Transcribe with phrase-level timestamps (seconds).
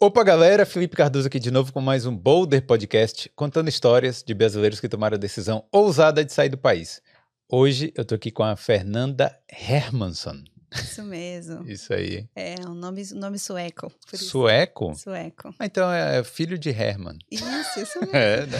[0.00, 0.64] Opa, galera!
[0.64, 4.88] Felipe Cardoso aqui de novo com mais um Boulder Podcast, contando histórias de brasileiros que
[4.88, 7.02] tomaram a decisão ousada de sair do país.
[7.50, 10.44] Hoje eu tô aqui com a Fernanda Hermansson.
[10.72, 11.68] Isso mesmo.
[11.68, 12.28] Isso aí.
[12.36, 13.90] É um nome, nome sueco.
[14.14, 14.94] Sueco?
[14.94, 15.52] Sueco.
[15.58, 17.18] Ah, então é filho de Herman.
[17.28, 17.44] Isso,
[17.80, 18.16] isso mesmo.
[18.16, 18.58] É, né?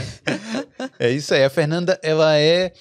[0.99, 1.45] é isso aí.
[1.45, 2.73] A Fernanda, ela é,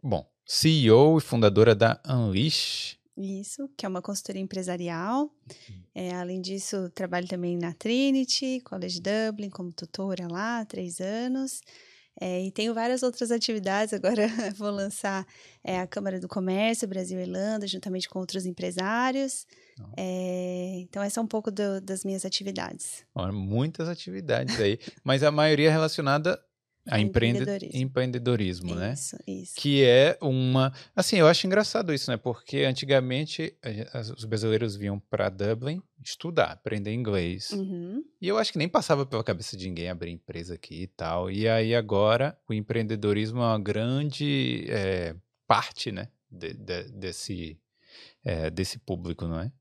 [0.00, 2.96] bom, CEO e fundadora da Unleash.
[3.18, 5.28] Isso, que é uma consultoria empresarial.
[5.92, 11.60] É, além disso, trabalho também na Trinity, College Dublin, como tutora lá há três anos.
[12.20, 13.92] É, e tenho várias outras atividades.
[13.92, 14.26] Agora
[14.56, 15.26] vou lançar
[15.64, 19.46] é, a Câmara do Comércio Brasil e Irlanda, juntamente com outros empresários.
[19.96, 23.04] É, então, essa é um pouco do, das minhas atividades.
[23.32, 26.40] Muitas atividades aí, mas a maioria relacionada
[26.88, 28.94] a empreendedorismo, empreendedorismo né?
[28.94, 29.54] Isso, isso.
[29.56, 30.72] Que é uma.
[30.96, 32.16] Assim, eu acho engraçado isso, né?
[32.16, 33.54] Porque antigamente
[34.16, 37.50] os brasileiros vinham para Dublin estudar, aprender inglês.
[37.50, 38.02] Uhum.
[38.20, 41.30] E eu acho que nem passava pela cabeça de ninguém abrir empresa aqui e tal.
[41.30, 45.14] E aí agora o empreendedorismo é uma grande é,
[45.46, 46.08] parte, né?
[46.30, 47.58] De, de, desse,
[48.24, 49.52] é, desse público, não é?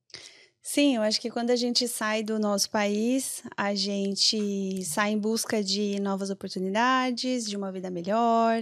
[0.69, 5.17] Sim, eu acho que quando a gente sai do nosso país, a gente sai em
[5.17, 8.61] busca de novas oportunidades, de uma vida melhor.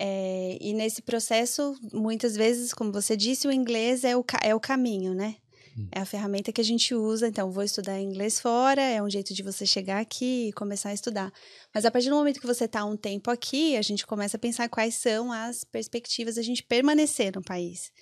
[0.00, 4.58] É, e nesse processo, muitas vezes, como você disse, o inglês é o, é o
[4.58, 5.36] caminho, né?
[5.76, 5.86] Hum.
[5.92, 7.28] É a ferramenta que a gente usa.
[7.28, 10.94] Então, vou estudar inglês fora, é um jeito de você chegar aqui e começar a
[10.94, 11.30] estudar.
[11.74, 14.40] Mas a partir do momento que você está um tempo aqui, a gente começa a
[14.40, 17.92] pensar quais são as perspectivas de a gente permanecer no país.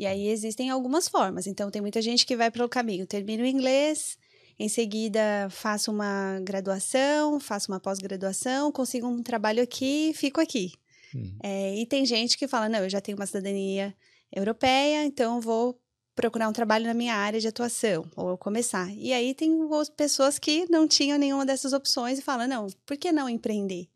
[0.00, 1.46] E aí existem algumas formas.
[1.46, 4.16] Então, tem muita gente que vai pelo caminho, termina o inglês,
[4.58, 10.72] em seguida faço uma graduação, faço uma pós-graduação, consigo um trabalho aqui, fico aqui.
[11.14, 11.36] Hum.
[11.42, 13.94] É, e tem gente que fala, não, eu já tenho uma cidadania
[14.34, 15.78] europeia, então vou
[16.14, 18.90] procurar um trabalho na minha área de atuação, ou começar.
[18.96, 19.52] E aí tem
[19.98, 23.86] pessoas que não tinham nenhuma dessas opções e falam, não, por que não empreender?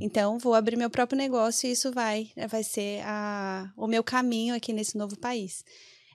[0.00, 4.54] Então, vou abrir meu próprio negócio e isso vai, vai ser a, o meu caminho
[4.54, 5.64] aqui nesse novo país.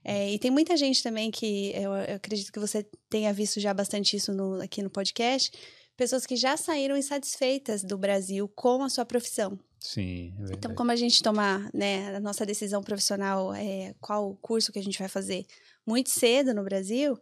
[0.04, 3.74] É, e tem muita gente também que eu, eu, acredito que você tenha visto já
[3.74, 5.52] bastante isso no, aqui no podcast,
[5.96, 9.58] pessoas que já saíram insatisfeitas do Brasil com a sua profissão.
[9.80, 14.72] Sim, é Então, como a gente tomar né, a nossa decisão profissional, é, qual curso
[14.72, 15.46] que a gente vai fazer
[15.86, 17.18] muito cedo no Brasil,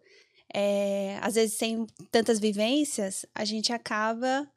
[0.53, 4.47] é, às vezes sem tantas vivências, a gente acaba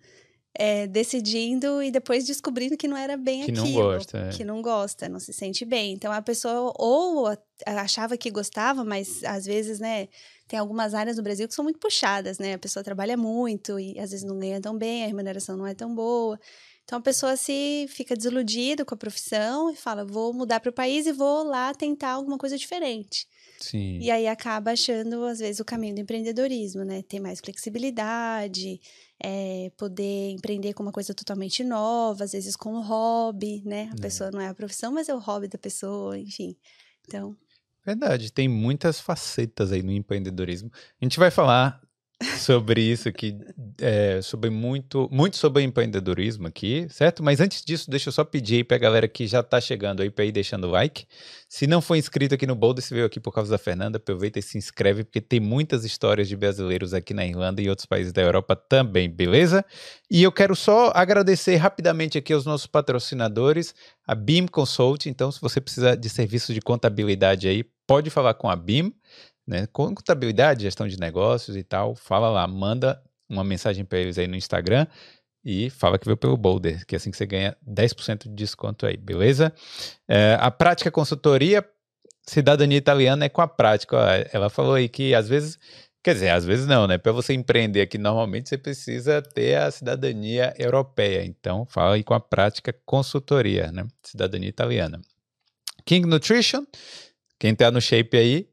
[0.54, 3.66] é, decidindo e depois descobrindo que não era bem que aquilo.
[3.66, 4.19] Que não gosta.
[4.19, 4.28] É.
[4.31, 5.92] Que não gosta, não se sente bem.
[5.92, 7.26] Então a pessoa ou
[7.66, 10.09] achava que gostava, mas às vezes, né,
[10.47, 12.54] tem algumas áreas no Brasil que são muito puxadas, né?
[12.54, 15.75] A pessoa trabalha muito e às vezes não ganha tão bem, a remuneração não é
[15.75, 16.38] tão boa.
[16.84, 20.72] Então a pessoa se fica desiludida com a profissão e fala: vou mudar para o
[20.72, 23.26] país e vou lá tentar alguma coisa diferente.
[23.59, 23.98] Sim.
[24.00, 27.03] E aí acaba achando, às vezes, o caminho do empreendedorismo, né?
[27.03, 28.81] Ter mais flexibilidade,
[29.22, 33.91] é, poder empreender com uma coisa totalmente nova, às vezes com um hobby, né?
[33.93, 34.00] A é.
[34.00, 36.56] pessoa não é a profissão, mas é o hobby da pessoa, enfim.
[37.06, 37.37] Então.
[37.84, 40.70] Verdade, tem muitas facetas aí no empreendedorismo.
[41.00, 41.83] A gente vai falar
[42.38, 43.36] sobre isso aqui,
[43.80, 47.22] é, sobre muito, muito sobre empreendedorismo aqui, certo?
[47.22, 50.10] Mas antes disso, deixa eu só pedir aí pra galera que já tá chegando aí
[50.10, 51.06] pra ir deixando o like.
[51.48, 54.38] Se não for inscrito aqui no Boulder, se veio aqui por causa da Fernanda, aproveita
[54.38, 58.12] e se inscreve, porque tem muitas histórias de brasileiros aqui na Irlanda e outros países
[58.12, 59.64] da Europa também, beleza?
[60.10, 63.75] E eu quero só agradecer rapidamente aqui aos nossos patrocinadores,
[64.06, 65.06] a BIM Consult.
[65.06, 68.92] Então, se você precisa de serviço de contabilidade aí, pode falar com a BIM
[69.47, 69.66] né?
[69.72, 74.37] Contabilidade, gestão de negócios e tal, fala lá, manda uma mensagem para eles aí no
[74.37, 74.87] Instagram
[75.44, 78.87] e fala que veio pelo Boulder, que é assim que você ganha 10% de desconto
[78.87, 79.53] aí, beleza?
[80.09, 81.65] É, a prática consultoria,
[82.27, 83.97] cidadania italiana é com a prática.
[84.32, 85.59] Ela falou aí que às vezes,
[86.03, 86.97] quer dizer, às vezes não, né?
[86.97, 91.22] Para você empreender aqui, normalmente você precisa ter a cidadania europeia.
[91.25, 93.87] Então, fala aí com a prática consultoria, né?
[94.03, 95.00] Cidadania italiana.
[95.84, 96.65] King Nutrition,
[97.38, 98.49] quem tá no shape aí,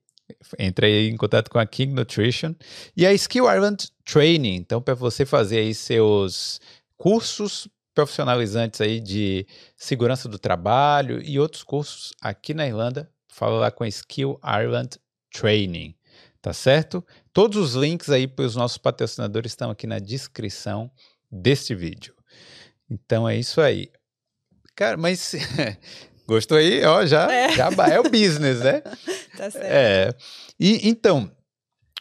[0.59, 2.53] entrei em contato com a King Nutrition
[2.95, 4.55] e a Skill Island Training.
[4.55, 6.59] Então, para você fazer aí seus
[6.97, 9.45] cursos profissionalizantes aí de
[9.75, 14.97] segurança do trabalho e outros cursos aqui na Irlanda, fala lá com a Skill Ireland
[15.31, 15.95] Training,
[16.41, 17.05] tá certo?
[17.33, 20.91] Todos os links aí para os nossos patrocinadores estão aqui na descrição
[21.31, 22.13] deste vídeo.
[22.89, 23.89] Então é isso aí.
[24.75, 25.33] Cara, mas
[26.31, 26.81] Gostou aí?
[26.85, 27.49] Ó, já, é.
[27.51, 28.79] já é o business, né?
[29.35, 29.65] tá certo.
[29.65, 30.15] É.
[30.57, 31.29] E, então,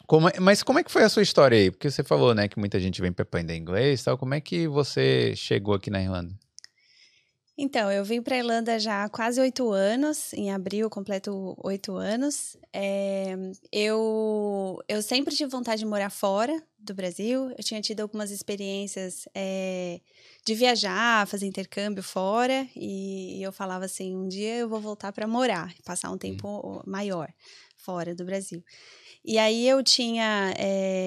[0.07, 1.69] como é, mas como é que foi a sua história aí?
[1.69, 4.17] Porque você falou, né, que muita gente vem para aprender inglês e tal.
[4.17, 6.33] Como é que você chegou aqui na Irlanda?
[7.57, 10.31] Então, eu vim para a Irlanda já há quase oito anos.
[10.31, 12.55] Em abril, completo oito anos.
[12.71, 13.35] É,
[13.69, 17.51] eu, eu sempre tive vontade de morar fora do Brasil.
[17.57, 19.99] Eu tinha tido algumas experiências é,
[20.43, 22.67] de viajar, fazer intercâmbio fora.
[22.75, 26.81] E, e eu falava assim: um dia eu vou voltar para morar, passar um tempo
[26.85, 27.31] maior
[27.77, 28.63] fora do Brasil.
[29.23, 30.51] E aí eu tinha,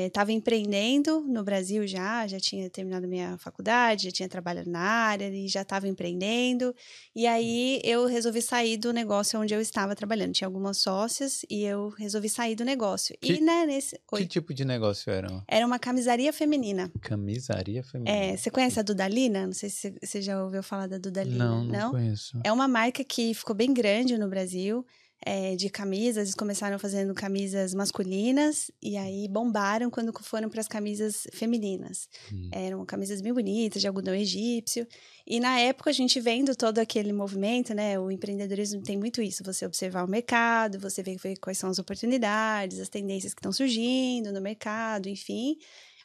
[0.06, 4.80] estava eh, empreendendo no Brasil já, já tinha terminado minha faculdade, já tinha trabalhado na
[4.80, 6.72] área e já estava empreendendo.
[7.14, 10.32] E aí eu resolvi sair do negócio onde eu estava trabalhando.
[10.32, 13.16] Tinha algumas sócias e eu resolvi sair do negócio.
[13.20, 14.00] Que, e né, nesse.
[14.12, 14.20] Oi.
[14.20, 15.42] Que tipo de negócio era?
[15.48, 16.92] Era uma camisaria feminina.
[17.00, 18.16] Camisaria feminina.
[18.16, 18.82] É, você conhece a
[19.24, 19.46] Dudalina?
[19.46, 21.44] Não sei se você já ouviu falar da Dudalina.
[21.44, 22.38] Não, não, não conheço.
[22.44, 24.84] É uma marca que ficou bem grande no Brasil
[25.24, 26.24] é, de camisas.
[26.24, 32.08] Eles começaram fazendo camisas masculinas e aí bombaram quando foram para as camisas femininas.
[32.32, 32.50] Hum.
[32.52, 34.86] Eram camisas bem bonitas, de algodão egípcio.
[35.26, 37.98] E na época, a gente vendo todo aquele movimento, né?
[37.98, 39.42] O empreendedorismo tem muito isso.
[39.44, 44.32] Você observar o mercado, você ver quais são as oportunidades, as tendências que estão surgindo
[44.32, 45.56] no mercado, enfim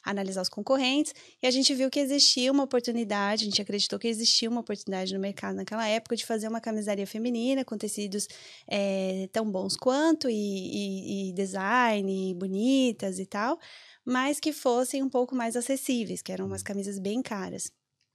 [0.02, 4.08] analisar os concorrentes, e a gente viu que existia uma oportunidade, a gente acreditou que
[4.08, 8.26] existia uma oportunidade no mercado naquela época de fazer uma camisaria feminina com tecidos
[8.68, 13.58] é, tão bons quanto, e, e, e design, e bonitas e tal,
[14.04, 17.70] mas que fossem um pouco mais acessíveis, que eram umas camisas bem caras.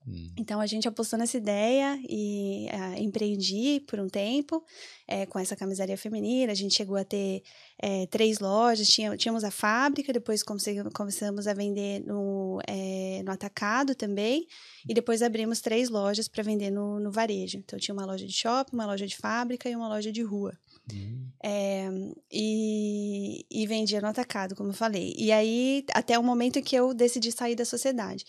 [0.07, 0.31] Hum.
[0.37, 4.63] Então a gente apostou nessa ideia e uh, empreendi por um tempo
[5.07, 6.51] é, com essa camisaria feminina.
[6.51, 7.41] A gente chegou a ter
[7.79, 13.95] é, três lojas, tinha, tínhamos a fábrica, depois começamos a vender no, é, no atacado
[13.95, 14.45] também,
[14.87, 17.57] e depois abrimos três lojas para vender no, no varejo.
[17.57, 20.57] Então tinha uma loja de shopping, uma loja de fábrica e uma loja de rua.
[20.93, 21.27] Hum.
[21.43, 21.89] É,
[22.31, 25.15] e, e vendia no atacado, como eu falei.
[25.17, 28.25] E aí, até o momento que eu decidi sair da sociedade.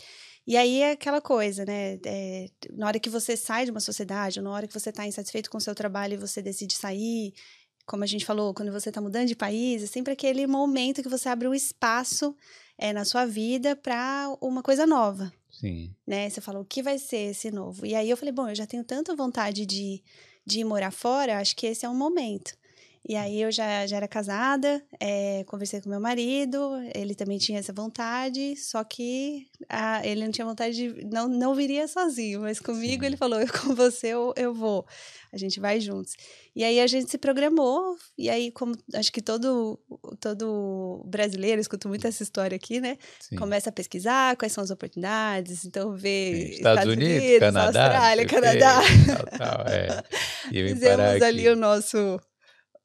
[0.47, 1.99] E aí é aquela coisa, né?
[2.05, 5.07] É, na hora que você sai de uma sociedade, ou na hora que você está
[5.07, 7.35] insatisfeito com o seu trabalho e você decide sair,
[7.85, 11.09] como a gente falou, quando você está mudando de país, é sempre aquele momento que
[11.09, 12.37] você abre um espaço
[12.79, 15.33] é, na sua vida para uma coisa nova.
[15.51, 15.95] Sim.
[16.07, 16.29] Né?
[16.29, 17.87] Você falou, o que vai ser esse novo?
[17.87, 20.03] E aí eu falei, bom, eu já tenho tanta vontade de,
[20.45, 22.57] de ir morar fora, acho que esse é um momento.
[23.09, 26.59] E aí eu já, já era casada, é, conversei com meu marido,
[26.93, 31.05] ele também tinha essa vontade, só que a, ele não tinha vontade de.
[31.05, 33.07] Não, não viria sozinho, mas comigo Sim.
[33.07, 34.85] ele falou: eu com você eu, eu vou,
[35.33, 36.15] a gente vai juntos.
[36.55, 39.79] E aí a gente se programou, e aí, como acho que todo,
[40.21, 42.99] todo brasileiro, escuto muito essa história aqui, né?
[43.21, 43.37] Sim.
[43.37, 48.27] Começa a pesquisar quais são as oportunidades, então vê Estados, Estados Unidos, Unidos, Canadá, Austrália,
[48.27, 48.81] Canadá.
[49.07, 50.03] Tal, tal, é.
[50.51, 52.19] Fizemos ali o nosso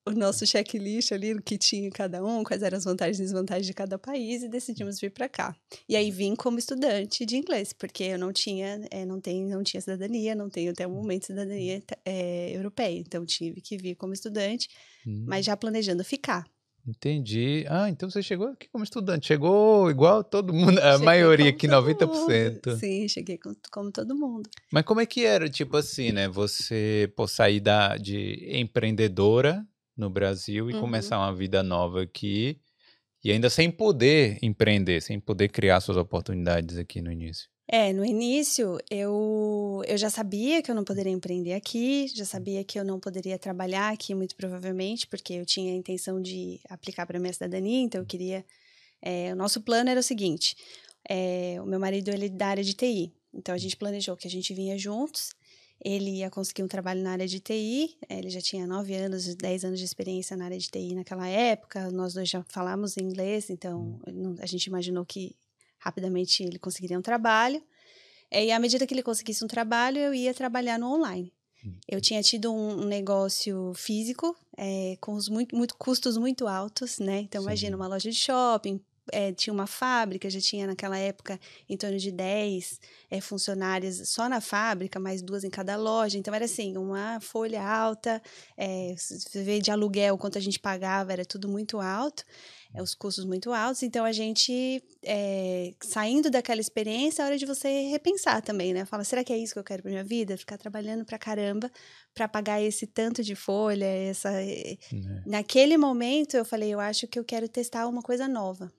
[0.05, 3.67] o nosso checklist ali, o que tinha cada um, quais eram as vantagens e desvantagens
[3.67, 5.55] de cada país e decidimos vir para cá.
[5.87, 9.63] E aí vim como estudante de inglês, porque eu não tinha, é, não tenho, não
[9.63, 14.13] tinha cidadania, não tenho até o momento cidadania é, europeia, então tive que vir como
[14.13, 14.67] estudante,
[15.05, 15.25] hum.
[15.27, 16.45] mas já planejando ficar.
[16.87, 17.63] Entendi.
[17.69, 19.27] Ah, então você chegou aqui como estudante.
[19.27, 22.07] Chegou igual todo mundo, a cheguei maioria aqui, 90%.
[22.07, 22.79] Mundo.
[22.79, 24.49] Sim, cheguei como, como, todo mundo.
[24.71, 26.27] Mas como é que era, tipo assim, né?
[26.27, 29.63] Você pô, sair da, de empreendedora
[29.95, 30.79] no Brasil e uhum.
[30.81, 32.59] começar uma vida nova aqui
[33.23, 37.49] e ainda sem poder empreender, sem poder criar suas oportunidades aqui no início.
[37.67, 42.63] É, no início eu, eu já sabia que eu não poderia empreender aqui, já sabia
[42.63, 47.05] que eu não poderia trabalhar aqui, muito provavelmente, porque eu tinha a intenção de aplicar
[47.05, 48.43] para minha cidadania, então eu queria.
[49.01, 50.55] É, o nosso plano era o seguinte:
[51.07, 54.27] é, o meu marido ele é da área de TI, então a gente planejou que
[54.27, 55.29] a gente vinha juntos
[55.83, 59.35] ele ia conseguir um trabalho na área de TI, eh, ele já tinha 9 anos,
[59.35, 63.49] 10 anos de experiência na área de TI naquela época, nós dois já falamos inglês,
[63.49, 63.99] então
[64.39, 65.35] a gente imaginou que
[65.79, 67.61] rapidamente ele conseguiria um trabalho.
[68.31, 71.33] E à medida que ele conseguisse um trabalho, eu ia trabalhar no online.
[71.87, 77.19] Eu tinha tido um, negócio físico é, com os muito, muito, custos muito altos, né?
[77.19, 77.47] Então, Sim.
[77.47, 81.97] imagina uma loja de shopping, é, tinha uma fábrica, já tinha naquela época em torno
[81.97, 82.79] de 10
[83.09, 86.17] é, funcionárias só na fábrica, mais duas em cada loja.
[86.17, 88.21] Então era assim, uma folha alta,
[88.57, 92.23] é, você vê de aluguel quanto a gente pagava, era tudo muito alto,
[92.73, 93.83] é, os custos muito altos.
[93.83, 98.85] Então a gente, é, saindo daquela experiência, é hora de você repensar também, né?
[98.85, 100.37] Fala, será que é isso que eu quero para minha vida?
[100.37, 101.71] Ficar trabalhando pra caramba
[102.13, 104.29] para pagar esse tanto de folha, essa.
[104.41, 104.77] É.
[105.25, 108.71] Naquele momento eu falei, eu acho que eu quero testar uma coisa nova.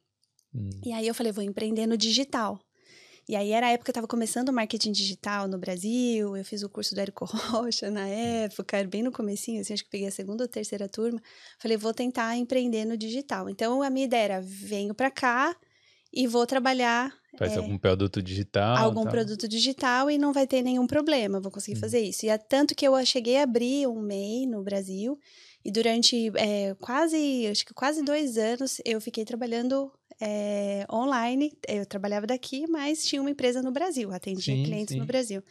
[0.54, 0.70] Hum.
[0.84, 2.60] E aí eu falei, vou empreender no digital.
[3.28, 6.44] E aí era a época que eu estava começando o marketing digital no Brasil, eu
[6.44, 9.90] fiz o curso do Érico Rocha na época, era bem no comecinho, assim, acho que
[9.90, 11.22] peguei a segunda ou terceira turma.
[11.58, 13.48] Falei, vou tentar empreender no digital.
[13.48, 15.56] Então a minha ideia era, venho para cá
[16.12, 18.76] e vou trabalhar Faz é, algum produto digital.
[18.76, 21.80] Algum produto digital e não vai ter nenhum problema, vou conseguir hum.
[21.80, 22.26] fazer isso.
[22.26, 25.18] E é tanto que eu cheguei a abrir um MEI no Brasil
[25.64, 29.90] e durante é, quase, acho que quase dois anos, eu fiquei trabalhando
[30.22, 31.52] é, online.
[31.66, 35.00] Eu trabalhava daqui, mas tinha uma empresa no Brasil, atendia sim, clientes sim.
[35.00, 35.42] no Brasil.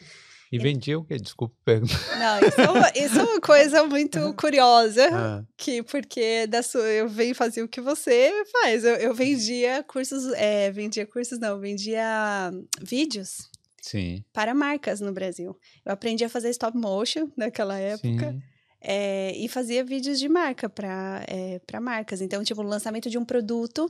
[0.49, 1.15] E vendia o quê?
[1.17, 2.19] Desculpa perguntar.
[2.19, 5.43] Não, isso é, uma, isso é uma coisa muito curiosa, ah.
[5.57, 8.83] que porque da sua, eu venho fazer o que você faz.
[8.83, 12.51] Eu, eu vendia cursos, é, vendia cursos não, vendia
[12.81, 13.49] vídeos
[13.81, 14.25] Sim.
[14.33, 15.57] para marcas no Brasil.
[15.85, 18.35] Eu aprendi a fazer stop motion naquela época.
[18.83, 22.19] É, e fazia vídeos de marca para é, marcas.
[22.19, 23.87] Então, tipo, o lançamento de um produto,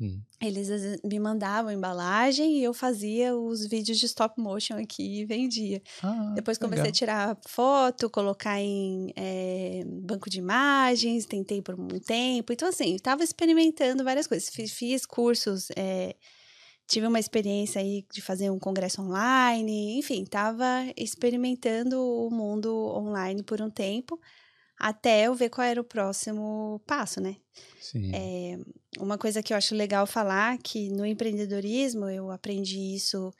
[0.00, 0.22] Hum.
[0.40, 5.82] Eles me mandavam embalagem e eu fazia os vídeos de stop motion aqui e vendia.
[6.02, 6.90] Ah, Depois comecei legal.
[6.90, 12.52] a tirar foto, colocar em é, banco de imagens, tentei por um tempo.
[12.52, 14.48] Então, assim, estava experimentando várias coisas.
[14.48, 16.16] Fiz, fiz cursos, é,
[16.86, 20.64] tive uma experiência aí de fazer um congresso online, enfim, estava
[20.96, 24.18] experimentando o mundo online por um tempo
[24.80, 27.36] até eu ver qual era o próximo passo, né?
[27.78, 28.10] Sim.
[28.14, 28.58] É,
[28.98, 33.30] uma coisa que eu acho legal falar que no empreendedorismo eu aprendi isso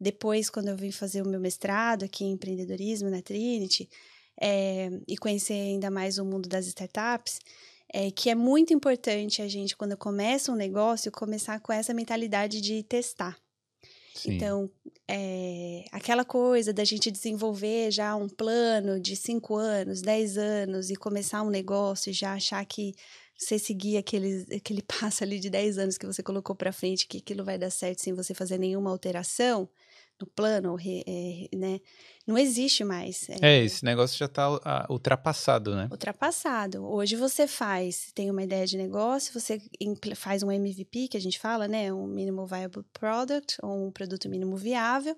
[0.00, 3.88] depois quando eu vim fazer o meu mestrado aqui em empreendedorismo na Trinity
[4.40, 7.40] é, e conhecer ainda mais o mundo das startups
[7.92, 12.60] é que é muito importante a gente quando começa um negócio começar com essa mentalidade
[12.60, 13.36] de testar
[14.14, 14.34] Sim.
[14.34, 14.70] Então,
[15.08, 20.96] é, aquela coisa da gente desenvolver já um plano de cinco anos, dez anos e
[20.96, 22.94] começar um negócio e já achar que
[23.36, 27.18] você seguir aquele, aquele passo ali de dez anos que você colocou para frente, que
[27.18, 29.68] aquilo vai dar certo sem você fazer nenhuma alteração
[30.20, 31.80] no plano, é, né?
[32.26, 33.28] Não existe mais.
[33.28, 35.88] É, é esse negócio já está uh, ultrapassado, né?
[35.90, 36.82] Ultrapassado.
[36.82, 39.60] Hoje você faz, tem uma ideia de negócio, você
[40.16, 41.92] faz um MVP, que a gente fala, né?
[41.92, 45.14] Um Minimal Viable Product, ou um produto mínimo viável.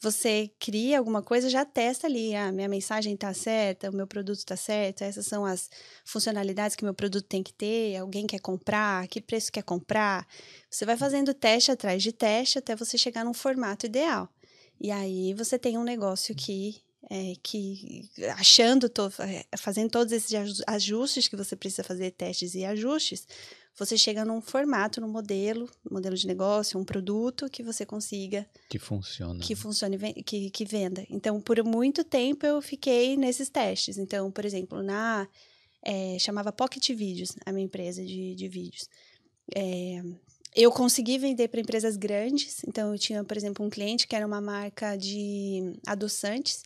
[0.00, 4.38] Você cria alguma coisa, já testa ali, ah, minha mensagem está certa, o meu produto
[4.38, 5.70] está certo, essas são as
[6.04, 10.26] funcionalidades que meu produto tem que ter, alguém quer comprar, que preço quer comprar.
[10.68, 14.28] Você vai fazendo teste atrás de teste até você chegar num formato ideal.
[14.80, 16.80] E aí você tem um negócio que
[17.10, 22.64] é, que achando, to, é, fazendo todos esses ajustes que você precisa fazer, testes e
[22.64, 23.26] ajustes,
[23.78, 28.78] você chega num formato, num modelo, modelo de negócio, um produto que você consiga que
[28.78, 31.06] funcione, que funcione, que, que venda.
[31.08, 33.96] Então, por muito tempo eu fiquei nesses testes.
[33.96, 35.28] Então, por exemplo, na
[35.84, 38.88] é, chamava Pocket Vídeos, a minha empresa de, de vídeos.
[39.54, 40.02] É,
[40.54, 42.62] eu consegui vender para empresas grandes.
[42.66, 46.62] Então, eu tinha, por exemplo, um cliente que era uma marca de adoçantes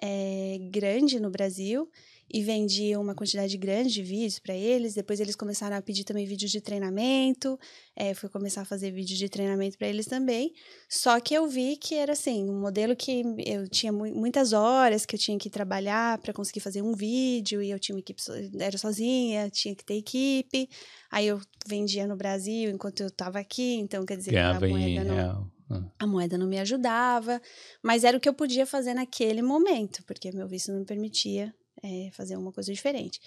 [0.00, 1.90] é, grande no Brasil
[2.32, 4.94] e vendia uma quantidade grande de vídeos para eles.
[4.94, 7.58] Depois eles começaram a pedir também vídeos de treinamento.
[7.94, 10.52] É, fui começar a fazer vídeos de treinamento para eles também.
[10.88, 15.06] Só que eu vi que era assim, um modelo que eu tinha mu muitas horas
[15.06, 18.20] que eu tinha que trabalhar para conseguir fazer um vídeo e eu tinha uma equipe
[18.58, 20.68] era sozinha, tinha que ter equipe.
[21.10, 25.04] Aí eu vendia no Brasil enquanto eu estava aqui, então quer dizer, Ganhava a moeda
[25.04, 25.50] não, real.
[25.70, 25.84] Ah.
[25.98, 27.40] A moeda não me ajudava,
[27.82, 31.54] mas era o que eu podia fazer naquele momento, porque meu visto não me permitia
[31.86, 33.20] é, fazer uma coisa diferente.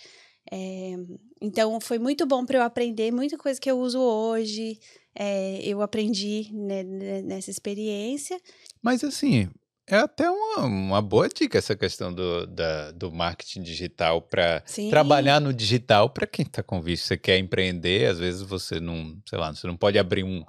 [0.52, 0.96] É,
[1.42, 4.80] então, foi muito bom para eu aprender muita coisa que eu uso hoje.
[5.16, 6.84] É, eu aprendi né,
[7.24, 8.40] nessa experiência.
[8.82, 9.50] Mas, assim,
[9.88, 15.40] é até uma, uma boa dica essa questão do, da, do marketing digital para trabalhar
[15.42, 17.06] no digital para quem está com visto.
[17.06, 20.46] Você quer empreender, às vezes você não, sei lá, você não pode abrir um,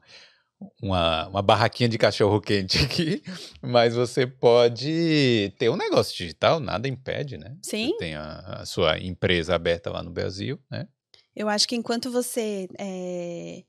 [0.83, 3.23] uma, uma barraquinha de cachorro quente aqui,
[3.63, 7.57] mas você pode ter um negócio digital, nada impede, né?
[7.63, 7.89] Sim.
[7.89, 10.87] Você tem a, a sua empresa aberta lá no Brasil, né?
[11.35, 13.63] Eu acho que enquanto você é...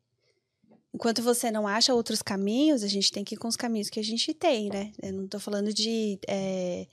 [0.93, 3.99] enquanto você não acha outros caminhos, a gente tem que ir com os caminhos que
[3.99, 4.91] a gente tem, né?
[5.01, 6.87] Eu não estou falando de é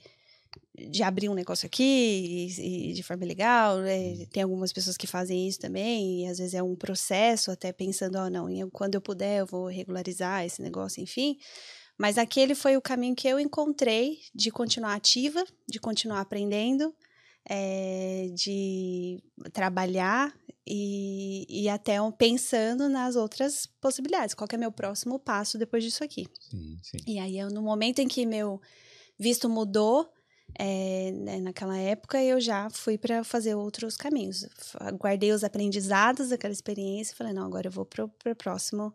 [0.77, 1.83] de abrir um negócio aqui
[2.57, 3.79] e, e de forma legal.
[3.79, 4.25] Né?
[4.31, 8.17] Tem algumas pessoas que fazem isso também, e às vezes é um processo, até pensando,
[8.17, 11.37] ó, oh, não, quando eu puder eu vou regularizar esse negócio, enfim.
[11.97, 16.95] Mas aquele foi o caminho que eu encontrei de continuar ativa, de continuar aprendendo,
[17.49, 20.33] é, de trabalhar
[20.65, 24.33] e, e até pensando nas outras possibilidades.
[24.33, 26.25] Qual é meu próximo passo depois disso aqui?
[26.39, 26.97] Sim, sim.
[27.05, 28.61] E aí, eu, no momento em que meu
[29.17, 30.09] visto mudou,
[30.57, 34.45] é, naquela época eu já fui para fazer outros caminhos.
[34.93, 38.93] Guardei os aprendizados daquela experiência e falei, não, agora eu vou para a próxima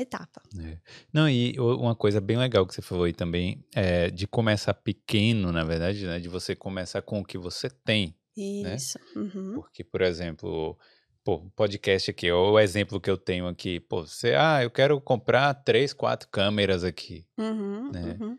[0.00, 0.42] etapa.
[0.58, 0.78] É.
[1.12, 5.52] Não, e uma coisa bem legal que você falou aí também, é de começar pequeno,
[5.52, 6.18] na verdade, né?
[6.18, 8.14] De você começar com o que você tem.
[8.36, 8.76] Né?
[8.76, 8.98] Isso.
[9.16, 9.22] Né?
[9.22, 9.54] Uhum.
[9.54, 10.78] Porque, por exemplo,
[11.24, 15.00] pô, podcast aqui, ou o exemplo que eu tenho aqui, pô, você, ah, eu quero
[15.00, 18.16] comprar três, quatro câmeras aqui, Uhum, né?
[18.20, 18.38] uhum.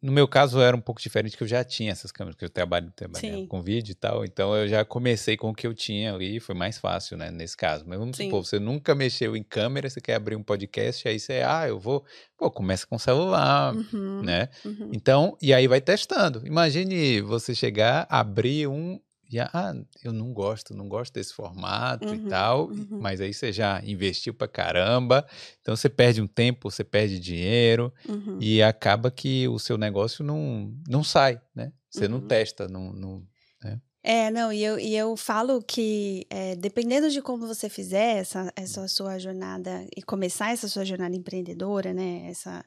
[0.00, 2.48] No meu caso era um pouco diferente, que eu já tinha essas câmeras, que eu
[2.48, 2.90] trabalho,
[3.46, 6.54] com vídeo e tal, então eu já comecei com o que eu tinha ali, foi
[6.54, 7.84] mais fácil, né, nesse caso.
[7.86, 8.24] Mas vamos Sim.
[8.24, 11.78] supor, você nunca mexeu em câmera, você quer abrir um podcast, aí você, ah, eu
[11.78, 12.02] vou,
[12.38, 14.48] pô, começa com celular, Uhum, né?
[14.64, 14.90] uhum.
[14.94, 16.40] Então, e aí vai testando.
[16.46, 18.98] Imagine você chegar, abrir um
[19.30, 22.98] e ah, eu não gosto, não gosto desse formato e Uhum, tal, uhum.
[23.00, 25.26] mas aí você já investiu pra caramba,
[25.60, 28.38] então você perde um tempo, você perde dinheiro Uhum.
[28.40, 31.72] e acaba que o seu negócio não, não sai, né?
[31.90, 32.26] Você não Uhum.
[32.28, 33.26] testa, não, não-
[34.02, 38.52] É, não, e eu, e eu falo que é, dependendo de como você fizer essa,
[38.54, 42.28] essa sua jornada e começar essa sua jornada empreendedora, né?
[42.30, 42.64] Essa,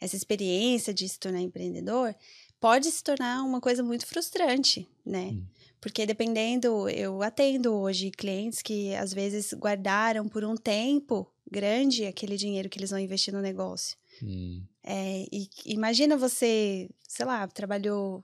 [0.00, 2.12] essa experiência de se tornar empreendedor,
[2.60, 5.30] pode se tornar uma coisa muito frustrante, né?
[5.34, 5.46] Hum.
[5.82, 12.36] Porque dependendo, eu atendo hoje clientes que às vezes guardaram por um tempo grande aquele
[12.36, 13.98] dinheiro que eles vão investir no negócio.
[14.22, 18.22] Hum, É, e imagina você, sei lá, trabalhou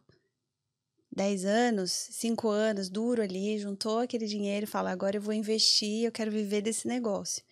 [1.10, 6.04] 10 anos, 5 anos, duro ali, juntou aquele dinheiro e fala: agora eu vou investir,
[6.04, 7.42] eu quero viver desse negócio.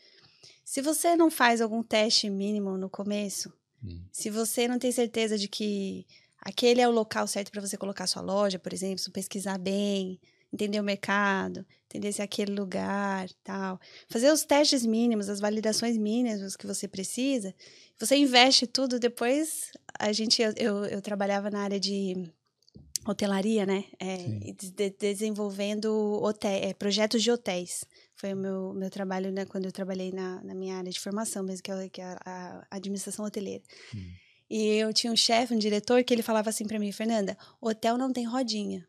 [0.64, 5.36] Se você não faz algum teste mínimo no começo, hum, se você não tem certeza
[5.36, 6.06] de que
[6.46, 10.20] aquele é o local certo para você colocar sua loja, por exemplo, se pesquisar bem,
[10.52, 15.98] entender o mercado, entender se é aquele lugar, tal, fazer os testes mínimos, as validações
[15.98, 17.52] mínimas que você precisa,
[17.98, 22.14] você investe tudo, depois a gente eu, eu, eu trabalhava na área de
[23.08, 23.84] hotelaria, né?
[23.98, 24.16] É,
[24.52, 25.88] de- desenvolvendo
[26.22, 27.84] hotel, é, projetos de hotéis.
[28.14, 31.42] Foi o meu, meu trabalho né, quando eu trabalhei na, na minha área de formação
[31.42, 33.62] mesmo, que é, que é a, a administração hoteleira.
[33.94, 34.25] hum.
[34.48, 37.98] E eu tinha um chefe, um diretor, que ele falava assim para mim, Fernanda, hotel
[37.98, 38.86] não tem rodinha.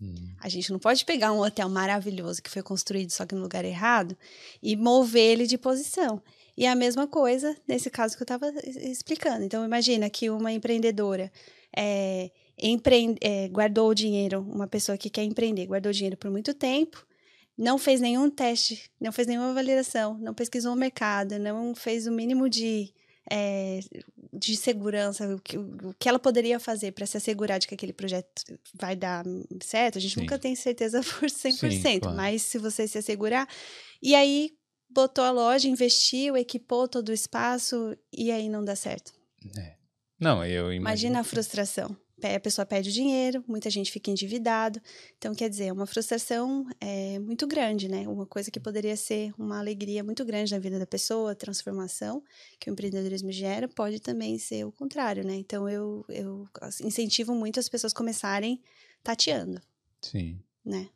[0.00, 0.34] hum.
[0.40, 3.64] A gente não pode pegar um hotel maravilhoso que foi construído só que no lugar
[3.64, 4.16] errado
[4.62, 6.22] e mover ele de posição.
[6.56, 9.44] E a mesma coisa nesse caso que eu estava explicando.
[9.44, 11.32] Então, imagina que uma empreendedora
[11.74, 12.30] é,
[13.20, 17.06] é, guardou o dinheiro, uma pessoa que quer empreender, guardou o dinheiro por muito tempo,
[17.56, 22.12] não fez nenhum teste, não fez nenhuma validação, não pesquisou o mercado, não fez o
[22.12, 22.92] mínimo de,
[23.30, 23.80] é,
[24.32, 27.92] de segurança, o que, o que ela poderia fazer para se assegurar de que aquele
[27.92, 28.28] projeto
[28.74, 29.24] vai dar
[29.62, 29.98] certo.
[29.98, 30.20] A gente Sim.
[30.20, 32.16] nunca tem certeza por 100%, claro.
[32.16, 33.48] mas se você se assegurar.
[34.02, 34.50] E aí
[34.90, 39.12] botou a loja, investiu, equipou todo o espaço e aí não dá certo.
[39.56, 39.76] É.
[40.20, 40.80] Não, eu imagino.
[40.80, 41.96] Imagina a frustração.
[42.22, 44.80] A pessoa perde o dinheiro, muita gente fica endividado.
[45.18, 48.06] Então, quer dizer, é uma frustração é, muito grande, né?
[48.08, 52.22] Uma coisa que poderia ser uma alegria muito grande na vida da pessoa, transformação
[52.58, 55.34] que o empreendedorismo gera, pode também ser o contrário, né?
[55.34, 58.60] Então, eu, eu assim, incentivo muito as pessoas começarem
[59.02, 59.60] tateando,
[60.00, 60.40] Sim.
[60.64, 60.88] né?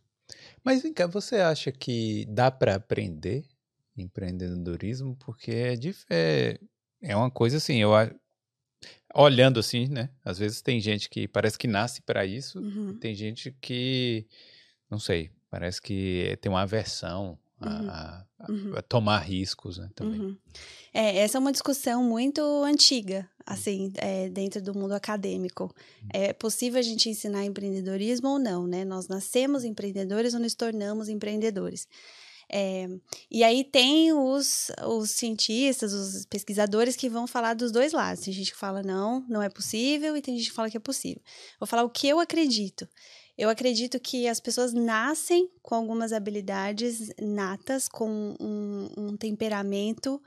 [0.65, 3.45] Mas vem cá, você acha que dá para aprender
[3.97, 5.17] empreendedorismo?
[5.17, 5.75] Porque é,
[6.11, 6.61] é,
[7.03, 8.12] é uma coisa assim, eu a-
[9.16, 10.11] olhando assim, né?
[10.24, 12.96] Às vezes tem gente que parece que nasce para isso, Uhum.
[12.98, 14.26] tem gente que,
[14.90, 17.88] não sei, parece que tem uma aversão a, Uhum.
[17.88, 18.76] a- a- Uhum.
[18.76, 19.88] a tomar riscos, né?
[19.94, 20.20] Também.
[20.20, 20.37] Uhum.
[20.92, 25.74] É, essa é uma discussão muito antiga, assim, é, dentro do mundo acadêmico.
[26.12, 28.85] É possível a gente ensinar empreendedorismo ou não, né?
[28.85, 31.88] Nós nascemos empreendedores ou nos tornamos empreendedores.
[32.48, 32.87] É,
[33.30, 38.24] e aí tem os, os cientistas, os pesquisadores que vão falar dos dois lados.
[38.24, 40.80] Tem gente que fala não, não é possível, e tem gente que fala que é
[40.80, 41.22] possível.
[41.59, 42.88] Vou falar o que eu acredito.
[43.37, 50.22] Eu acredito que as pessoas nascem com algumas habilidades natas, com um, um temperamento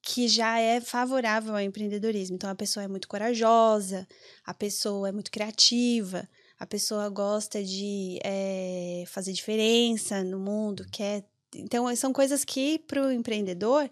[0.00, 2.36] que já é favorável ao empreendedorismo.
[2.36, 4.06] Então, a pessoa é muito corajosa,
[4.44, 11.24] a pessoa é muito criativa, a pessoa gosta de eh, fazer diferença no mundo, quer.
[11.54, 13.90] Então, são coisas que, para o empreendedor,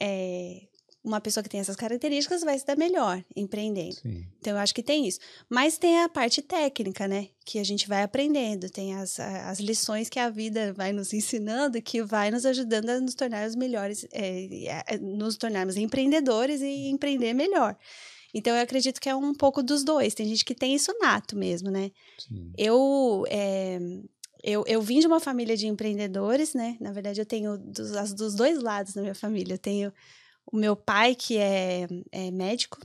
[0.00, 0.62] eh,
[1.02, 3.94] uma pessoa que tem essas características vai se dar melhor empreendendo.
[3.94, 4.26] Sim.
[4.38, 5.18] Então, eu acho que tem isso.
[5.48, 7.28] Mas tem a parte técnica, né?
[7.44, 8.68] Que a gente vai aprendendo.
[8.68, 13.00] Tem as, as lições que a vida vai nos ensinando, que vai nos ajudando a
[13.00, 17.76] nos tornar os melhores, é, é, nos tornarmos empreendedores e empreender melhor.
[18.34, 20.14] Então, eu acredito que é um pouco dos dois.
[20.14, 21.90] Tem gente que tem isso nato mesmo, né?
[22.18, 22.52] Sim.
[22.58, 23.78] Eu, é,
[24.42, 26.76] eu, eu vim de uma família de empreendedores, né?
[26.80, 29.54] Na verdade, eu tenho dos, dos dois lados na minha família.
[29.54, 29.92] Eu tenho
[30.50, 32.78] o meu pai, que é, é médico,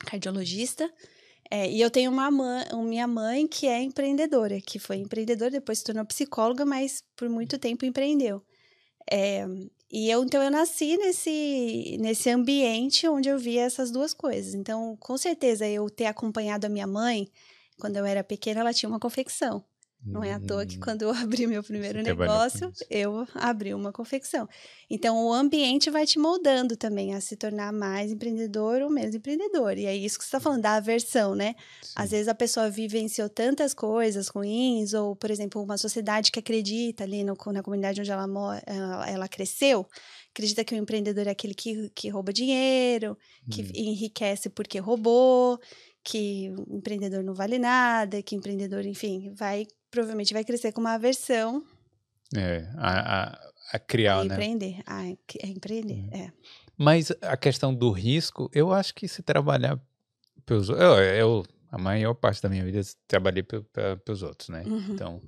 [0.00, 0.90] cardiologista,
[1.50, 5.78] é, e eu tenho uma mãe, minha mãe, que é empreendedora, que foi empreendedora, depois
[5.78, 8.42] se tornou psicóloga, mas por muito tempo empreendeu.
[9.10, 9.46] É,
[9.90, 14.54] e eu, então, eu nasci nesse, nesse ambiente onde eu via essas duas coisas.
[14.54, 17.28] Então, com certeza, eu ter acompanhado a minha mãe,
[17.78, 19.64] quando eu era pequena, ela tinha uma confecção.
[20.04, 24.48] Não é à toa que quando eu abri meu primeiro negócio, eu abri uma confecção.
[24.90, 29.78] Então, o ambiente vai te moldando também a se tornar mais empreendedor ou menos empreendedor.
[29.78, 31.54] E é isso que você está falando, da aversão, né?
[31.82, 31.92] Sim.
[31.96, 37.04] Às vezes a pessoa vivenciou tantas coisas ruins, ou, por exemplo, uma sociedade que acredita
[37.04, 39.86] ali no, na comunidade onde ela, mora, ela, ela cresceu,
[40.30, 43.16] acredita que o empreendedor é aquele que, que rouba dinheiro,
[43.50, 43.70] que hum.
[43.74, 45.58] enriquece porque roubou,
[46.04, 50.80] que o empreendedor não vale nada, que o empreendedor, enfim, vai provavelmente vai crescer com
[50.80, 51.64] uma aversão.
[52.36, 54.34] É, a, a, a criar, a né?
[54.34, 56.18] Empreender, a, a empreender, é.
[56.18, 56.32] é.
[56.76, 59.78] Mas a questão do risco, eu acho que se trabalhar
[60.44, 64.64] pelos eu, eu a maior parte da minha vida trabalhei pelos outros, né?
[64.66, 64.86] Uhum.
[64.90, 65.22] Então,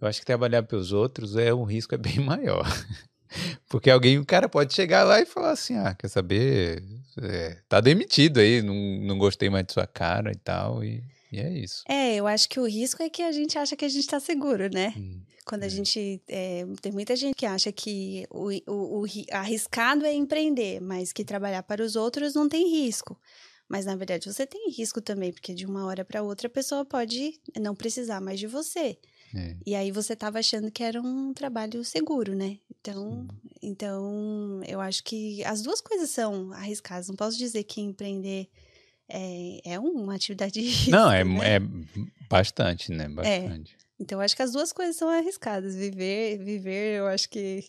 [0.00, 2.66] eu acho que trabalhar pelos outros é um risco é bem maior.
[3.68, 6.82] Porque alguém, o cara pode chegar lá e falar assim: ah, quer saber?
[7.20, 10.82] É, tá demitido aí, não, não gostei mais de sua cara e tal.
[10.82, 11.82] E, e é isso.
[11.88, 14.18] É, eu acho que o risco é que a gente acha que a gente tá
[14.18, 14.94] seguro, né?
[14.96, 15.70] Hum, Quando a é.
[15.70, 16.22] gente.
[16.28, 21.24] É, tem muita gente que acha que o, o, o arriscado é empreender, mas que
[21.24, 23.18] trabalhar para os outros não tem risco.
[23.68, 26.86] Mas na verdade você tem risco também, porque de uma hora para outra a pessoa
[26.86, 28.98] pode não precisar mais de você.
[29.34, 29.56] É.
[29.66, 32.58] E aí você estava achando que era um trabalho seguro, né?
[32.80, 33.28] Então,
[33.62, 37.08] então, eu acho que as duas coisas são arriscadas.
[37.08, 38.48] Não posso dizer que empreender
[39.08, 41.56] é, é uma atividade de Não, é, né?
[41.56, 41.60] é
[42.28, 43.04] bastante, né?
[43.04, 43.08] É.
[43.08, 43.74] Bastante.
[43.74, 43.88] É.
[44.00, 45.74] Então, acho que as duas coisas são arriscadas.
[45.74, 47.64] Viver, viver, eu acho que,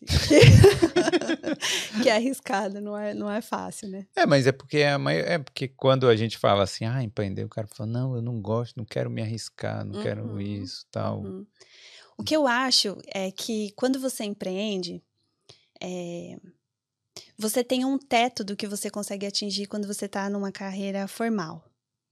[2.03, 4.05] que, é arriscado, não é, não é fácil, né?
[4.15, 7.49] É, mas é porque, é, é porque quando a gente fala assim, ah, empreender, o
[7.49, 11.21] cara fala, não, eu não gosto, não quero me arriscar, não uhum, quero isso, tal.
[11.21, 11.47] Uhum.
[12.15, 15.01] O que eu acho é que quando você empreende,
[15.81, 16.37] é,
[17.39, 21.63] você tem um teto do que você consegue atingir quando você está numa carreira formal,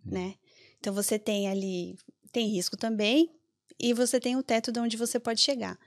[0.06, 0.12] hum.
[0.12, 0.36] né?
[0.80, 1.98] Então você tem ali,
[2.32, 3.30] tem risco também,
[3.78, 5.78] e você tem o teto de onde você pode chegar.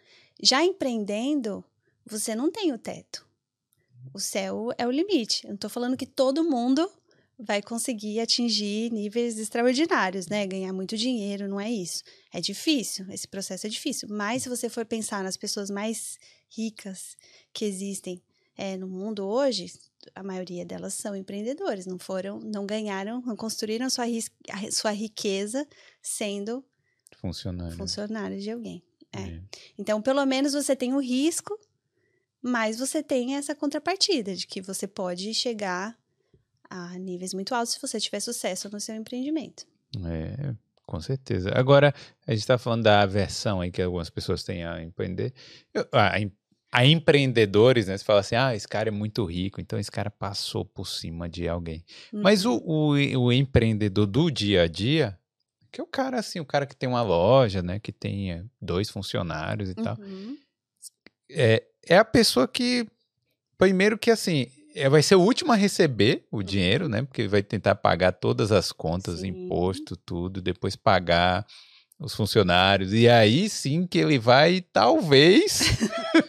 [0.42, 1.64] Já empreendendo,
[2.05, 3.26] você não tem o teto.
[4.12, 5.44] O céu é o limite.
[5.44, 6.90] Eu não estou falando que todo mundo
[7.38, 10.46] vai conseguir atingir níveis extraordinários, né?
[10.46, 12.03] Ganhar muito dinheiro, não é isso.
[12.31, 14.07] É difícil, esse processo é difícil.
[14.11, 16.18] Mas se você for pensar nas pessoas mais
[16.50, 17.16] ricas
[17.55, 18.22] que existem
[18.60, 19.72] é, no mundo hoje,
[20.14, 24.04] a maioria delas são empreendedores, não foram, não ganharam, não construíram sua,
[24.70, 25.66] sua riqueza
[26.02, 26.62] sendo
[27.16, 28.84] funcionário, funcionário de alguém.
[29.14, 29.22] É.
[29.22, 29.40] É.
[29.78, 31.58] Então, pelo menos você tem o risco,
[32.42, 35.98] mas você tem essa contrapartida de que você pode chegar
[36.68, 39.66] a níveis muito altos se você tiver sucesso no seu empreendimento.
[40.04, 41.50] É, com certeza.
[41.54, 41.94] Agora,
[42.26, 45.32] a gente está falando da aversão aí que algumas pessoas têm a empreender.
[45.72, 46.18] Eu, a,
[46.72, 47.96] a, empreendedores, né?
[47.96, 51.28] Você fala assim, ah, esse cara é muito rico, então esse cara passou por cima
[51.28, 51.85] de alguém.
[52.12, 52.22] Uhum.
[52.22, 55.18] Mas o, o, o, empreendedor do dia a dia,
[55.72, 57.78] que é o cara assim, o cara que tem uma loja, né?
[57.78, 59.85] Que tem dois funcionários e uhum.
[59.85, 59.98] tal.
[61.30, 62.87] É, é a pessoa que,
[63.56, 67.02] primeiro que assim, é, vai ser o último a receber o dinheiro, né?
[67.02, 69.28] Porque vai tentar pagar todas as contas, sim.
[69.28, 71.46] imposto, tudo, depois pagar
[71.98, 72.92] os funcionários.
[72.92, 75.76] E aí sim que ele vai, talvez,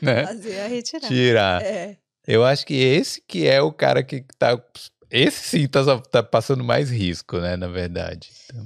[0.05, 0.25] né?
[0.25, 1.07] Fazer a retirar.
[1.07, 1.61] Tirar.
[1.63, 1.97] É.
[2.27, 4.61] Eu acho que esse que é o cara que tá.
[5.09, 7.57] Esse sim tá, tá passando mais risco, né?
[7.57, 8.29] Na verdade.
[8.45, 8.65] Então...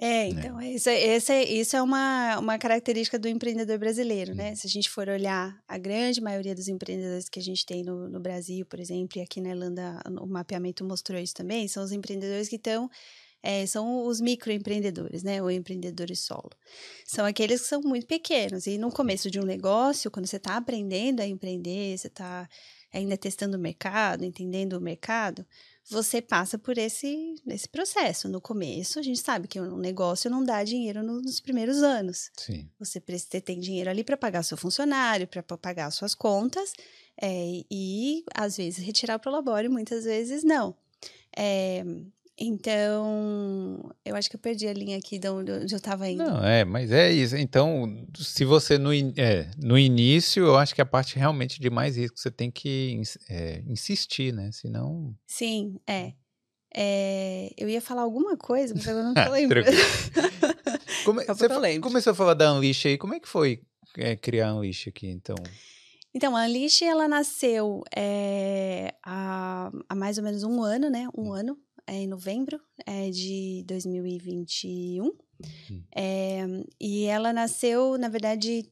[0.00, 0.72] É, então, é.
[0.72, 4.50] Isso, essa, isso é uma, uma característica do empreendedor brasileiro, né?
[4.50, 4.56] Uhum.
[4.56, 8.08] Se a gente for olhar a grande maioria dos empreendedores que a gente tem no,
[8.08, 11.92] no Brasil, por exemplo, e aqui na Irlanda o mapeamento mostrou isso também, são os
[11.92, 12.90] empreendedores que estão
[13.42, 15.42] é, são os microempreendedores, né?
[15.42, 16.50] Ou empreendedores solo.
[17.04, 18.66] São aqueles que são muito pequenos.
[18.66, 22.48] E no começo de um negócio, quando você está aprendendo a empreender, você está
[22.92, 25.46] ainda testando o mercado, entendendo o mercado,
[25.88, 28.28] você passa por esse, esse processo.
[28.28, 32.30] No começo, a gente sabe que um negócio não dá dinheiro nos primeiros anos.
[32.36, 32.68] Sim.
[32.78, 33.00] Você,
[33.40, 36.72] tem dinheiro ali para pagar seu funcionário, para pagar suas contas,
[37.20, 40.76] é, e às vezes retirar para o labore, muitas vezes não.
[41.36, 41.82] É,
[42.38, 46.24] então, eu acho que eu perdi a linha aqui de onde eu estava indo.
[46.24, 47.36] Não, é, mas é isso.
[47.36, 51.96] Então, se você no, é, no início, eu acho que a parte realmente de mais
[51.96, 54.50] risco você tem que é, insistir, né?
[54.50, 55.14] Senão.
[55.26, 56.14] Sim, é.
[56.74, 57.50] é.
[57.56, 59.66] Eu ia falar alguma coisa, mas agora não tô lembrando.
[61.04, 62.96] Come, você começou a falar da Unleash aí.
[62.96, 63.60] Como é que foi
[63.98, 65.36] é, criar a Unleash aqui, então?
[66.14, 71.06] Então, a Unleash, ela nasceu é, há, há mais ou menos um ano, né?
[71.16, 71.32] Um hum.
[71.34, 75.04] ano é, em novembro é, de 2021.
[75.04, 75.82] Uhum.
[75.94, 76.44] É,
[76.80, 78.70] e ela nasceu, na verdade,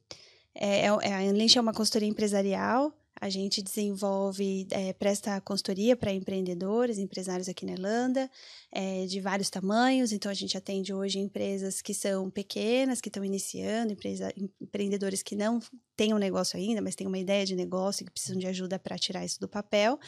[0.55, 2.93] é, é, a Unleash é uma consultoria empresarial.
[3.21, 8.31] A gente desenvolve, é, presta consultoria para empreendedores, empresários aqui na Irlanda,
[8.73, 10.13] é, de vários tamanhos.
[10.13, 15.35] Então, a gente atende hoje empresas que são pequenas, que estão iniciando, empresa, empreendedores que
[15.35, 15.61] não
[15.97, 18.79] têm um negócio ainda, mas têm uma ideia de negócio e que precisam de ajuda
[18.79, 19.99] para tirar isso do papel.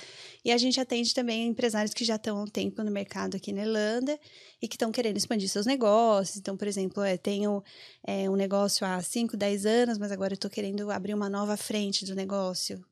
[0.45, 3.53] E a gente atende também empresários que já estão há um tempo no mercado aqui
[3.53, 4.19] na Irlanda
[4.61, 6.39] e que estão querendo expandir seus negócios.
[6.39, 7.63] Então, por exemplo, é, tenho
[8.07, 11.57] é, um negócio há 5, 10 anos, mas agora eu estou querendo abrir uma nova
[11.57, 12.83] frente do negócio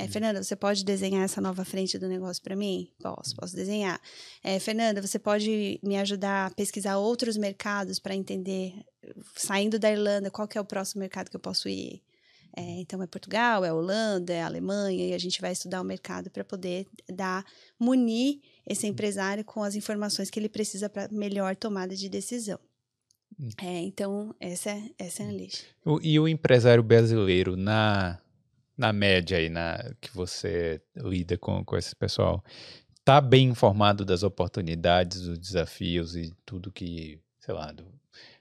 [0.00, 2.90] é, Fernanda, você pode desenhar essa nova frente do negócio para mim?
[3.02, 4.00] Posso, posso desenhar.
[4.42, 8.72] É, Fernanda, você pode me ajudar a pesquisar outros mercados para entender,
[9.36, 12.02] saindo da Irlanda, qual é o próximo mercado que eu posso ir?
[12.56, 16.30] É, então, é Portugal, é Holanda, é Alemanha, e a gente vai estudar o mercado
[16.30, 17.44] para poder dar,
[17.78, 22.58] munir esse empresário com as informações que ele precisa para melhor tomada de decisão.
[23.38, 23.50] Hum.
[23.60, 25.66] É, então, essa é, essa é a lista.
[26.02, 28.18] E o empresário brasileiro na
[28.80, 32.42] na média aí na, que você lida com, com esse pessoal,
[33.04, 37.86] tá bem informado das oportunidades, dos desafios e tudo que, sei lá, do,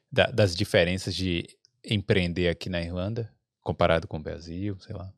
[0.10, 1.46] da, das diferenças de
[1.84, 3.30] empreender aqui na Irlanda,
[3.62, 5.14] comparado com o Brasil, sei lá?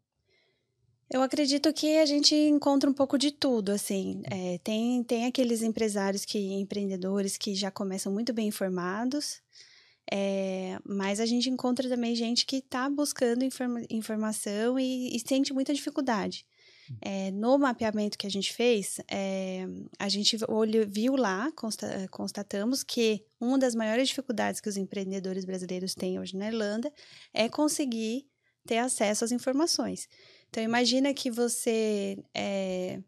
[1.08, 4.24] Eu acredito que a gente encontra um pouco de tudo, assim.
[4.26, 9.42] É, tem, tem aqueles empresários que, empreendedores que já começam muito bem informados,
[10.14, 15.54] é, mas a gente encontra também gente que está buscando informa informação e, e, sente
[15.54, 16.46] muita dificuldade.
[17.00, 19.66] É, no mapeamento que a gente fez, é,
[19.98, 25.46] a gente olhou, viu lá, consta, constatamos que uma das maiores dificuldades que os empreendedores
[25.46, 26.92] brasileiros têm hoje na Irlanda
[27.34, 28.28] é conseguir
[28.68, 30.10] ter acesso às informações.
[30.50, 33.00] Então, imagina que você, é,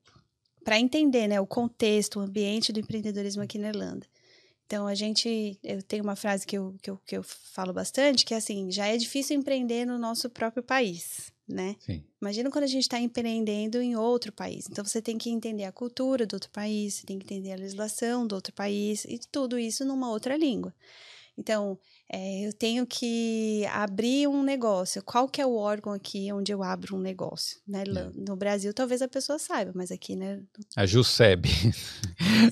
[0.63, 4.07] para entender né, o contexto, o ambiente do empreendedorismo aqui na Irlanda,
[4.65, 5.59] então, a gente.
[5.63, 8.71] Eu tenho uma frase que eu, que eu, que eu falo bastante, que é assim:
[8.71, 11.75] já é difícil empreender no nosso próprio país, né?
[11.79, 12.03] Sim.
[12.21, 14.67] Imagina quando a gente está empreendendo em outro país.
[14.69, 17.57] Então, você tem que entender a cultura do outro país, você tem que entender a
[17.57, 20.73] legislação do outro país, e tudo isso numa outra língua.
[21.37, 21.77] Então,
[22.11, 25.01] é, eu tenho que abrir um negócio.
[25.03, 27.59] Qual que é o órgão aqui onde eu abro um negócio?
[27.67, 27.83] Né?
[27.83, 28.11] É.
[28.15, 30.41] No Brasil, talvez a pessoa saiba, mas aqui, né?
[30.75, 31.49] A JUSEB.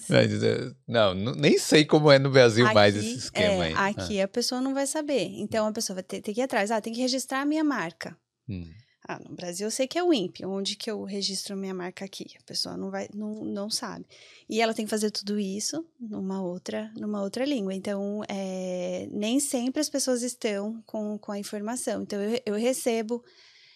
[0.10, 3.94] Eh, não, nem sei como é no Brasil aqui, mais esse esquema é, aí.
[3.94, 4.26] Aqui ah.
[4.26, 5.28] a pessoa não vai saber.
[5.38, 6.72] Então, a pessoa vai ter, ter que ir atrás.
[6.72, 8.18] Ah, tem que registrar a minha marca.
[8.50, 8.70] Hum.
[9.12, 12.06] Ah, no Brasil eu sei que é o INPE, onde que eu registro minha marca
[12.06, 12.26] aqui.
[12.40, 14.06] A pessoa não vai, não, não sabe.
[14.48, 17.74] E ela tem que fazer tudo isso numa outra, numa outra língua.
[17.74, 22.04] Então, é, nem sempre as pessoas estão com, com a informação.
[22.04, 23.22] Então, eu, eu recebo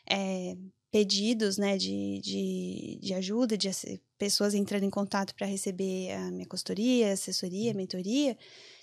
[0.10, 0.56] é,
[0.90, 3.70] pedidos né, de, de, de ajuda, de
[4.18, 8.38] pessoas entrando em contato para receber a minha consultoria, assessoria, mentoria,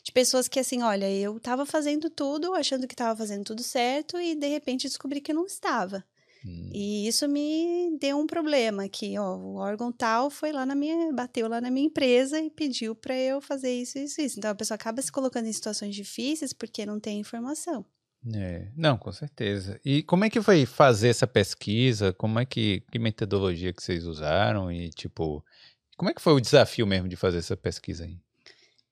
[0.04, 4.20] de pessoas que assim, olha, eu estava fazendo tudo, achando que estava fazendo tudo certo
[4.20, 6.04] e de repente descobri que não estava.
[6.46, 6.70] Hum.
[6.72, 11.12] E isso me deu um problema que, ó, o órgão tal foi lá na minha,
[11.12, 14.38] bateu lá na minha empresa e pediu para eu fazer isso, isso, isso.
[14.38, 17.84] Então a pessoa acaba se colocando em situações difíceis porque não tem informação.
[18.34, 19.80] É, não, com certeza.
[19.84, 22.12] E como é que foi fazer essa pesquisa?
[22.12, 24.70] Como é que, que metodologia que vocês usaram?
[24.70, 25.44] E, tipo,
[25.96, 28.18] como é que foi o desafio mesmo de fazer essa pesquisa aí?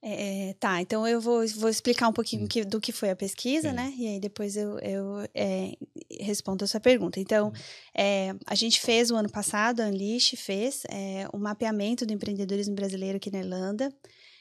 [0.02, 2.48] É, tá, então eu vou, vou explicar um pouquinho hum.
[2.48, 3.76] que, do que foi a pesquisa, Sim.
[3.76, 3.92] né?
[3.96, 5.76] E aí depois eu, eu é,
[6.20, 7.20] respondo a sua pergunta.
[7.20, 7.52] Então, hum.
[7.96, 12.74] é, a gente fez o ano passado, a Unleash fez é, um mapeamento do empreendedorismo
[12.74, 13.92] brasileiro aqui na Irlanda.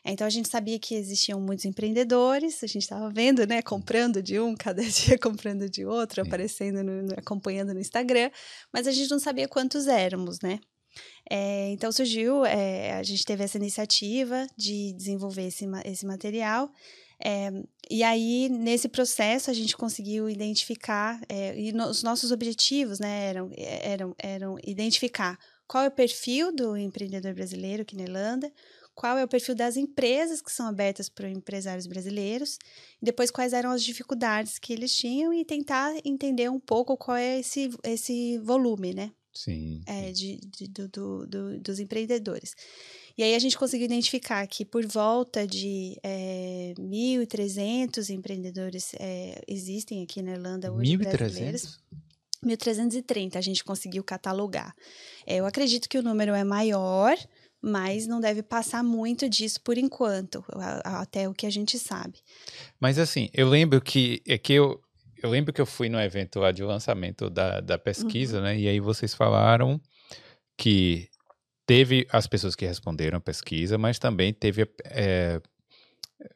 [0.05, 4.39] Então a gente sabia que existiam muitos empreendedores, a gente estava vendo, né, comprando de
[4.39, 6.27] um, cada dia comprando de outro, Sim.
[6.27, 8.31] aparecendo, no, acompanhando no Instagram,
[8.73, 10.59] mas a gente não sabia quantos éramos, né?
[11.29, 16.71] É, então surgiu, é, a gente teve essa iniciativa de desenvolver esse, esse material.
[17.23, 17.51] É,
[17.89, 21.19] e aí, nesse processo, a gente conseguiu identificar,
[21.55, 26.77] e no, os nossos objetivos né, eram, eram, eram identificar qual é o perfil do
[26.77, 28.51] empreendedor brasileiro aqui na Irlanda,
[28.95, 32.57] qual é o perfil das empresas que são abertas para empresários brasileiros,
[33.01, 37.39] depois quais eram as dificuldades que eles tinham e tentar entender um pouco qual é
[37.39, 39.11] esse, esse volume, né?
[39.33, 39.81] Sim.
[39.85, 42.55] É, de, de do, do, do, dos empreendedores.
[43.17, 50.03] E aí a gente conseguiu identificar que por volta de é, 1.300 empreendedores é, existem
[50.03, 51.77] aqui na Irlanda hoje 1.300?
[52.45, 54.73] 1.330 a gente conseguiu catalogar.
[55.25, 57.17] É, eu acredito que o número é maior,
[57.61, 60.43] mas não deve passar muito disso por enquanto,
[60.83, 62.19] até o que a gente sabe.
[62.79, 64.81] Mas assim, eu lembro que é que eu
[65.21, 68.43] eu lembro que eu fui no evento lá de lançamento da, da pesquisa, uhum.
[68.43, 68.57] né?
[68.57, 69.79] E aí vocês falaram
[70.57, 71.07] que
[71.65, 75.39] teve as pessoas que responderam a pesquisa, mas também teve é,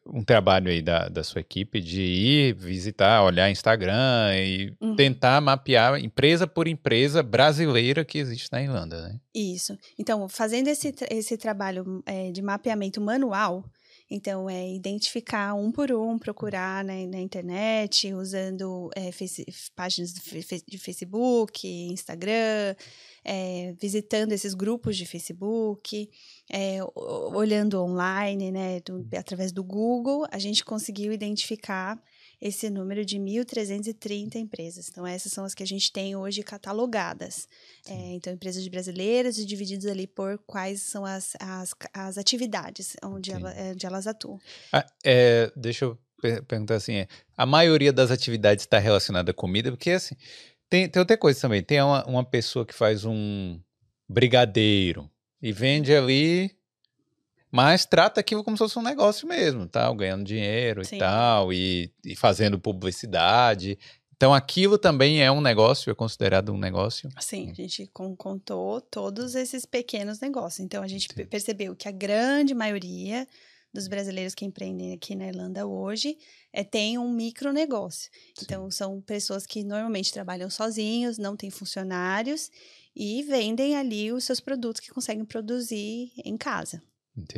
[0.06, 4.96] um trabalho aí da, da sua equipe de ir visitar, olhar Instagram e uhum.
[4.96, 9.20] tentar mapear empresa por empresa brasileira que existe na Irlanda, né?
[9.34, 9.78] Isso.
[9.98, 13.66] Então, fazendo esse, esse trabalho é, de mapeamento manual,
[14.10, 19.10] então, é identificar um por um, procurar né, na internet, usando é,
[19.76, 22.76] páginas de Facebook, Instagram,
[23.24, 26.10] é, visitando esses grupos de Facebook,
[26.52, 32.02] é, olhando online, né, do, através do Google, a gente conseguiu identificar
[32.44, 34.90] esse número de 1.330 empresas.
[34.90, 37.48] Então, essas são as que a gente tem hoje catalogadas.
[37.88, 43.32] É, então, empresas brasileiras e divididas ali por quais são as, as, as atividades onde,
[43.32, 44.42] ela, é, onde elas atuam.
[44.74, 49.34] Ah, é, deixa eu per perguntar assim, é, a maioria das atividades está relacionada à
[49.34, 50.16] comida, porque assim,
[50.70, 53.58] tem, tem outra coisa também, tem uma, uma pessoa que faz um
[54.10, 55.10] brigadeiro
[55.42, 56.52] e vende ali
[57.54, 60.96] mas trata aquilo como se fosse um negócio mesmo, tal, ganhando dinheiro Sim.
[60.96, 63.78] e tal, e, e, fazendo publicidade.
[64.16, 67.12] Então aquilo também é um negócio, é considerado um negócio?
[67.20, 67.88] Sim, a gente
[68.18, 70.62] contou todos esses pequenos negócios.
[70.62, 71.26] Então a gente Sim.
[71.28, 73.28] percebeu que a grande maioria
[73.72, 76.18] dos brasileiros que empreendem aqui na Irlanda hoje
[76.52, 78.10] é, tem um micronegócio.
[78.42, 82.50] Então são pessoas que normalmente trabalham sozinhos, não têm funcionários
[82.96, 86.82] e vendem ali os seus produtos que conseguem produzir em casa.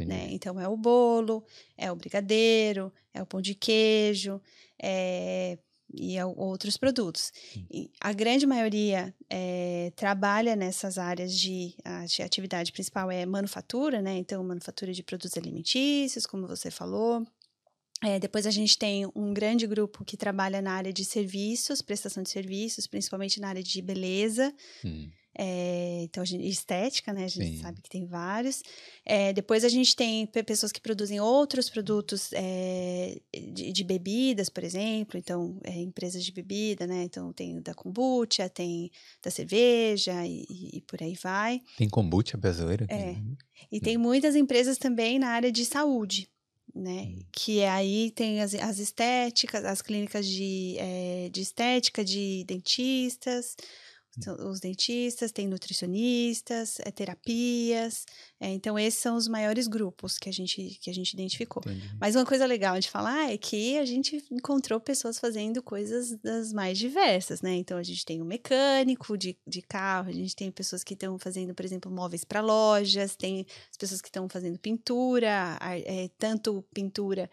[0.06, 0.28] Né?
[0.32, 1.46] Então é o bolo,
[1.78, 4.42] é o brigadeiro, é o pão de queijo,
[4.82, 5.58] é,
[5.94, 7.32] e outros produtos.
[7.72, 11.76] E a grande maioria é, trabalha nessas áreas de
[12.24, 14.18] atividade principal é manufatura, né?
[14.18, 17.26] Então manufatura de produtos alimentícios, como você falou.
[18.04, 22.22] É, depois a gente tem um grande grupo que trabalha na área de serviços, prestação
[22.22, 24.54] de serviços, principalmente na área de beleza.
[24.84, 25.10] Hum.
[25.38, 27.26] É, então, a gente, estética, né?
[27.26, 27.62] A gente Sim.
[27.62, 28.64] sabe que tem vários.
[29.06, 33.20] É, depois a gente tem pessoas que produzem outros produtos é,
[33.52, 35.20] de, de, bebidas, por exemplo.
[35.20, 37.04] Então, empresas de bebida, né?
[37.04, 38.90] Então, tem da kombucha, tem
[39.22, 40.46] da cerveja e,
[40.78, 41.62] e por aí vai.
[41.78, 42.88] Tem kombucha brasileira?
[42.90, 43.16] É.
[43.70, 46.30] E tem muitas empresas também na área de saúde.
[46.74, 47.08] Né?
[47.08, 47.20] Hum.
[47.32, 50.76] Que aí tem as, as estéticas, as clínicas de,
[51.32, 53.56] de estética, de dentistas,
[54.40, 58.06] os dentistas, tem nutricionistas, é, terapias.
[58.40, 61.62] É, então, esses são os maiores grupos que a gente, que a gente identificou.
[61.66, 61.90] Entendi.
[62.00, 66.54] Mas uma coisa legal de falar é que a gente encontrou pessoas fazendo coisas das
[66.54, 67.56] mais diversas, né?
[67.56, 71.18] Então, a gente tem um mecânico de, de carro, a gente tem pessoas que estão
[71.20, 76.64] fazendo, por exemplo, móveis para lojas, tem as pessoas que estão fazendo pintura, é, tanto
[76.74, 77.30] pintura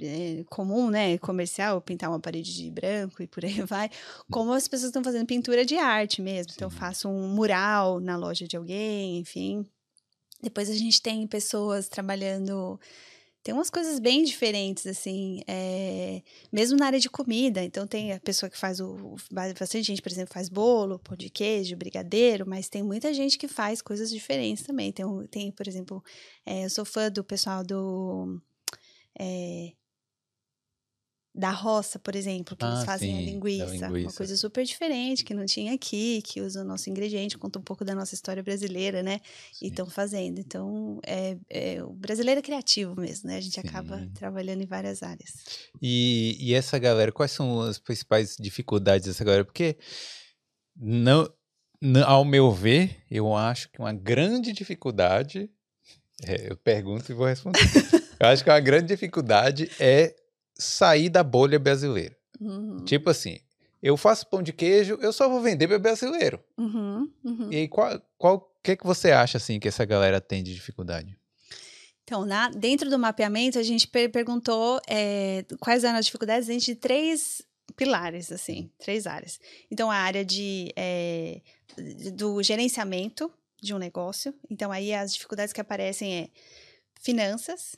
[0.00, 3.90] é, comum, né, comercial, pintar uma parede de branco e por aí vai,
[4.30, 6.52] como as pessoas estão fazendo pintura de arte mesmo.
[6.54, 6.76] Então, Sim.
[6.76, 9.64] Então, faço um mural na loja de alguém, enfim.
[10.42, 12.78] Depois a gente tem pessoas trabalhando.
[13.42, 16.20] Tem umas coisas bem diferentes, assim, é,
[16.52, 17.62] mesmo na área de comida.
[17.62, 19.14] Então, tem a pessoa que faz o.
[19.30, 23.46] Bastante gente, por exemplo, faz bolo, pão de queijo, brigadeiro, mas tem muita gente que
[23.46, 24.92] faz coisas diferentes também.
[24.92, 26.02] Tem, tem por exemplo,
[26.44, 28.40] é, eu sou fã do pessoal do
[29.18, 29.72] é,
[31.36, 34.64] da roça, por exemplo, que ah, eles fazem sim, a linguiça, linguiça, uma coisa super
[34.64, 38.14] diferente que não tinha aqui, que usa o nosso ingrediente, conta um pouco da nossa
[38.14, 39.20] história brasileira, né?
[39.52, 39.66] Sim.
[39.66, 40.38] E estão fazendo.
[40.38, 43.36] Então, é, é, o brasileiro é criativo mesmo, né?
[43.36, 43.68] A gente sim.
[43.68, 45.34] acaba trabalhando em várias áreas.
[45.80, 49.44] E, e essa galera, quais são as principais dificuldades dessa galera?
[49.44, 49.76] Porque
[50.74, 51.30] não,
[51.82, 55.50] não ao meu ver, eu acho que uma grande dificuldade,
[56.24, 57.60] é, eu pergunto e vou responder.
[58.18, 60.14] Eu acho que uma grande dificuldade é
[60.54, 62.16] sair da bolha brasileira.
[62.40, 62.84] Uhum.
[62.84, 63.38] Tipo assim,
[63.82, 66.42] eu faço pão de queijo, eu só vou vender para brasileiro.
[66.56, 67.52] Uhum, uhum.
[67.52, 71.16] E aí, qual, qual que, que você acha assim que essa galera tem de dificuldade?
[72.02, 76.64] Então, na, dentro do mapeamento, a gente per perguntou é, quais eram as dificuldades dentro
[76.64, 77.42] de três
[77.76, 79.38] pilares, assim, três áreas.
[79.70, 81.40] Então, a área de, é,
[82.14, 84.32] do gerenciamento de um negócio.
[84.48, 86.28] Então, aí as dificuldades que aparecem é
[87.00, 87.76] finanças,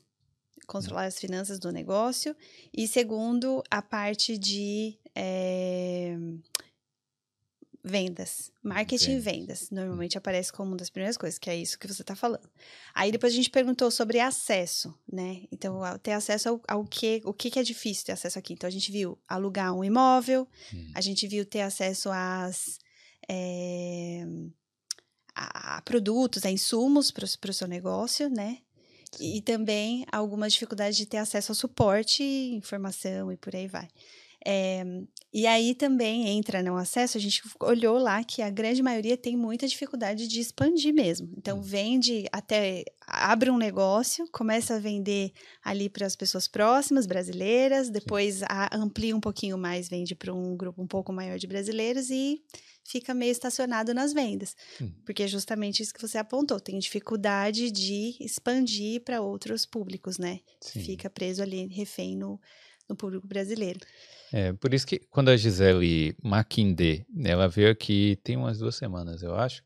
[0.68, 2.36] controlar as finanças do negócio.
[2.72, 6.16] E segundo, a parte de é,
[7.82, 9.70] vendas, marketing e vendas.
[9.70, 12.48] Normalmente aparece como uma das primeiras coisas, que é isso que você está falando.
[12.94, 15.44] Aí depois a gente perguntou sobre acesso, né?
[15.50, 18.52] Então, ter acesso ao, ao que, o que, que é difícil ter acesso aqui.
[18.52, 20.92] Então, a gente viu alugar um imóvel, hum.
[20.94, 22.78] a gente viu ter acesso às.
[23.30, 24.24] É,
[25.34, 28.58] a produtos, a insumos para o seu negócio, né?
[29.20, 33.88] E também algumas dificuldades de ter acesso ao suporte, informação e por aí vai.
[34.44, 34.84] É,
[35.32, 39.36] E aí também entra no acesso, a gente olhou lá que a grande maioria tem
[39.36, 41.30] muita dificuldade de expandir mesmo.
[41.36, 45.32] Então, vende até abre um negócio, começa a vender
[45.62, 50.56] ali para as pessoas próximas, brasileiras, depois a, amplia um pouquinho mais, vende para um
[50.56, 52.42] grupo um pouco maior de brasileiros e
[52.86, 54.56] fica meio estacionado nas vendas.
[54.80, 54.90] Hum.
[55.04, 60.40] Porque é justamente isso que você apontou, tem dificuldade de expandir para outros públicos, né?
[60.60, 60.80] Sim.
[60.80, 62.40] Fica preso ali, refém no,
[62.88, 63.80] no público brasileiro.
[64.32, 69.22] É, por isso que quando a Gisele Maquindé, ela veio aqui tem umas duas semanas,
[69.22, 69.62] eu acho,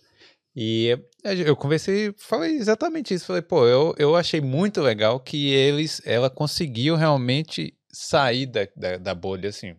[0.55, 6.03] e eu conversei, falei exatamente isso, falei, pô, eu, eu achei muito legal que eles,
[6.05, 9.75] ela conseguiu realmente sair da, da, da bolha, assim,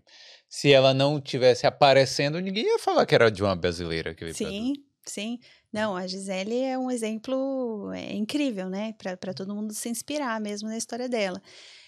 [0.50, 4.14] se ela não tivesse aparecendo, ninguém ia falar que era de uma brasileira.
[4.14, 4.74] Que sim,
[5.04, 5.40] sim.
[5.72, 8.94] Não, a Gisele é um exemplo é, incrível, né?
[8.94, 11.42] Para todo mundo se inspirar mesmo na história dela.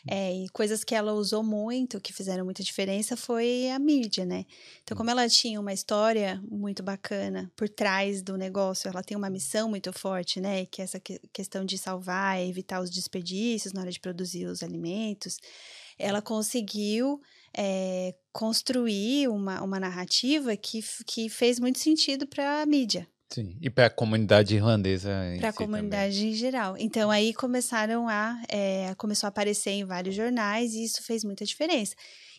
[0.08, 4.46] É, e coisas que ela usou muito, que fizeram muita diferença, foi a mídia, né?
[4.84, 9.30] Então, como ela tinha uma história muito bacana por trás do negócio, ela tem uma
[9.30, 10.66] missão muito forte, né?
[10.68, 11.00] Que é essa
[11.34, 15.40] questão de salvar, evitar os desperdícios na hora de produzir os alimentos.
[15.98, 17.20] Ela conseguiu
[17.58, 23.70] é, construir uma, uma narrativa que, que fez muito sentido para a mídia, Sim, e
[23.70, 25.10] para a comunidade irlandesa
[25.40, 26.32] Para a si comunidade também.
[26.32, 26.78] em geral.
[26.78, 28.42] Então, aí começaram a...
[28.48, 31.96] É, começou a aparecer em vários jornais e isso fez muita diferença.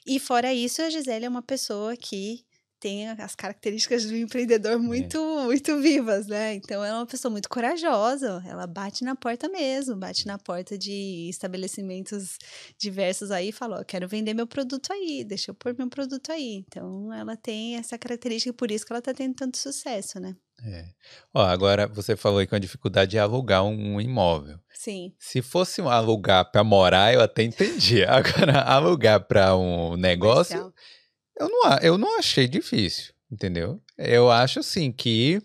[0.06, 2.44] E fora isso, a Gisele é uma pessoa que
[2.78, 5.44] tem as características do empreendedor muito, é.
[5.44, 6.54] muito vivas, né?
[6.54, 10.76] Então, ela é uma pessoa muito corajosa, ela bate na porta mesmo, bate na porta
[10.76, 12.38] de estabelecimentos
[12.78, 16.64] diversos aí e fala, quero vender meu produto aí, deixa eu pôr meu produto aí.
[16.66, 20.36] Então, ela tem essa característica, por isso que ela está tendo tanto sucesso, né?
[20.64, 20.86] É.
[21.34, 24.58] Ó, agora você falou aí que a dificuldade de alugar um, imóvel.
[24.72, 25.12] Sim.
[25.18, 28.04] Se fosse um alugar para morar, eu até entendi.
[28.06, 30.72] Agora, alugar para um negócio,
[31.38, 33.80] eu não, eu não achei difícil, entendeu?
[33.96, 35.40] Eu acho assim que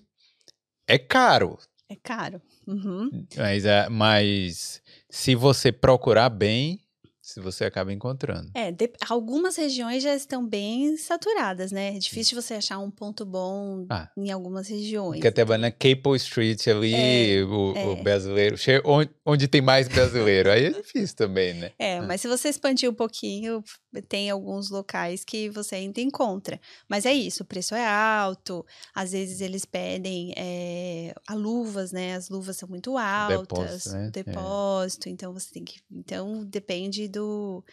[0.88, 1.58] é caro.
[1.90, 2.42] É caro.
[2.68, 3.26] Uhum.
[3.36, 6.80] Mas, é, mas se você procurar bem,
[7.22, 8.50] se você acaba encontrando.
[8.56, 11.96] É, de, algumas regiões já estão bem saturadas, né?
[11.96, 15.22] É difícil você achar um ponto bom ah, em algumas regiões.
[15.22, 17.86] Que até vai na Capel Street ali, é, o, é.
[17.86, 21.72] o, brasileiro, onde, onde, tem mais brasileiro, aí é difícil também, né?
[21.78, 22.02] É, ah.
[22.02, 23.64] mas se você expandir um pouquinho,
[24.10, 26.60] tem alguns locais que você ainda encontra.
[26.90, 28.66] Mas é isso, o preço é alto,
[28.96, 32.16] às vezes eles pedem é, a luvas, né?
[32.16, 34.10] As luvas são muito altas, depósito, né?
[34.12, 35.82] depósito então você tem que...
[35.92, 37.64] Então, depende do do,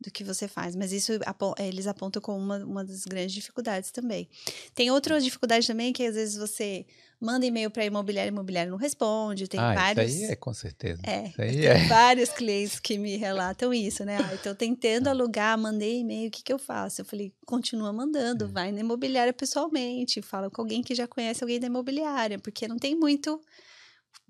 [0.00, 0.76] do que você faz.
[0.76, 1.12] Mas isso
[1.58, 4.28] eles apontam como uma, uma das grandes dificuldades também.
[4.74, 6.86] Tem outra dificuldade também que às vezes você
[7.20, 9.48] manda e-mail para imobiliário, imobiliário não responde.
[9.48, 10.12] Tem ah, vários.
[10.12, 11.00] Isso aí é com certeza.
[11.04, 11.86] É, tem é.
[11.88, 14.18] vários clientes que me relatam isso, né?
[14.18, 17.00] Ah, então tentando alugar, mandei e-mail, o que, que eu faço?
[17.00, 18.48] Eu falei, continua mandando, é.
[18.48, 22.78] vai na imobiliária pessoalmente, fala com alguém que já conhece alguém da imobiliária, porque não
[22.78, 23.40] tem muito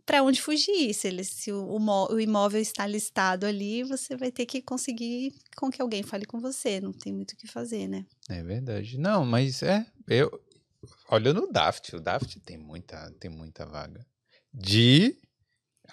[0.08, 0.94] para onde fugir.
[0.94, 1.78] Se, ele, se o,
[2.10, 6.40] o, imóvel está listado ali, você vai ter que conseguir com que alguém fale com
[6.40, 6.80] você.
[6.80, 8.06] Não tem muito o que fazer, né?
[8.30, 8.96] É verdade.
[8.96, 9.84] Não, mas é.
[10.08, 10.30] Eu,
[11.10, 11.94] olha no Daft.
[11.94, 14.06] O Daft tem muita, tem muita vaga.
[14.50, 15.14] De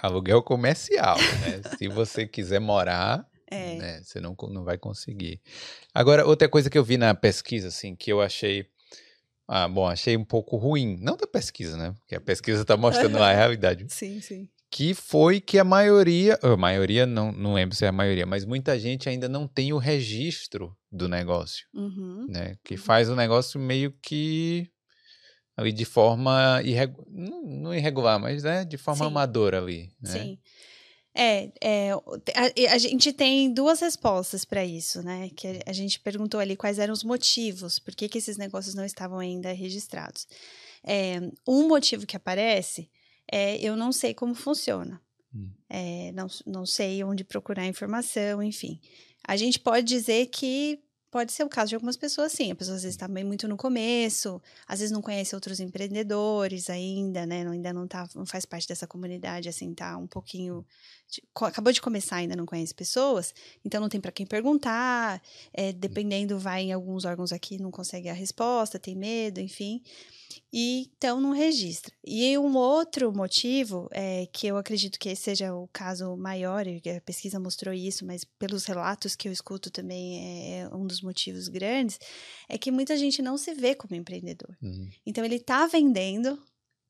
[0.01, 1.61] aluguel comercial, né?
[1.77, 3.27] se você quiser morar.
[3.51, 3.75] É.
[3.75, 5.39] Né, você não, não vai conseguir.
[5.93, 8.67] Agora, outra coisa que eu vi na pesquisa, assim, que eu achei
[9.47, 10.97] ah, bom, achei um pouco ruim.
[10.99, 11.93] Não da pesquisa, né?
[11.99, 13.85] Porque a pesquisa está mostrando lá a realidade.
[13.93, 14.49] Sim, sim.
[14.71, 18.43] Que foi que a maioria, a maioria, não, não lembro se é a maioria, mas
[18.43, 21.65] muita gente ainda não tem o registro do negócio.
[21.73, 22.25] Uhum.
[22.27, 22.57] Né?
[22.63, 24.69] Que faz o negócio meio que
[25.55, 29.11] ali de forma irregular, não, não irregular, mas né, de forma Sim.
[29.11, 29.93] amadora ali.
[30.01, 30.11] Né?
[30.11, 30.39] Sim.
[31.17, 35.29] É, é a, a, gente tem duas respostas para isso, né?
[35.33, 38.83] Que a, gente perguntou ali quais eram os motivos, por que, que esses negócios não
[38.83, 40.27] estavam ainda registrados.
[40.83, 42.89] É, um motivo que aparece
[43.31, 45.01] é eu não sei como funciona,
[45.33, 45.49] hum.
[45.69, 48.81] é, não, não sei onde procurar informação, enfim.
[49.25, 50.79] A gente pode dizer que
[51.15, 52.51] pode ser o caso de algumas pessoas, sim.
[52.51, 57.25] A pessoa às vezes está muito no começo, às vezes não conhece outros empreendedores ainda,
[57.25, 57.47] né?
[57.47, 60.65] Ainda não, tá, não faz parte dessa comunidade, assim, tá um pouquinho.
[61.09, 65.21] De, acabou de começar, ainda não conhece pessoas, então não tem para quem perguntar.
[65.53, 69.81] É, dependendo, vai em alguns órgãos aqui, não consegue a resposta, tem medo, enfim
[70.51, 71.93] e então não registra.
[72.05, 77.01] E um outro motivo, é, que eu acredito que seja o caso maior, e a
[77.01, 81.99] pesquisa mostrou isso, mas pelos relatos que eu escuto também é um dos motivos grandes,
[82.49, 84.55] é que muita gente não se vê como empreendedor.
[84.61, 84.89] Uhum.
[85.05, 86.41] Então ele está vendendo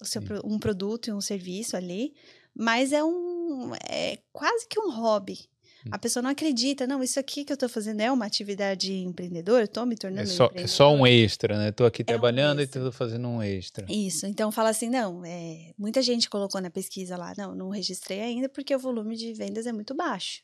[0.01, 2.13] o seu, um produto e um serviço ali,
[2.53, 5.49] mas é um é quase que um hobby
[5.91, 9.65] A pessoa não acredita, não, isso aqui que eu estou fazendo é uma atividade empreendedora,
[9.65, 11.69] estou me tornando é só, é só um extra, né?
[11.69, 12.79] Estou aqui um trabalhando e extra.
[12.79, 13.85] estou fazendo um extra.
[13.89, 18.21] Isso, então fala assim, não, é, muita gente colocou na pesquisa lá, não, não registrei
[18.21, 20.41] ainda porque o volume de vendas é muito baixo.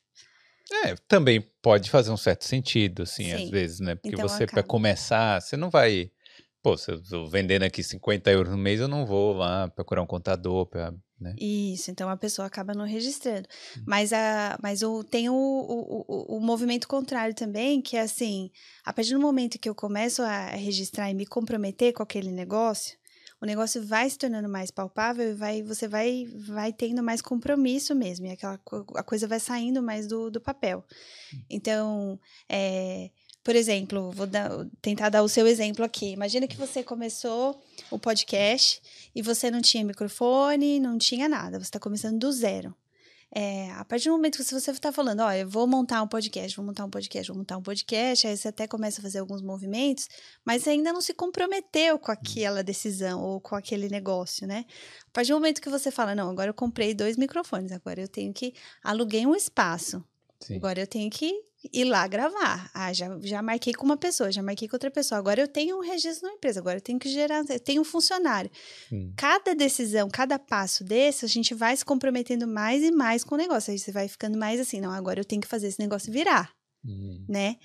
[0.85, 3.49] É, também pode fazer um certo sentido, assim, às Sim.
[3.49, 3.95] vezes, né?
[3.95, 6.11] Porque Então você, para começar, você não vai.
[6.61, 10.01] Pô, se eu tô vendendo aqui 50 euros no mês, eu não vou lá procurar
[10.01, 11.35] um contador, pra, né?
[11.39, 13.47] Isso, então a pessoa acaba não registrando.
[13.77, 13.83] Hum.
[13.85, 18.49] Mas, a, mas o, tem o, o, o, o movimento contrário também, que é assim,
[18.83, 22.99] a partir do momento que eu começo a registrar e me comprometer com aquele negócio,
[23.41, 27.95] o negócio vai se tornando mais palpável e vai, você vai, vai tendo mais compromisso
[27.95, 28.59] mesmo, e aquela,
[28.95, 30.85] a coisa vai saindo mais do, do papel.
[31.49, 33.09] Então, é,
[33.43, 36.11] por exemplo, vou dar- tentar dar o seu exemplo aqui.
[36.11, 38.81] Imagina que você começou o podcast
[39.15, 42.75] e você não tinha microfone, não tinha nada, você está começando do zero.
[43.33, 46.53] É, a partir do momento que você está falando, ó, eu vou montar um podcast,
[46.53, 49.41] vou montar um podcast, vou montar um podcast, aí você até começa a fazer alguns
[49.41, 50.09] movimentos,
[50.43, 54.65] mas ainda não se comprometeu com aquela decisão ou com aquele negócio, né?
[55.07, 58.07] A partir do momento que você fala, não, agora eu comprei dois microfones, agora eu
[58.09, 60.03] tenho que aluguei um espaço,
[60.41, 60.55] Sim.
[60.55, 61.31] Agora eu tenho que
[61.71, 62.69] ir lá gravar.
[62.73, 65.19] Ah, já, já marquei com uma pessoa, já marquei com outra pessoa.
[65.19, 67.85] Agora eu tenho um registro na empresa, agora eu tenho que gerar, eu tenho um
[67.85, 68.49] funcionário.
[68.91, 69.13] Hum.
[69.17, 73.37] Cada decisão, cada passo desse, a gente vai se comprometendo mais e mais com o
[73.37, 73.71] negócio.
[73.71, 76.51] Aí você vai ficando mais assim, não, agora eu tenho que fazer esse negócio virar,
[76.83, 77.25] Hum.
[77.29, 77.57] né?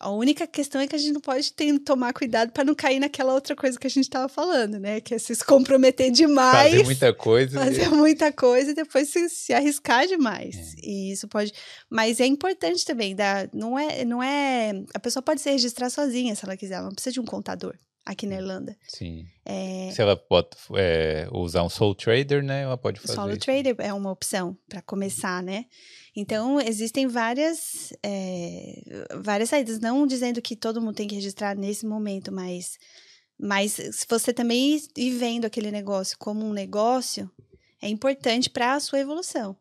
[0.00, 3.00] A única questão é que a gente não pode ter, tomar cuidado para não cair
[3.00, 5.00] naquela outra coisa que a gente estava falando, né?
[5.00, 7.58] Que é se comprometer demais Fazer muita coisa.
[7.58, 10.76] fazer muita coisa e depois se, se arriscar demais.
[10.76, 10.86] É.
[10.86, 11.52] E isso pode.
[11.90, 13.16] Mas é importante também.
[13.16, 14.72] Dar, não, é, não é.
[14.94, 16.74] A pessoa pode se registrar sozinha se ela quiser.
[16.76, 17.74] Ela não precisa de um contador
[18.08, 18.74] aqui na Irlanda.
[18.86, 19.26] Sim.
[19.44, 22.62] É, Se ela pode é, usar um Soul Trader, né?
[22.62, 23.14] Ela pode fazer.
[23.14, 23.40] solo isso.
[23.40, 25.66] trader é uma opção para começar, né?
[26.20, 28.82] Então, existem várias, é,
[29.20, 29.78] várias saídas.
[29.78, 32.76] Não dizendo que todo mundo tem que registrar nesse momento, mas,
[33.38, 37.30] mas se você também ir- vendo aquele negócio como um negócio,
[37.80, 39.56] é importante para a sua evolução.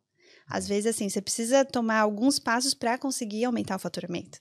[0.48, 4.40] Às vezes, assim, você precisa tomar alguns passos para conseguir aumentar o faturamento.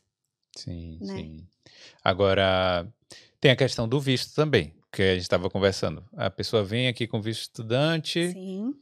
[0.56, 1.16] Sim, né?
[1.16, 1.46] sim.
[2.02, 2.90] Agora,
[3.38, 6.02] tem a questão do visto também, que a gente estava conversando.
[6.16, 8.74] A pessoa vem aqui com visto estudante, Sim,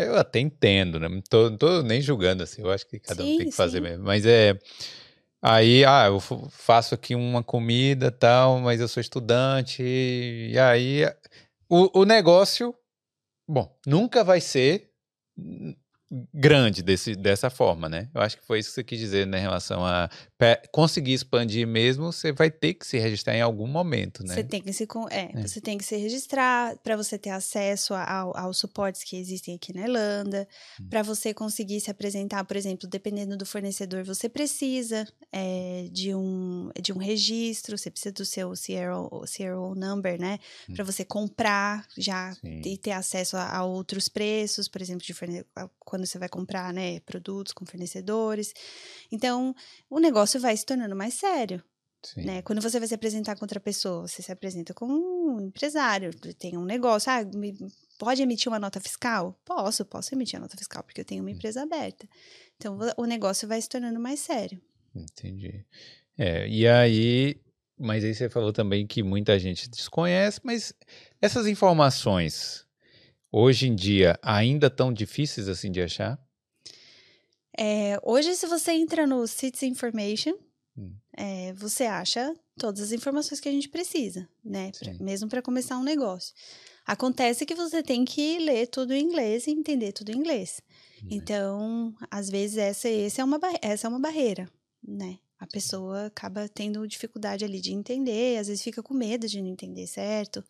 [0.00, 1.08] eu até entendo, né?
[1.08, 3.54] Não tô, não tô nem julgando, assim, eu acho que cada um Sim, tem que
[3.54, 3.82] fazer sim.
[3.82, 4.04] mesmo.
[4.04, 4.58] Mas é.
[5.42, 11.04] Aí, ah, eu fa- faço aqui uma comida tal, mas eu sou estudante, e aí
[11.68, 12.74] o, o negócio,
[13.46, 14.90] bom, nunca vai ser
[16.32, 18.08] grande desse, dessa forma, né?
[18.14, 20.08] Eu acho que foi isso que você quis dizer, né, em relação a
[20.72, 24.34] conseguir expandir mesmo, você vai ter que se registrar em algum momento, né?
[24.34, 25.42] Você tem que se é, É.
[25.42, 29.72] você tem que se registrar para você ter acesso ao- aos suportes que existem aqui
[29.74, 30.46] na Irlanda,
[30.80, 30.88] Hum.
[30.90, 36.70] para você conseguir se apresentar, por exemplo, dependendo do fornecedor, você precisa é, de um
[36.80, 40.38] de um registro, você precisa do seu CRO, CRO number, né,
[40.68, 40.74] Hum.
[40.74, 42.60] para você comprar já Sim.
[42.64, 46.28] e ter acesso a, a outros preços, por exemplo, de forne- a- quando você vai
[46.28, 48.52] comprar, né, produtos com fornecedores.
[49.10, 49.54] Então,
[49.88, 51.62] o negócio vai se tornando mais sério
[52.18, 52.42] né?
[52.42, 56.56] Quando você vai se apresentar com outra pessoa, você se apresenta como um empresário, tem
[56.58, 57.56] um negócio, ah, me-
[57.98, 59.38] pode emitir uma nota fiscal?
[59.44, 62.06] Posso, posso emitir a nota fiscal, porque eu tenho uma empresa aberta.
[62.56, 64.60] Então, o negócio vai se tornando mais sério.
[64.94, 65.64] Entendi.
[66.18, 67.40] É, e aí,
[67.78, 70.72] mas aí você falou também que muita gente desconhece, mas
[71.20, 72.63] essas informações
[73.36, 76.18] hoje em dia ainda tão difíceis assim de achar?
[77.58, 80.34] É, hoje, se você entra no Cits Information,
[80.76, 80.92] Hum.
[81.16, 84.72] é, você acha todas as informações que a gente precisa, né?
[84.78, 86.34] Pra- mesmo para começar um negócio.
[86.84, 90.60] Acontece que você tem que ler tudo em inglês e entender tudo em inglês.
[91.08, 94.48] Então, às vezes, essa, esse é uma, essa é uma barreira,
[94.82, 95.18] né?
[95.38, 99.48] A pessoa acaba tendo dificuldade ali de entender, às vezes fica com medo de não
[99.48, 100.42] entender certo.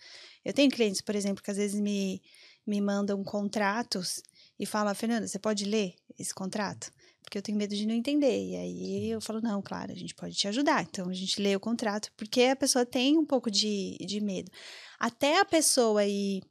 [0.44, 2.22] Eu tenho clientes, por exemplo, que às vezes me,
[2.66, 4.22] me mandam contratos
[4.58, 6.90] e falam, Fernanda, você pode ler esse contrato?
[7.22, 8.50] Porque eu tenho medo de não entender.
[8.50, 10.82] E aí eu falo, não, claro, a gente pode te ajudar.
[10.82, 14.50] Então a gente lê o contrato, porque a pessoa tem um pouco de, de medo.
[14.98, 16.42] Até a pessoa ir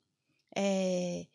[0.56, 1.26] é,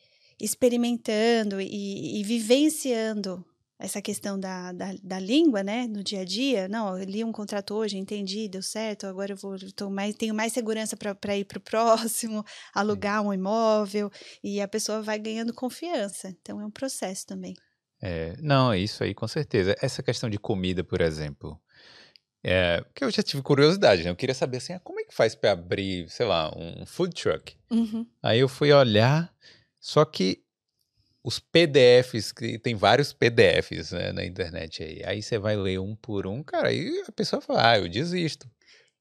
[0.41, 3.45] experimentando e, e vivenciando
[3.79, 6.67] essa questão da, da, da, língua, né, no dia a dia.
[6.69, 10.35] Não, eu li um contrato hoje, entendi, deu certo, agora eu vou, tô mais, tenho
[10.35, 14.11] mais segurança para ir para o próximo, alugar um imóvel,
[14.43, 16.29] e a pessoa vai ganhando confiança.
[16.41, 17.55] Então é um processo também.
[18.03, 19.77] É, não, isso aí com certeza.
[19.81, 21.61] Essa questão de comida, por exemplo,
[22.43, 24.11] é, porque eu já tive curiosidade, né?
[24.11, 27.15] Eu queria saber assim, ah, como é que faz para abrir, sei lá, um food
[27.15, 27.57] truck?
[27.71, 28.07] Uhum.
[28.23, 29.33] Aí eu fui olhar,
[29.81, 30.43] só que
[31.23, 35.03] os PDFs, que tem vários PDFs né, na internet aí.
[35.05, 38.49] Aí você vai ler um por um, cara, aí a pessoa fala, ah, eu desisto.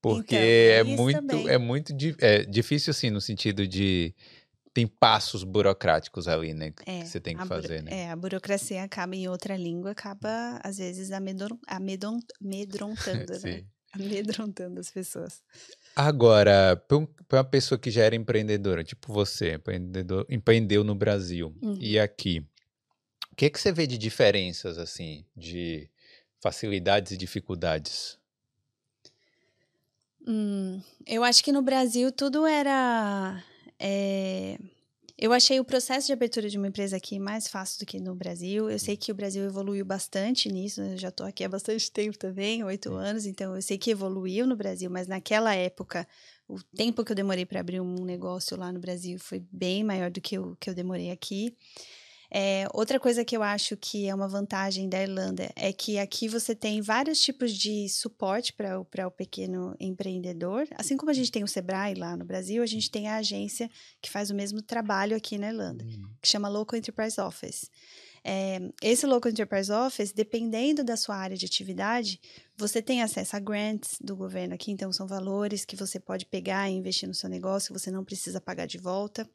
[0.00, 4.14] Porque então, é, muito, é muito é difícil, assim, no sentido de
[4.72, 6.72] tem passos burocráticos ali, né?
[6.86, 8.02] É, que você tem que fazer, né?
[8.02, 11.58] É, a burocracia acaba em outra língua, acaba, às vezes, amedrontando,
[13.42, 13.64] né?
[13.92, 15.42] Amedrontando as pessoas.
[16.00, 16.80] Agora,
[17.26, 21.76] para uma pessoa que já era empreendedora, tipo você, empreendedor, empreendeu no Brasil uhum.
[21.80, 22.38] e aqui,
[23.32, 25.90] o que, que você vê de diferenças, assim, de
[26.40, 28.16] facilidades e dificuldades?
[30.24, 33.42] Hum, eu acho que no Brasil tudo era.
[33.76, 34.56] É...
[35.20, 38.14] Eu achei o processo de abertura de uma empresa aqui mais fácil do que no
[38.14, 38.70] Brasil.
[38.70, 40.80] Eu sei que o Brasil evoluiu bastante nisso.
[40.80, 43.26] Eu já estou aqui há bastante tempo também, oito anos.
[43.26, 46.06] Então, eu sei que evoluiu no Brasil, mas naquela época,
[46.46, 50.08] o tempo que eu demorei para abrir um negócio lá no Brasil foi bem maior
[50.08, 51.56] do que o que eu demorei aqui.
[52.30, 56.28] É, outra coisa que eu acho que é uma vantagem da Irlanda é que aqui
[56.28, 60.68] você tem vários tipos de suporte para o pequeno empreendedor.
[60.76, 63.70] Assim como a gente tem o Sebrae lá no Brasil, a gente tem a agência
[64.02, 66.10] que faz o mesmo trabalho aqui na Irlanda, uhum.
[66.20, 67.70] que chama Local Enterprise Office.
[68.22, 72.20] É, esse Local Enterprise Office, dependendo da sua área de atividade,
[72.56, 76.68] você tem acesso a grants do governo aqui, então são valores que você pode pegar
[76.68, 79.26] e investir no seu negócio, você não precisa pagar de volta.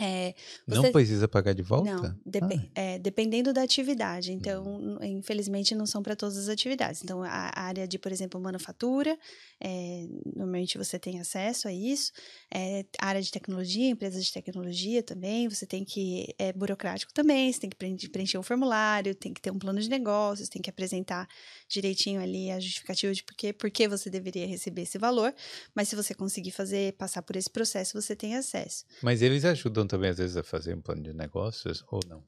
[0.00, 0.34] É,
[0.66, 0.80] você...
[0.80, 1.92] Não precisa pagar de volta?
[1.92, 2.70] Não, dep ah.
[2.74, 4.32] é, dependendo da atividade.
[4.32, 4.98] Então, hum.
[5.02, 7.02] infelizmente, não são para todas as atividades.
[7.02, 9.16] Então, a área de, por exemplo, manufatura,
[9.60, 12.10] é, normalmente você tem acesso a isso.
[12.52, 16.34] É, área de tecnologia, empresas de tecnologia também, você tem que.
[16.38, 19.88] É burocrático também, você tem que preencher um formulário, tem que ter um plano de
[19.88, 21.28] negócios, tem que apresentar
[21.68, 25.34] direitinho ali a justificativa de por que, por que você deveria receber esse valor.
[25.74, 28.84] Mas se você conseguir fazer, passar por esse processo, você tem acesso.
[29.02, 32.24] Mas eles ajudam também, às vezes, a fazer um plano de negócios ou não?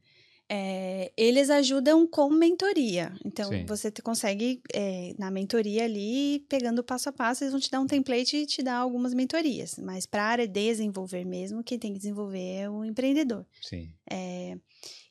[0.47, 3.15] É, eles ajudam com mentoria.
[3.25, 3.65] Então, Sim.
[3.65, 7.87] você consegue, é, na mentoria ali, pegando passo a passo, eles vão te dar um
[7.87, 9.77] template e te dar algumas mentorias.
[9.79, 13.47] Mas para a área desenvolver mesmo, quem tem que desenvolver é o empreendedor.
[13.63, 13.91] Sim.
[14.11, 14.59] É,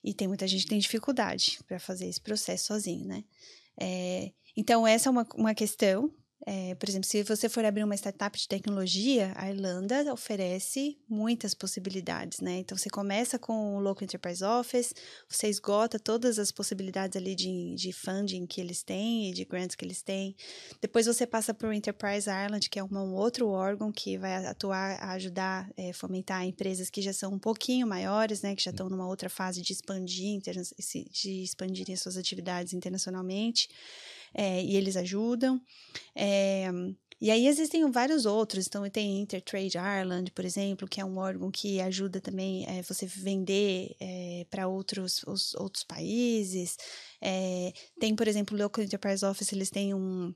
[0.04, 3.24] e tem muita gente que tem dificuldade para fazer esse processo sozinho, né?
[3.80, 6.14] É, então, essa é uma, uma questão
[6.46, 11.54] é, por exemplo, se você for abrir uma startup de tecnologia, a Irlanda oferece muitas
[11.54, 12.58] possibilidades, né?
[12.58, 14.94] Então, você começa com o Local Enterprise Office,
[15.30, 19.76] você esgota todas as possibilidades ali de, de funding que eles têm e de grants
[19.76, 20.36] que eles têm.
[20.82, 25.02] Depois, você passa para o Enterprise Ireland, que é um outro órgão que vai atuar,
[25.12, 28.54] ajudar, é, fomentar empresas que já são um pouquinho maiores, né?
[28.54, 33.70] Que já estão numa outra fase de expandir, de expandirem suas atividades internacionalmente
[34.34, 35.62] é, e eles ajudam.
[36.16, 36.70] É,
[37.24, 41.50] e aí existem vários outros, então tem Intertrade Ireland, por exemplo, que é um órgão
[41.50, 46.76] que ajuda também é, você vender é, para outros, os, outros países.
[47.22, 50.36] É, tem, por exemplo, o Local Enterprise Office, eles têm um,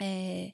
[0.00, 0.52] é,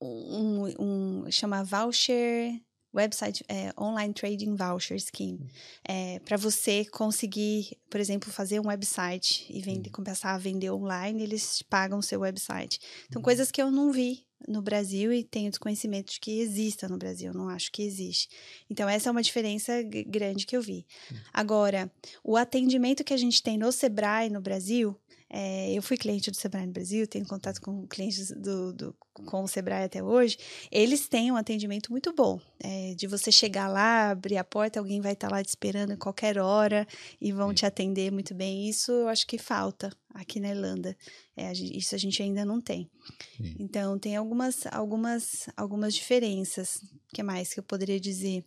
[0.00, 2.60] um, um chama Voucher
[2.94, 5.46] website é, online trading voucher scheme
[5.86, 11.22] é, para você conseguir por exemplo fazer um website e vender começar a vender online
[11.22, 12.80] eles pagam o seu website.
[13.08, 13.24] Então uhum.
[13.24, 17.32] coisas que eu não vi no Brasil e tenho desconhecimento de que exista no Brasil
[17.32, 18.28] não acho que existe.
[18.68, 20.86] Então essa é uma diferença grande que eu vi.
[21.10, 21.18] Uhum.
[21.32, 21.92] agora
[22.24, 24.98] o atendimento que a gente tem no Sebrae no Brasil
[25.32, 29.44] é, eu fui cliente do Sebrae no Brasil, tenho contato com clientes do, do, com
[29.44, 30.36] o Sebrae até hoje.
[30.72, 32.40] Eles têm um atendimento muito bom.
[32.58, 35.96] É, de você chegar lá, abrir a porta, alguém vai estar lá te esperando a
[35.96, 36.84] qualquer hora
[37.20, 37.54] e vão Sim.
[37.54, 38.68] te atender muito bem.
[38.68, 40.96] Isso eu acho que falta aqui na Irlanda.
[41.36, 42.90] É, isso a gente ainda não tem.
[43.36, 43.54] Sim.
[43.60, 46.82] Então, tem algumas, algumas, algumas diferenças.
[47.08, 48.44] O que mais que eu poderia dizer?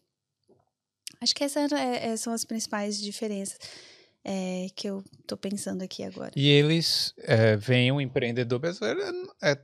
[1.22, 3.58] Acho que essas é, é, são as principais diferenças
[4.24, 6.32] é, que eu estou pensando aqui agora.
[6.36, 9.02] E eles é, veem o empreendedor brasileiro,
[9.42, 9.58] é, é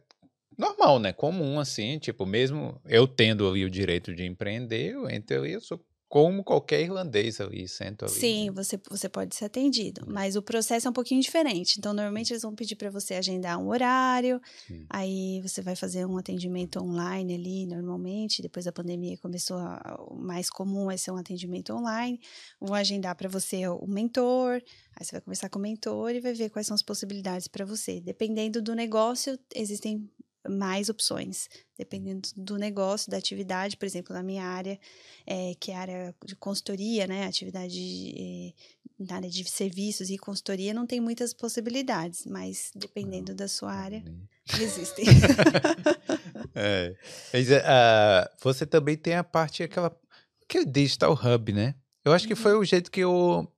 [0.57, 1.14] normal, né?
[1.14, 5.62] Comum, assim, tipo, mesmo eu tendo ali o direito de empreender, eu entro ali, eu
[5.62, 8.12] sou como qualquer irlandês ali, sento ali.
[8.12, 8.51] Sim, né?
[8.51, 10.12] você, você pode ser atendido, uhum.
[10.12, 11.78] mas o processo é um pouquinho diferente.
[11.78, 14.88] Então, normalmente eles vão pedir para você agendar um horário, Sim.
[14.89, 18.41] aí você vai fazer um atendimento online ali, normalmente.
[18.41, 22.20] Depois da pandemia começou a, o mais comum vai ser um atendimento online.
[22.60, 24.64] Vão agendar para você o mentor,
[24.95, 27.64] aí você vai conversar com o mentor e vai ver quais são as possibilidades para
[27.64, 28.01] você.
[28.01, 30.10] Dependendo do negócio, existem
[30.48, 34.80] mais opções, dependendo do negócio, da atividade, por exemplo, na minha área,
[35.26, 38.54] é, que é a área de consultoria, né, atividade de, eh,
[39.00, 44.04] na área de serviços e consultoria, não tem muitas possibilidades, mas dependendo da sua área,
[44.60, 45.06] existem.
[46.56, 46.96] é.
[47.34, 49.96] Mas, uh, você também tem a parte, aquela,
[50.44, 51.76] aquele digital hub, né?
[52.04, 52.60] Eu acho que foi uhum.
[52.60, 53.52] o jeito que eu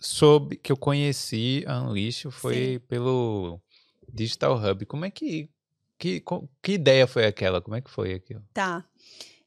[0.00, 2.78] soube, que eu conheci a Unleash foi Sim.
[2.88, 3.60] pelo
[4.12, 4.86] Digital Hub.
[4.86, 5.48] Como é que,
[6.00, 6.24] que,
[6.62, 7.60] que ideia foi aquela?
[7.60, 8.42] Como é que foi aquilo?
[8.54, 8.84] Tá.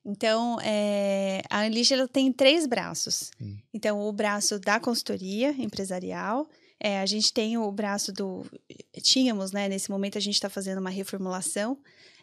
[0.05, 3.31] Então, é, a Unleash ela tem três braços.
[3.41, 3.57] Hum.
[3.73, 6.47] Então, o braço da consultoria empresarial,
[6.79, 8.45] é, a gente tem o braço do.
[9.01, 9.67] Tínhamos, né?
[9.67, 11.77] Nesse momento a gente está fazendo uma reformulação,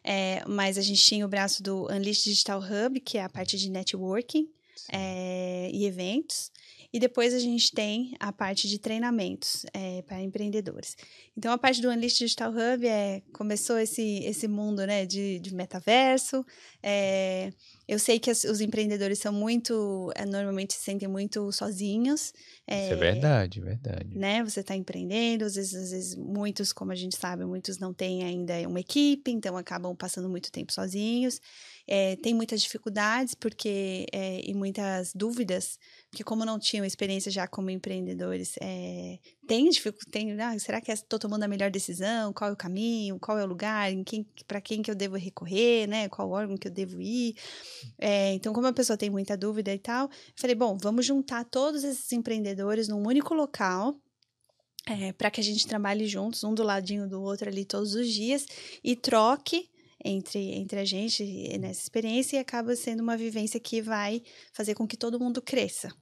[0.04, 3.58] é, mas a gente tinha o braço do Unleash Digital Hub, que é a parte
[3.58, 4.48] de networking
[4.92, 6.52] é, e eventos.
[6.92, 10.96] E depois a gente tem a parte de treinamentos é, para empreendedores.
[11.36, 15.54] Então, a parte do Unleash Digital Hub é, começou esse, esse mundo né, de, de
[15.54, 16.44] metaverso.
[16.82, 17.52] É,
[17.86, 22.32] eu sei que as, os empreendedores são muito, é, normalmente se sentem muito sozinhos.
[22.68, 24.18] Isso é verdade, verdade.
[24.18, 24.42] Né?
[24.42, 28.24] Você está empreendendo, às vezes, às vezes, muitos, como a gente sabe, muitos não têm
[28.24, 31.40] ainda uma equipe, então acabam passando muito tempo sozinhos.
[31.92, 35.76] É, tem muitas dificuldades porque é, e muitas dúvidas,
[36.08, 39.18] porque como não tinham experiência já como empreendedores, é,
[39.48, 42.32] tem dificuldade, ah, será que estou tomando a melhor decisão?
[42.32, 43.18] Qual é o caminho?
[43.18, 43.90] Qual é o lugar?
[44.46, 46.08] Para quem que eu devo recorrer, né?
[46.08, 47.34] Qual órgão que eu devo ir?
[47.98, 51.82] É, então, como a pessoa tem muita dúvida e tal, falei, bom, vamos juntar todos
[51.82, 54.00] esses empreendedores num único local,
[54.86, 58.08] é, para que a gente trabalhe juntos, um do ladinho do outro ali todos os
[58.08, 58.46] dias
[58.84, 59.68] e troque
[60.04, 61.24] entre, entre a gente
[61.58, 64.22] nessa experiência e acaba sendo uma vivência que vai
[64.52, 65.92] fazer com que todo mundo cresça.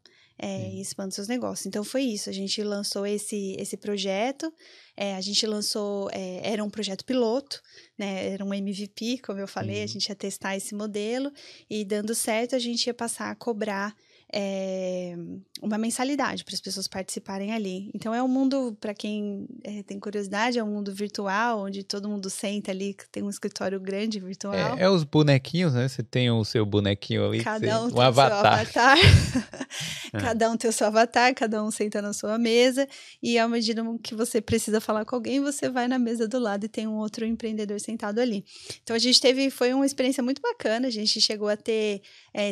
[0.41, 1.67] É, e expanda seus negócios.
[1.67, 2.31] Então foi isso.
[2.31, 4.53] A gente lançou esse, esse projeto.
[4.97, 7.61] É, a gente lançou, é, era um projeto piloto,
[7.99, 8.35] né?
[8.35, 11.33] Era um MVP, como eu falei, a gente ia testar esse modelo
[11.69, 13.97] e dando certo, a gente ia passar a cobrar
[14.33, 15.17] é,
[15.63, 17.91] uma mensalidade para as pessoas participarem ali.
[17.95, 22.09] Então é um mundo, para quem é, tem curiosidade, é um mundo virtual, onde todo
[22.09, 24.55] mundo senta ali, tem um escritório grande virtual.
[24.55, 25.89] É, é os bonequinhos, né?
[25.89, 28.61] Você tem o seu bonequinho ali, cada um um avatar.
[28.61, 28.99] avatar.
[30.13, 32.87] cada um tem o seu avatar, cada um senta na sua mesa,
[33.23, 36.65] e à medida que você precisa falar com alguém, você vai na mesa do lado
[36.65, 38.45] e tem um outro empreendedor sentado ali.
[38.83, 42.03] Então a gente teve, foi uma experiência muito bacana, a gente chegou a ter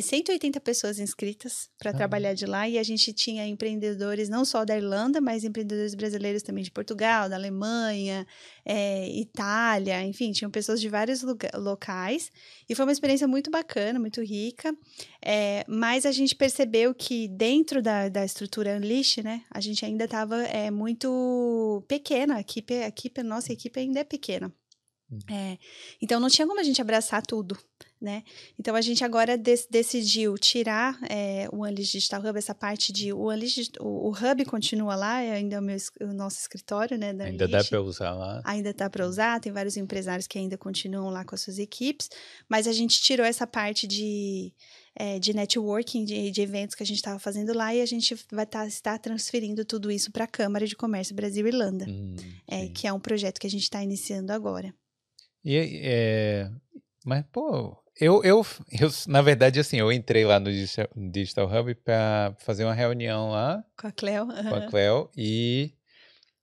[0.02, 1.94] 180 pessoas inscritas para ah.
[1.94, 6.42] trabalhar de lá e a gente tinha empreendedores não só da Irlanda, mas empreendedores brasileiros
[6.42, 8.26] também de Portugal, da Alemanha,
[8.64, 11.22] é, Itália, enfim, tinham pessoas de vários
[11.54, 12.32] locais
[12.68, 14.74] e foi uma experiência muito bacana, muito rica.
[15.24, 20.04] É, mas a gente percebeu que dentro da, da estrutura Unleash, né, a gente ainda
[20.04, 24.52] estava é, muito pequena, a equipe, a equipe, a nossa equipe ainda é pequena.
[25.30, 25.56] É,
[26.02, 27.56] então não tinha como a gente abraçar tudo,
[28.00, 28.22] né?
[28.58, 33.30] Então a gente agora decidiu tirar é, o Unleash Digital Hub, essa parte de o
[33.30, 37.14] Unleash, o, o Hub continua lá, é ainda o, meu, o nosso escritório, né?
[37.20, 38.42] ainda dá para usar lá.
[38.44, 42.10] Ainda dá para usar, tem vários empresários que ainda continuam lá com as suas equipes,
[42.48, 44.52] mas a gente tirou essa parte de
[44.98, 48.16] é, de networking, de, de, eventos que a gente estava fazendo lá e a gente
[48.32, 52.16] vai tá, estar transferindo tudo isso para a Câmara de Comércio Brasil-Irlanda, hum,
[52.48, 54.74] é, que é um projeto que a gente está iniciando agora.
[55.44, 56.50] E é,
[57.04, 58.46] mas pô, eu, eu,
[58.80, 60.50] eu, na verdade, assim, eu entrei lá no
[61.10, 63.64] Digital Hub para fazer uma reunião lá.
[63.78, 64.24] Com a Cleo.
[64.24, 64.48] Uhum.
[64.48, 65.10] Com a Cleo.
[65.16, 65.72] E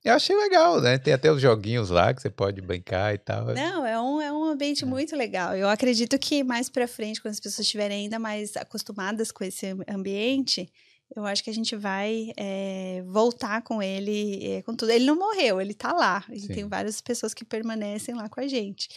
[0.04, 0.97] eu achei legal, né?
[0.97, 3.45] Tem até os joguinhos lá que você pode brincar e tal.
[3.54, 4.88] Não, é um, é um ambiente é.
[4.88, 5.56] muito legal.
[5.56, 9.68] Eu acredito que mais para frente, quando as pessoas estiverem ainda mais acostumadas com esse
[9.88, 10.68] ambiente,
[11.16, 14.91] eu acho que a gente vai é, voltar com ele, é, com tudo.
[14.91, 16.26] Ele não morreu, ele tá lá.
[16.32, 18.89] E tem várias pessoas que permanecem lá com a gente.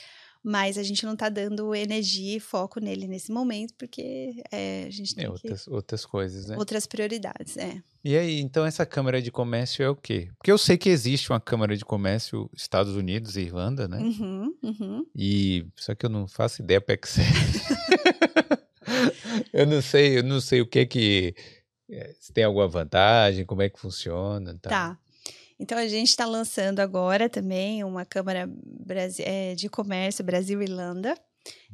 [0.48, 4.90] Mas a gente não tá dando energia e foco nele nesse momento, porque é, a
[4.90, 6.56] gente tem outras, outras coisas, né?
[6.56, 7.82] Outras prioridades, é.
[8.04, 10.28] E aí, então essa Câmara de Comércio é o quê?
[10.38, 13.98] Porque eu sei que existe uma Câmara de Comércio Estados Unidos e Irlanda, né?
[13.98, 15.06] Uhum, uhum.
[15.16, 17.60] E só que eu não faço ideia para que serve.
[19.52, 21.34] eu não sei, eu não sei o que que
[21.90, 24.56] é, se tem alguma vantagem, como é que funciona.
[24.62, 24.70] Tá.
[24.70, 24.98] tá.
[25.58, 28.48] Então a gente está lançando agora também uma Câmara
[29.20, 31.14] é, de Comércio Brasil-Irlanda,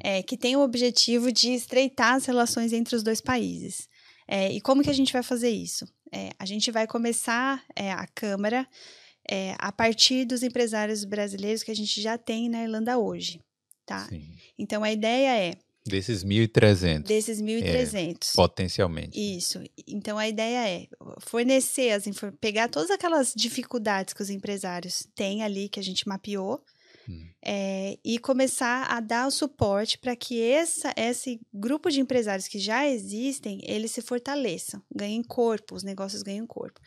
[0.03, 3.89] é, que tem o objetivo de estreitar as relações entre os dois países.
[4.29, 5.87] É, e como que a gente vai fazer isso?
[6.13, 8.69] É, a gente vai começar é, a Câmara
[9.29, 13.41] é, a partir dos empresários brasileiros que a gente já tem na Irlanda hoje.
[13.85, 14.09] Tá?
[14.57, 17.03] Então a ideia é Desses 1.300.
[17.03, 18.33] Desses 1.300.
[18.33, 19.19] É, potencialmente.
[19.19, 19.61] Isso.
[19.87, 20.87] Então a ideia é
[21.21, 22.05] fornecer, as
[22.41, 26.63] pegar todas aquelas dificuldades que os empresários têm ali, que a gente mapeou,
[27.09, 27.27] Hum.
[27.45, 32.59] É, e começar a dar o suporte para que essa, esse grupo de empresários que
[32.59, 36.81] já existem, eles se fortaleçam, ganhem corpo, os negócios ganhem corpo.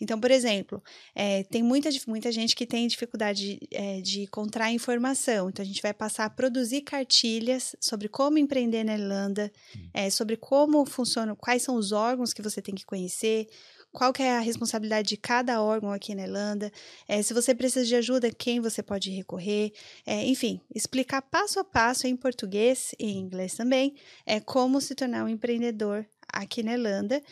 [0.00, 0.82] Então, por exemplo,
[1.14, 5.66] é, tem muita, muita gente que tem dificuldade de, é, de encontrar informação, então a
[5.66, 10.10] gente vai passar a produzir cartilhas sobre como empreender na Irlanda, hum.
[10.10, 13.48] sobre como funciona, quais são os órgãos que você tem que conhecer,
[13.92, 16.72] qual que é a responsabilidade de cada órgão aqui na Irlanda,
[17.08, 19.72] é, se você precisa de ajuda, quem você pode recorrer,
[20.06, 24.94] é, enfim, explicar passo a passo em português e em inglês também, é como se
[24.94, 27.22] tornar um empreendedor aqui na Irlanda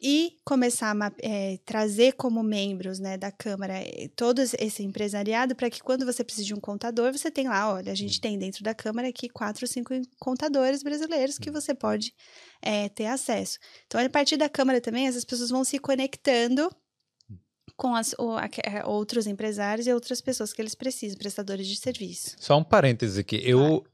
[0.00, 5.70] e começar a é, trazer como membros né, da Câmara eh, todo esse empresariado para
[5.70, 8.62] que quando você precisa de um contador, você tem lá, olha, a gente tem dentro
[8.62, 12.14] da Câmara aqui quatro ou cinco contadores brasileiros que você pode
[12.62, 13.58] é, ter acesso.
[13.86, 16.70] Então, a partir da Câmara também, essas pessoas vão se conectando
[17.76, 18.48] com as, ou, a,
[18.86, 22.36] outros empresários e outras pessoas que eles precisam, prestadores de serviço.
[22.38, 23.86] Só um parêntese aqui, eu,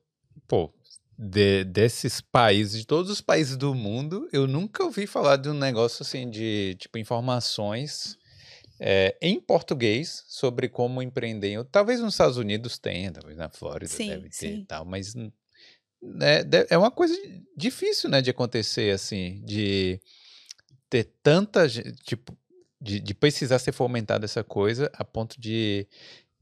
[0.48, 0.73] pô,
[1.16, 5.54] de, desses países, de todos os países do mundo, eu nunca ouvi falar de um
[5.54, 8.18] negócio assim de tipo informações
[8.80, 11.64] é, em português sobre como empreender.
[11.70, 14.54] Talvez nos Estados Unidos tenha, talvez na Flórida sim, deve ter sim.
[14.60, 17.14] e tal, mas né, é uma coisa
[17.56, 20.00] difícil, né, de acontecer assim, de
[20.90, 22.36] ter tanta tipo
[22.80, 25.86] de, de precisar ser fomentada essa coisa a ponto de,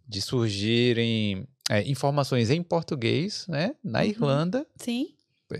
[0.08, 4.06] de surgirem é, informações em português, né, na uhum.
[4.06, 4.66] Irlanda.
[4.76, 5.14] Sim.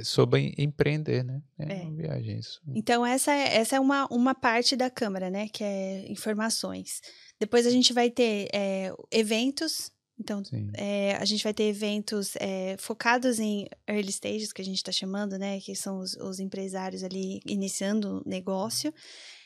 [0.05, 1.43] Sobre empreender, né?
[1.59, 1.83] É, é.
[1.83, 2.63] uma viagem isso.
[2.75, 5.49] Então, essa é, essa é uma, uma parte da Câmara, né?
[5.49, 7.03] Que é informações.
[7.39, 9.91] Depois a gente vai ter é, eventos.
[10.19, 10.43] Então,
[10.73, 14.93] é, a gente vai ter eventos é, focados em early stages, que a gente está
[14.93, 15.61] chamando, né?
[15.61, 18.95] Que são os, os empresários ali iniciando o negócio.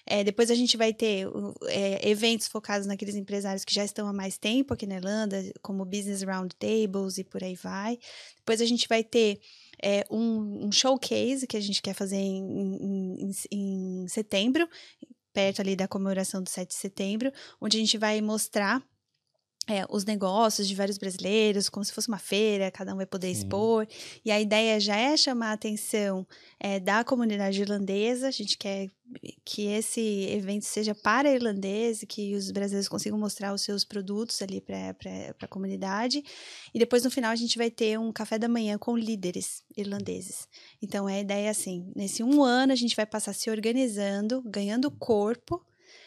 [0.07, 1.27] É, depois a gente vai ter
[1.67, 5.85] é, eventos focados naqueles empresários que já estão há mais tempo aqui na Irlanda, como
[5.85, 7.99] Business Roundtables e por aí vai.
[8.37, 9.41] Depois a gente vai ter
[9.83, 14.69] é, um, um, showcase que a gente quer fazer em, em, em setembro,
[15.33, 18.83] perto ali da comemoração do 7 de setembro, onde a gente vai mostrar
[19.69, 23.35] é, os negócios de vários brasileiros, como se fosse uma feira, cada um vai poder
[23.35, 23.43] Sim.
[23.43, 23.87] expor.
[24.25, 26.25] E a ideia já é chamar a atenção
[26.61, 28.29] é, da comunidade irlandesa.
[28.29, 28.89] A gente quer
[29.45, 34.41] que esse evento seja para irlandês e que os brasileiros consigam mostrar os seus produtos
[34.41, 34.95] ali para
[35.43, 36.23] a comunidade.
[36.73, 40.49] E depois, no final, a gente vai ter um café da manhã com líderes irlandeses.
[40.81, 44.93] Então, a ideia é assim: nesse um ano, a gente vai passar se organizando, ganhando
[44.93, 45.61] corpo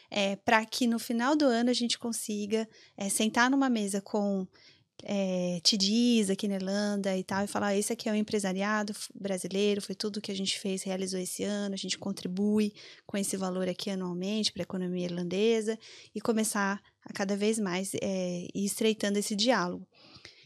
[0.09, 4.47] é, para que no final do ano a gente consiga é, sentar numa mesa com
[5.03, 9.81] é, TDs aqui na Irlanda e tal, e falar: esse aqui é o empresariado brasileiro,
[9.81, 12.73] foi tudo que a gente fez, realizou esse ano, a gente contribui
[13.05, 15.77] com esse valor aqui anualmente para a economia irlandesa
[16.13, 19.87] e começar a cada vez mais é, ir estreitando esse diálogo.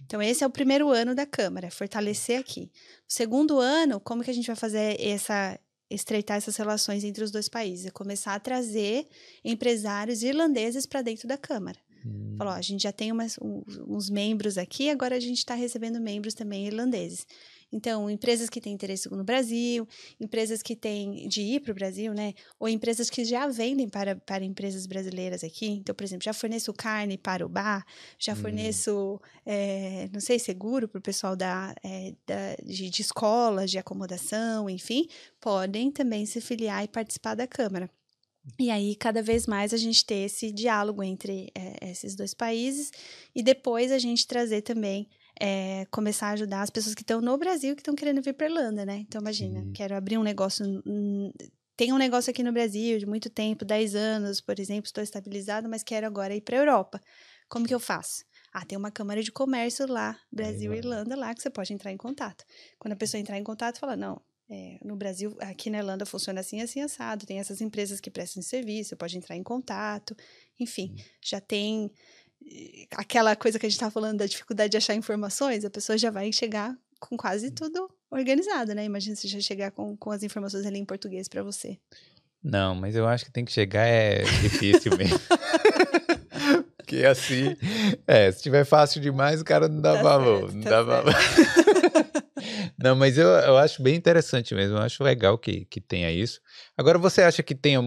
[0.05, 2.69] Então, esse é o primeiro ano da Câmara, fortalecer aqui.
[3.09, 5.57] O segundo ano, como que a gente vai fazer essa,
[5.93, 9.07] estreitar essas relações entre os dois países, é começar a trazer
[9.43, 11.77] empresários irlandeses para dentro da Câmara.
[12.05, 12.35] Hum.
[12.37, 13.37] Falou, ó, a gente já tem umas,
[13.87, 17.25] uns membros aqui, agora a gente está recebendo membros também irlandeses.
[17.73, 19.87] Então, empresas que têm interesse no Brasil,
[20.19, 22.35] empresas que têm de ir para o Brasil, né?
[22.59, 25.65] Ou empresas que já vendem para, para empresas brasileiras aqui.
[25.65, 27.83] Então, por exemplo, já forneço carne para o bar,
[28.19, 28.35] já hum.
[28.35, 33.79] forneço, é, não sei, seguro para o pessoal da, é, da de, de escolas, de
[33.79, 35.07] acomodação, enfim,
[35.41, 37.89] podem também se filiar e participar da Câmara.
[38.59, 42.91] E aí, cada vez mais, a gente ter esse diálogo entre é, esses dois países
[43.33, 45.09] e depois a gente trazer também
[45.39, 48.47] é, começar a ajudar as pessoas que estão no Brasil que estão querendo vir para
[48.47, 48.97] Irlanda, né?
[48.97, 49.71] Então, imagina, Sim.
[49.73, 50.65] quero abrir um negócio.
[51.75, 55.67] tem um negócio aqui no Brasil de muito tempo, 10 anos, por exemplo, estou estabilizado,
[55.69, 57.01] mas quero agora ir para a Europa.
[57.49, 58.23] Como que eu faço?
[58.53, 61.91] Ah, tem uma Câmara de Comércio lá, Brasil e Irlanda, lá, que você pode entrar
[61.91, 62.45] em contato.
[62.77, 66.41] Quando a pessoa entrar em contato, fala: não, é, no Brasil, aqui na Irlanda funciona
[66.41, 67.25] assim, assim, assado.
[67.25, 70.15] Tem essas empresas que prestam serviço, pode entrar em contato.
[70.59, 71.91] Enfim, já tem
[72.91, 76.09] aquela coisa que a gente estava falando da dificuldade de achar informações, a pessoa já
[76.11, 78.85] vai chegar com quase tudo organizado, né?
[78.85, 81.77] Imagina se já chegar com, com as informações ali em português para você.
[82.43, 85.19] Não, mas eu acho que tem que chegar é difícil mesmo.
[86.77, 87.55] Porque assim,
[88.05, 90.51] é, se tiver fácil demais, o cara não dá tá valor.
[90.51, 91.13] Certo, não tá dá valor.
[92.77, 94.77] não, mas eu, eu acho bem interessante mesmo.
[94.77, 96.41] Eu acho legal que, que tenha isso.
[96.77, 97.81] Agora, você acha que tenha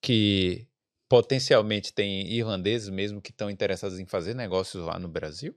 [0.00, 0.66] que
[1.08, 5.54] potencialmente tem irlandeses mesmo que estão interessados em fazer negócios lá no Brasil?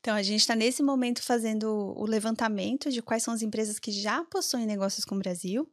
[0.00, 3.90] Então, a gente está nesse momento fazendo o levantamento de quais são as empresas que
[3.90, 5.68] já possuem negócios com o Brasil.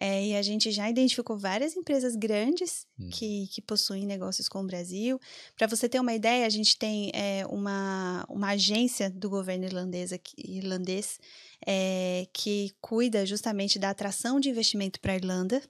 [0.00, 3.08] É, e a gente já identificou várias empresas grandes hum.
[3.12, 5.20] que, que possuem negócios com o Brasil.
[5.56, 10.10] Para você ter uma ideia, a gente tem é, uma, uma agência do governo irlandês,
[10.36, 11.20] irlandês
[11.64, 15.62] é, que cuida justamente da atração de investimento para a Irlanda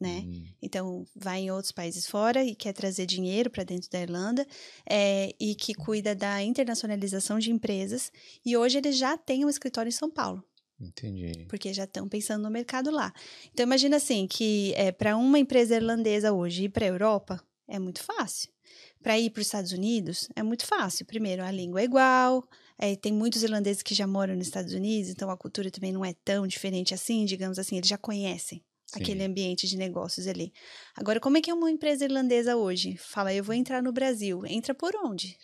[0.00, 0.24] né?
[0.26, 0.44] Hum.
[0.60, 4.46] Então, vai em outros países fora e quer trazer dinheiro para dentro da Irlanda
[4.88, 8.10] é, e que cuida da internacionalização de empresas.
[8.44, 10.44] E hoje ele já tem um escritório em São Paulo.
[10.80, 11.46] Entendi.
[11.48, 13.12] Porque já estão pensando no mercado lá.
[13.52, 17.78] Então imagina assim que é, para uma empresa irlandesa hoje ir para a Europa é
[17.78, 18.52] muito fácil.
[19.00, 21.06] Para ir para os Estados Unidos é muito fácil.
[21.06, 25.10] Primeiro, a língua é igual, é, tem muitos irlandeses que já moram nos Estados Unidos,
[25.10, 28.62] então a cultura também não é tão diferente assim, digamos assim, eles já conhecem
[28.94, 29.02] Sim.
[29.02, 30.52] aquele ambiente de negócios ali.
[30.96, 32.96] Agora, como é que é uma empresa irlandesa hoje?
[32.96, 34.42] Fala, eu vou entrar no Brasil.
[34.46, 35.36] Entra por onde?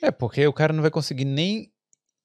[0.00, 1.72] É, porque o cara não vai conseguir nem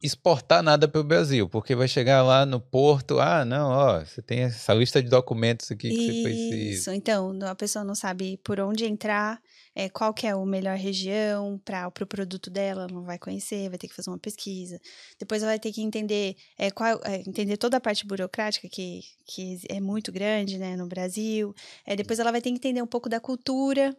[0.03, 4.21] exportar nada para o Brasil, porque vai chegar lá no porto, ah, não, ó, você
[4.21, 6.13] tem essa lista de documentos aqui que Isso.
[6.13, 6.55] você precisa.
[6.55, 9.41] Isso, então a pessoa não sabe por onde entrar,
[9.75, 13.69] é, qual que é a melhor região para o pro produto dela, não vai conhecer,
[13.69, 14.79] vai ter que fazer uma pesquisa.
[15.19, 19.01] Depois ela vai ter que entender, é, qual, é, entender toda a parte burocrática que,
[19.25, 21.53] que é muito grande né, no Brasil.
[21.85, 23.95] É, depois ela vai ter que entender um pouco da cultura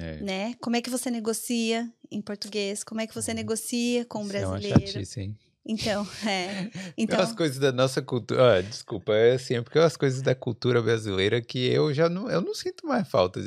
[0.00, 0.20] é.
[0.20, 0.54] Né?
[0.60, 2.82] Como é que você negocia em português?
[2.82, 3.36] Como é que você uhum.
[3.36, 4.74] negocia com o brasileiro?
[4.74, 5.38] É uma chatice, hein?
[5.64, 6.70] Então, é.
[6.96, 7.20] Então...
[7.20, 8.58] As coisas da nossa cultura.
[8.58, 12.30] Ah, desculpa, é assim, é porque as coisas da cultura brasileira que eu já não,
[12.30, 13.40] eu não sinto mais falta.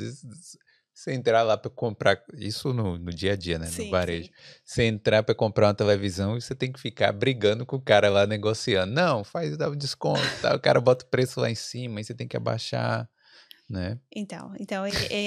[0.98, 3.66] Você entrar lá para comprar, isso no, no dia a dia, né?
[3.66, 4.30] Sim, no varejo.
[4.64, 8.10] Você entrar para comprar uma televisão e você tem que ficar brigando com o cara
[8.10, 8.92] lá negociando.
[8.92, 10.56] Não, faz dá um desconto, tá?
[10.56, 13.08] o cara bota o preço lá em cima e você tem que abaixar
[13.70, 14.00] né?
[14.12, 14.82] Então, então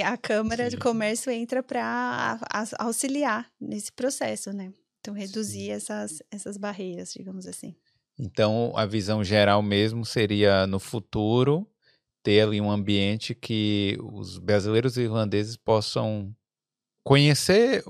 [0.06, 2.38] a Câmara de Comércio entra para
[2.78, 4.74] auxiliar nesse processo, né?
[5.00, 7.78] Então, reduzir essas, essas barreiras, digamos assim.
[8.20, 11.66] Então, a visão geral mesmo seria no futuro
[12.24, 16.36] ter ali um ambiente que os brasileiros e irlandeses possam
[17.04, 17.84] conhecer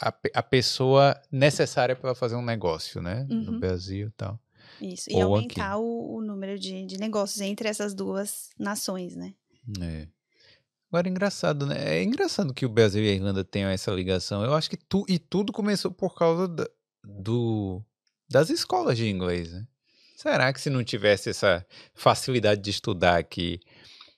[0.00, 3.26] a, a pessoa necessária para fazer um negócio, né?
[3.30, 3.42] Uhum.
[3.42, 4.40] No Brasil e tal.
[4.80, 9.34] Isso, e Ou aumentar o, o, número de, de negócios entre essas duas nações, né?
[9.80, 10.06] É.
[10.88, 11.96] Agora, engraçado, né?
[11.96, 14.44] É engraçado que o Brasil e a Irlanda tenham essa ligação.
[14.44, 16.68] Eu acho que tu, e tudo começou por causa da,
[17.04, 17.82] do,
[18.28, 19.66] das escolas de inglês, né?
[20.16, 21.64] Será que se não tivesse essa
[21.94, 23.60] facilidade de estudar aqui,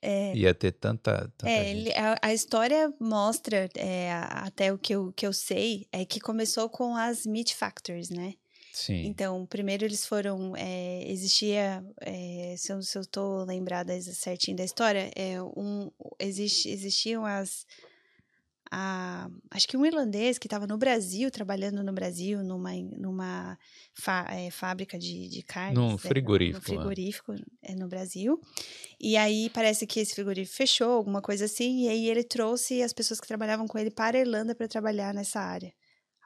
[0.01, 1.31] é, ia ter tanta.
[1.37, 6.05] tanta é, a, a, história mostra, é, até o que eu, que eu sei, é
[6.05, 8.35] que começou com as meat factories, né?
[8.73, 9.07] Sim.
[9.07, 10.55] Então, primeiro eles foram.
[10.57, 15.91] É, existia, é, se eu estou lembrada certinho da história, é, um,
[16.21, 17.67] existiam as.
[18.71, 23.59] A, acho que um irlandês que estava no Brasil, trabalhando no Brasil, numa, numa
[24.31, 25.75] é, fábrica de, de carne.
[25.75, 26.59] Num frigorífico.
[26.59, 28.39] no frigorífico é, no Brasil.
[29.01, 32.93] E aí parece que esse frigorífico fechou, alguma coisa assim, e aí ele trouxe as
[32.93, 35.73] pessoas que trabalhavam com ele para a Irlanda para trabalhar nessa área.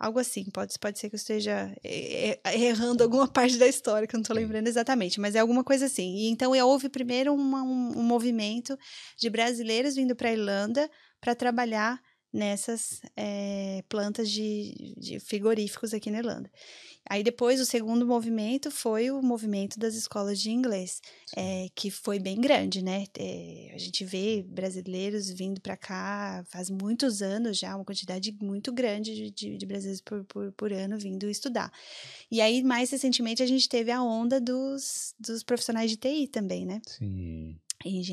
[0.03, 4.16] Algo assim, pode, pode ser que eu esteja eh, errando alguma parte da história, que
[4.16, 6.16] eu não estou lembrando exatamente, mas é alguma coisa assim.
[6.16, 8.76] E então houve primeiro uma, um, um movimento
[9.16, 10.90] de brasileiros vindo para a Irlanda
[11.20, 12.01] para trabalhar
[12.33, 16.51] nessas é, plantas de, de, frigoríficos aqui na Irlanda.
[17.09, 21.01] Aí depois o segundo movimento foi o movimento das escolas de inglês,
[21.37, 23.05] é, que foi bem grande, né?
[23.18, 28.72] É, a gente vê brasileiros vindo para cá faz muitos anos já, uma quantidade muito
[28.72, 31.72] grande de, de, brasileiros por, por, por, ano vindo estudar.
[32.30, 36.64] E aí, mais recentemente, a gente teve a onda dos, dos profissionais de TI também,
[36.64, 36.80] né?
[36.87, 37.57] Sim.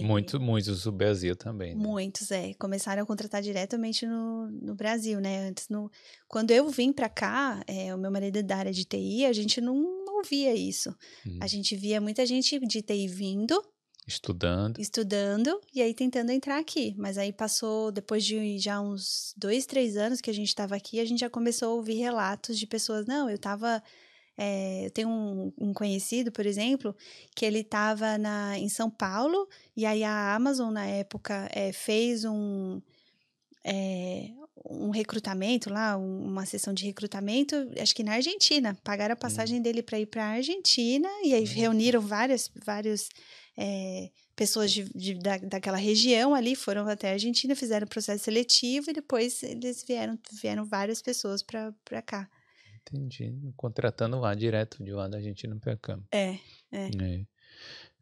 [0.04, 1.76] Muito, muitos do Brasil também.
[1.76, 1.82] Né?
[1.82, 2.54] Muitos, é.
[2.56, 5.48] Começaram a contratar diretamente no, no Brasil, né?
[5.48, 5.92] Antes, no,
[6.28, 9.34] quando eu vim para cá, é, o meu marido é da área de TI, a
[9.34, 10.96] gente não, não via isso.
[11.26, 11.40] Hum.
[11.42, 13.62] A gente via muita gente de TI vindo.
[14.08, 14.80] Estudando.
[14.80, 16.96] Estudando e aí tentando entrar aqui.
[16.98, 21.00] Mas aí passou, depois de já uns dois, três anos que a gente estava aqui,
[21.00, 23.06] a gente já começou a ouvir relatos de pessoas.
[23.06, 23.84] Não, eu estava
[24.42, 26.96] é, eu tenho um, um, conhecido, por exemplo,
[27.36, 28.18] que ele estava
[28.58, 32.82] em São Paulo e aí a Amazon, na época, é, fez um,
[33.66, 34.32] é,
[34.64, 38.78] um recrutamento lá, uma sessão de recrutamento, acho que na Argentina.
[38.82, 39.20] Pagaram a hum.
[39.20, 41.54] passagem dele para ir para a Argentina e aí hum.
[41.54, 43.10] reuniram várias, vários
[43.58, 48.24] é, pessoas de, de, da, daquela região ali, foram até a Argentina, fizeram o processo
[48.24, 52.30] seletivo e depois eles vieram, vieram várias pessoas para cá.
[52.82, 53.34] Entendi.
[53.56, 56.00] Contratando lá direto de lá da Argentina para cá.
[56.12, 56.36] É,
[56.72, 57.26] é, é.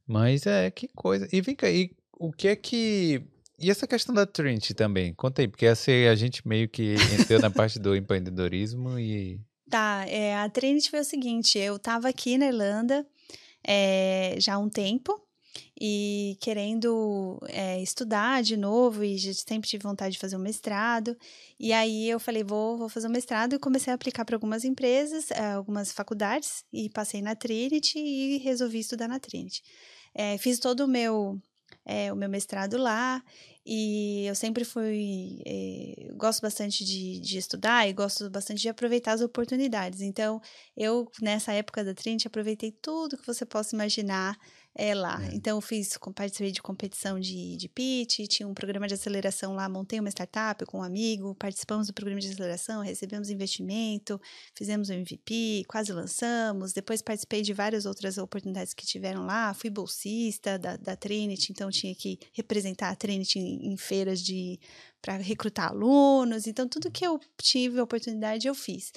[0.05, 1.28] Mas é, que coisa.
[1.32, 3.21] E vem cá, e o que é que.
[3.59, 5.13] E essa questão da Trinity também?
[5.13, 9.41] Conta aí, porque essa a gente meio que entrou na parte do empreendedorismo e.
[9.69, 13.05] Tá, é, a Trinity foi o seguinte: eu estava aqui na Irlanda
[13.67, 15.26] é, já há um tempo
[15.80, 21.16] e querendo é, estudar de novo e já sempre tive vontade de fazer um mestrado.
[21.60, 24.64] E aí eu falei, vou, vou fazer um mestrado e comecei a aplicar para algumas
[24.64, 29.64] empresas, é, algumas faculdades e passei na Trinity e resolvi estudar na Trinity.
[30.14, 31.39] É, fiz todo o meu
[31.86, 33.24] é, o meu mestrado lá.
[33.66, 35.41] E eu sempre fui.
[35.45, 40.00] Eh, gosto bastante de, de estudar e gosto bastante de aproveitar as oportunidades.
[40.00, 40.41] Então,
[40.76, 44.38] eu, nessa época da Trinity, aproveitei tudo que você possa imaginar
[44.78, 45.19] é, lá.
[45.23, 45.36] É.
[45.36, 49.67] Então, eu fiz, participei de competição de, de pitch, tinha um programa de aceleração lá,
[49.67, 54.21] montei uma startup com um amigo, participamos do programa de aceleração, recebemos investimento,
[54.53, 56.73] fizemos o um MVP, quase lançamos.
[56.73, 61.71] Depois, participei de várias outras oportunidades que tiveram lá, fui bolsista da, da Trinity, então
[61.71, 64.59] tinha que representar a Trinity em, em feiras de
[65.01, 66.47] para recrutar alunos.
[66.47, 68.91] Então, tudo que eu tive oportunidade, eu fiz.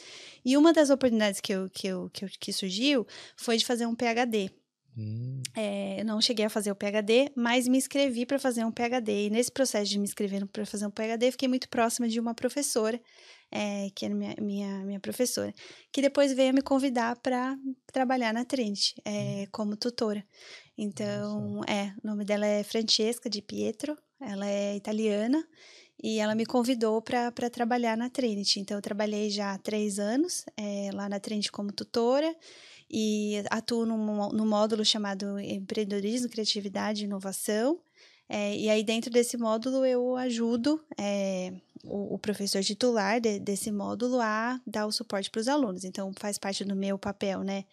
[0.45, 3.07] E uma das oportunidades que, eu, que, eu, que, eu, que surgiu
[3.37, 4.51] foi de fazer um PhD.
[4.97, 5.41] Hum.
[5.57, 9.27] É, eu não cheguei a fazer o PhD, mas me inscrevi para fazer um PhD.
[9.27, 12.35] E nesse processo de me inscrever para fazer um PhD, fiquei muito próxima de uma
[12.35, 13.01] professora,
[13.51, 15.53] é, que era minha, minha, minha, professora,
[15.93, 17.57] que depois veio me convidar para
[17.93, 19.47] trabalhar na Trinity é, hum.
[19.53, 20.25] como tutora.
[20.77, 21.71] Então, Nossa.
[21.71, 25.47] é, o nome dela é Francesca de Pietro, ela é italiana
[26.03, 28.61] e ela me convidou para trabalhar na Trinity.
[28.61, 32.35] Então, eu trabalhei já há três anos é, lá na Trinity como tutora
[32.91, 37.81] e atuo num, módulo chamado Empreendedorismo, Criatividade e Inovação.
[38.29, 41.53] É, e aí, dentro desse módulo, eu ajudo é,
[41.85, 45.85] o, o, professor titular de, desse módulo a dar o suporte para os alunos.
[45.85, 47.65] Então, faz parte do meu papel, né?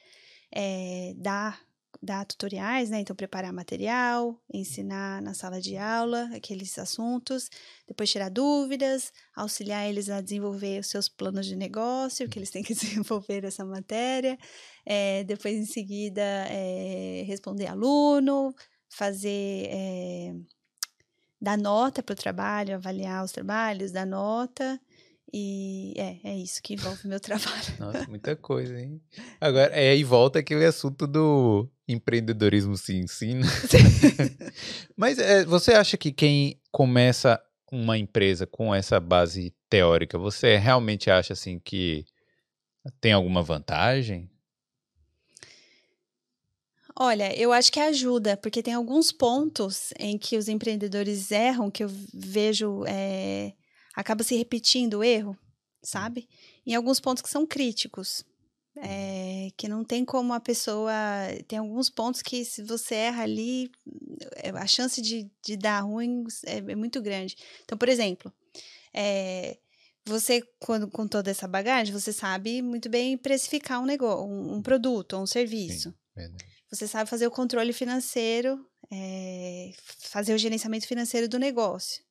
[0.52, 1.60] É, dar
[2.02, 3.00] dar tutoriais, né?
[3.00, 7.50] Então, preparar material, ensinar na sala de aula aqueles assuntos,
[7.88, 12.64] depois tirar dúvidas, auxiliar eles a desenvolver os seus planos de negócio, que eles têm
[12.64, 14.38] que desenvolver essa matéria,
[14.90, 18.56] é, depois, em seguida, é, responder aluno,
[18.88, 19.68] fazer.
[19.70, 20.34] É,
[21.42, 24.80] dar nota para o trabalho, avaliar os trabalhos, dar nota.
[25.34, 27.76] E é, é isso que envolve o meu trabalho.
[27.78, 29.02] Nossa, muita coisa, hein?
[29.42, 33.46] Agora, é aí volta aquele assunto do empreendedorismo se ensina.
[34.96, 41.12] Mas é, você acha que quem começa uma empresa com essa base teórica, você realmente
[41.12, 42.06] acha assim que
[43.02, 44.30] tem alguma vantagem?
[47.00, 51.84] Olha, eu acho que ajuda, porque tem alguns pontos em que os empreendedores erram que
[51.84, 53.54] eu vejo é,
[53.96, 55.38] acaba se repetindo o erro,
[55.84, 56.28] sabe?
[56.66, 58.26] Em alguns pontos que são críticos.
[58.80, 60.94] É, que não tem como a pessoa.
[61.48, 63.72] Tem alguns pontos que, se você erra ali,
[64.36, 67.36] eh, a chance de, de dar ruim é, é muito grande.
[67.64, 68.32] Então, por exemplo,
[68.94, 69.58] é,
[70.06, 74.62] você, quando, com toda essa bagagem, você sabe muito bem precificar um negócio, um, um
[74.62, 75.90] produto ou um serviço.
[75.90, 75.96] Sim,
[76.70, 82.04] você sabe fazer o controle financeiro, é, fazer o gerenciamento financeiro do negócio.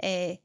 [0.00, 0.38] É,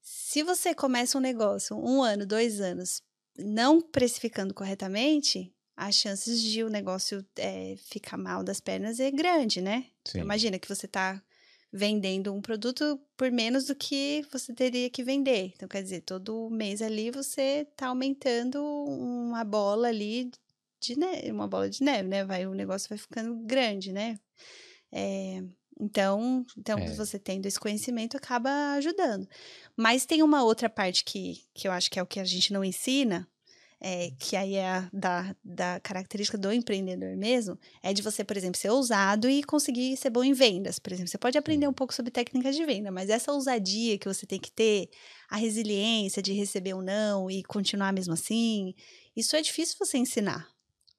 [0.00, 3.02] se você começa um negócio um ano, dois anos,
[3.38, 9.60] não precificando corretamente, as chances de o negócio é, ficar mal das pernas é grande,
[9.60, 9.86] né?
[10.04, 10.20] Sim.
[10.20, 11.22] Imagina que você está
[11.72, 15.52] vendendo um produto por menos do que você teria que vender.
[15.54, 20.30] Então, quer dizer, todo mês ali você está aumentando uma bola ali
[20.80, 22.24] de neve, uma bola de neve, né?
[22.24, 24.18] Vai, o negócio vai ficando grande, né?
[24.92, 25.42] É,
[25.80, 26.94] então, então é.
[26.94, 29.28] você tendo esse conhecimento acaba ajudando.
[29.76, 32.52] Mas tem uma outra parte que, que eu acho que é o que a gente
[32.52, 33.26] não ensina,
[33.80, 38.36] é, que aí é a, da, da característica do empreendedor mesmo, é de você, por
[38.36, 40.78] exemplo, ser ousado e conseguir ser bom em vendas.
[40.78, 44.06] Por exemplo, você pode aprender um pouco sobre técnicas de venda, mas essa ousadia que
[44.06, 44.90] você tem que ter,
[45.30, 48.74] a resiliência de receber um não e continuar mesmo assim,
[49.16, 50.46] isso é difícil você ensinar.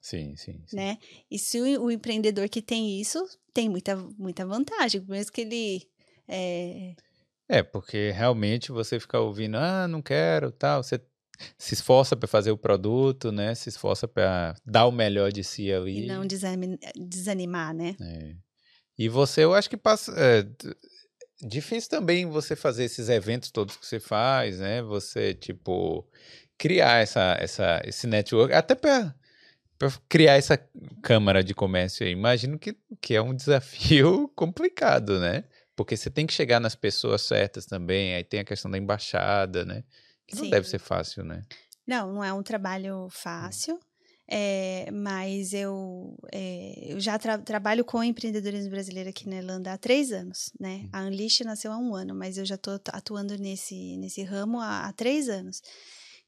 [0.02, 0.76] Sim, sim, sim.
[0.76, 0.98] Né?
[1.30, 3.24] E se o, o, empreendedor que tem isso,
[3.54, 5.88] tem muita, muita vantagem, mesmo que ele.
[6.28, 6.96] É...
[7.48, 11.00] é, porque realmente você fica ouvindo, ah, não quero, tal, você
[11.58, 13.54] se esforça para fazer o produto, né?
[13.54, 16.04] Se esforça para dar o melhor de si ali.
[16.04, 16.26] E não
[16.96, 17.96] desanimar, né?
[18.02, 18.36] É.
[18.98, 20.14] E você, eu acho que passa.
[20.18, 20.46] É,
[21.48, 24.82] difícil também você fazer esses eventos todos que você faz, né?
[24.82, 26.08] Você, tipo,
[26.58, 29.16] criar essa, essa, esse network, até para
[29.82, 30.56] para criar essa
[31.02, 32.12] câmara de comércio aí.
[32.12, 35.44] Imagino que, que é um desafio complicado, né?
[35.76, 39.66] Porque você tem que chegar nas pessoas certas também, aí tem a questão da embaixada,
[39.66, 39.84] né?
[40.28, 40.50] Que não Sim.
[40.52, 41.42] deve ser fácil, né?
[41.88, 43.80] Não, não é um trabalho fácil.
[44.30, 49.78] É, mas eu, é, eu já tra trabalho com empreendedorismo brasileiro aqui na Irlanda há
[49.80, 50.84] três anos, né?
[50.84, 50.90] Hum.
[50.94, 54.86] A Unleash nasceu há um ano, mas eu já estou atuando nesse, nesse ramo há,
[54.86, 55.60] há três anos.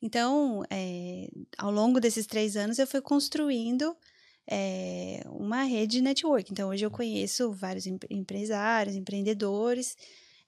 [0.03, 3.95] Então, é, ao longo desses três anos, eu fui construindo
[4.45, 6.51] é, uma rede de network.
[6.51, 9.95] Então, hoje eu conheço vários empresários, empreendedores,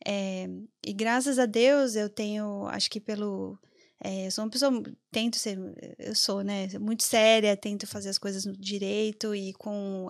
[0.06, 0.50] é,
[0.86, 3.58] e graças a Deus eu tenho, acho que pelo.
[4.04, 5.58] eu sou uma pessoa, tento ser,
[6.00, 10.08] eu sou, né, muito séria, tento fazer as coisas direito e com,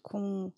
[0.00, 0.52] com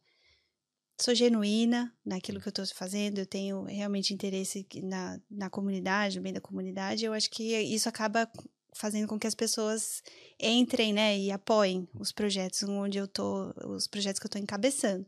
[0.98, 6.22] sou genuína naquilo que eu estou fazendo, eu tenho realmente interesse na, na comunidade, no
[6.22, 8.30] bem da comunidade, eu acho que isso acaba
[8.74, 10.02] fazendo com que as pessoas
[10.38, 15.06] entrem, né, e apoiem os projetos onde eu tô, os projetos que eu estou encabeçando.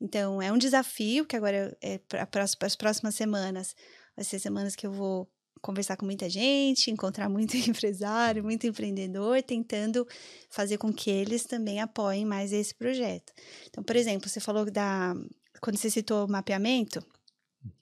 [0.00, 3.74] Então, é um desafio que agora é para as próximas semanas,
[4.16, 5.28] vai ser semanas que eu vou
[5.60, 10.06] conversar com muita gente, encontrar muito empresário, muito empreendedor, tentando
[10.48, 13.32] fazer com que eles também apoiem mais esse projeto.
[13.68, 15.14] Então, por exemplo, você falou da
[15.60, 17.04] quando você citou o mapeamento,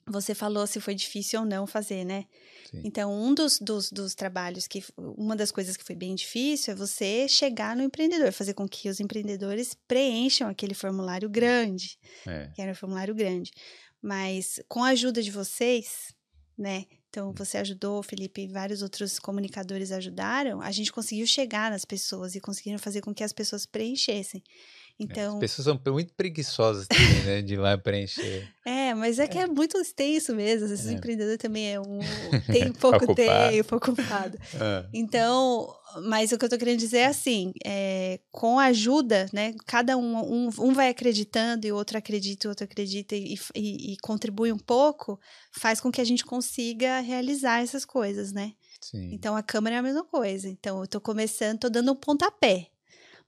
[0.05, 2.25] você falou se foi difícil ou não fazer, né?
[2.69, 2.81] Sim.
[2.83, 4.83] Então, um dos, dos, dos, trabalhos que.
[4.97, 8.89] Uma das coisas que foi bem difícil é você chegar no empreendedor, fazer com que
[8.89, 11.97] os empreendedores preencham aquele formulário grande.
[12.25, 12.49] É.
[12.53, 13.51] Que era um formulário grande.
[14.01, 16.13] Mas com a ajuda de vocês,
[16.57, 16.85] né?
[17.09, 20.61] Então, você ajudou, Felipe, e vários outros comunicadores ajudaram.
[20.61, 24.43] A gente conseguiu chegar nas pessoas e conseguiram fazer com que as pessoas preenchessem.
[24.99, 27.41] Então, As pessoas são muito preguiçosas também, né?
[27.41, 28.53] De ir lá preencher.
[28.65, 30.65] É, mas é que é, é muito extenso mesmo.
[30.65, 30.93] Esses é.
[30.93, 31.99] empreendedor também é um.
[32.51, 34.37] Tem pouco tempo, ocupado.
[34.55, 34.85] É.
[34.93, 35.73] Então,
[36.03, 39.55] mas o que eu tô querendo dizer é assim: é, com a ajuda, né?
[39.65, 43.93] Cada um, um, um vai acreditando e o outro acredita, o outro acredita e, e,
[43.93, 45.17] e contribui um pouco,
[45.53, 48.53] faz com que a gente consiga realizar essas coisas, né?
[48.81, 49.13] Sim.
[49.13, 50.49] Então a câmera é a mesma coisa.
[50.49, 52.67] Então eu tô começando, tô dando um pontapé.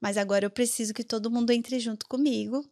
[0.02, 2.66] Mas agora eu preciso que todo mundo entre junto comigo,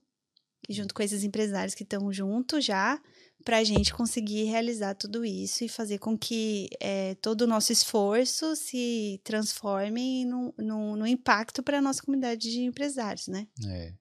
[0.68, 3.00] junto com esses empresários que estão junto já,
[3.44, 7.72] para a gente conseguir realizar tudo isso e fazer com que é, todo o nosso
[7.72, 13.48] esforço se transforme no, impacto para a nossa comunidade de empresários, né?
[13.66, 13.94] É.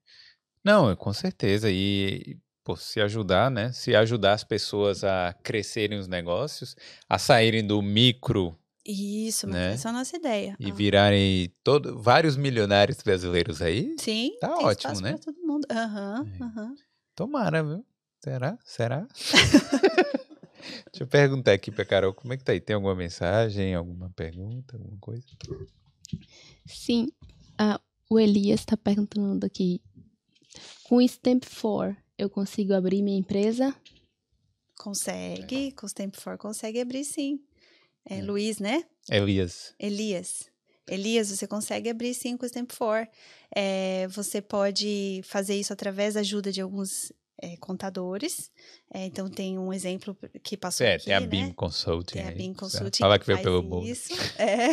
[0.63, 1.71] Não, com certeza.
[1.71, 3.71] E pô, se ajudar, né?
[3.71, 6.75] Se ajudar as pessoas a crescerem os negócios,
[7.07, 8.59] a saírem do micro
[8.91, 9.73] isso, né?
[9.73, 10.55] essa é a nossa ideia.
[10.59, 13.95] E virarem todo, vários milionários brasileiros aí.
[13.99, 14.37] Sim.
[14.39, 15.17] Tá ótimo, né?
[15.17, 15.65] todo mundo.
[15.71, 16.75] Aham, uhum, uhum.
[17.15, 17.85] Tomara, viu?
[18.23, 18.57] Será?
[18.63, 19.07] Será?
[20.91, 22.59] Deixa eu perguntar aqui pra Carol, como é que tá aí?
[22.59, 25.25] Tem alguma mensagem, alguma pergunta, alguma coisa?
[26.65, 27.07] Sim.
[27.57, 27.79] Ah,
[28.09, 29.81] o Elias está perguntando aqui.
[30.83, 33.75] Com o Stamp 4, eu consigo abrir minha empresa?
[34.77, 35.71] Consegue, é.
[35.71, 37.39] com o Stamp 4 consegue abrir sim.
[38.09, 38.21] É, é.
[38.21, 38.83] Luiz, né?
[39.09, 39.73] Elias.
[39.79, 40.49] Elias.
[40.87, 43.07] Elias, você consegue abrir sim com o Stamp 4.
[43.55, 48.51] É, você pode fazer isso através da ajuda de alguns é, contadores.
[48.93, 51.27] É, então tem um exemplo que passou é, aqui, tem a né?
[51.27, 52.13] BIM Consulting.
[52.13, 52.99] Tem a BIM Consulting.
[52.99, 53.85] Fala que, que veio pelo bolo.
[53.85, 54.09] Isso.
[54.39, 54.69] É.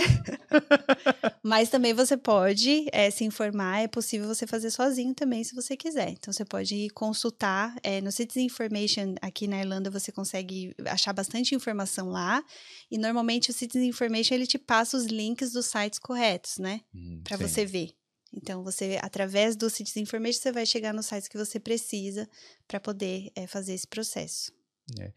[1.42, 5.76] Mas também você pode é, se informar, é possível você fazer sozinho também, se você
[5.76, 6.10] quiser.
[6.10, 7.74] Então você pode consultar.
[7.82, 12.44] É, no Citizen Information aqui na Irlanda você consegue achar bastante informação lá.
[12.90, 16.80] E normalmente o Citizen Information ele te passa os links dos sites corretos, né?
[16.94, 17.90] Hum, Para você ver.
[18.32, 22.28] Então, você, através do Citizen Information, você vai chegar nos sites que você precisa
[22.66, 24.52] para poder é, fazer esse processo.
[25.00, 25.12] É.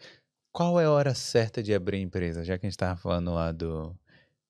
[0.51, 2.43] Qual é a hora certa de abrir a empresa?
[2.43, 3.95] Já que a gente estava falando lá do.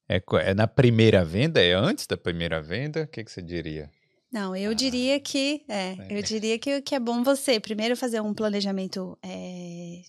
[0.08, 1.62] É, é, na primeira venda?
[1.62, 3.04] É antes da primeira venda?
[3.04, 3.90] O que, que você diria?
[4.32, 7.98] Não, eu ah, diria que é, é, eu diria que, que é bom você primeiro
[7.98, 10.02] fazer um planejamento é,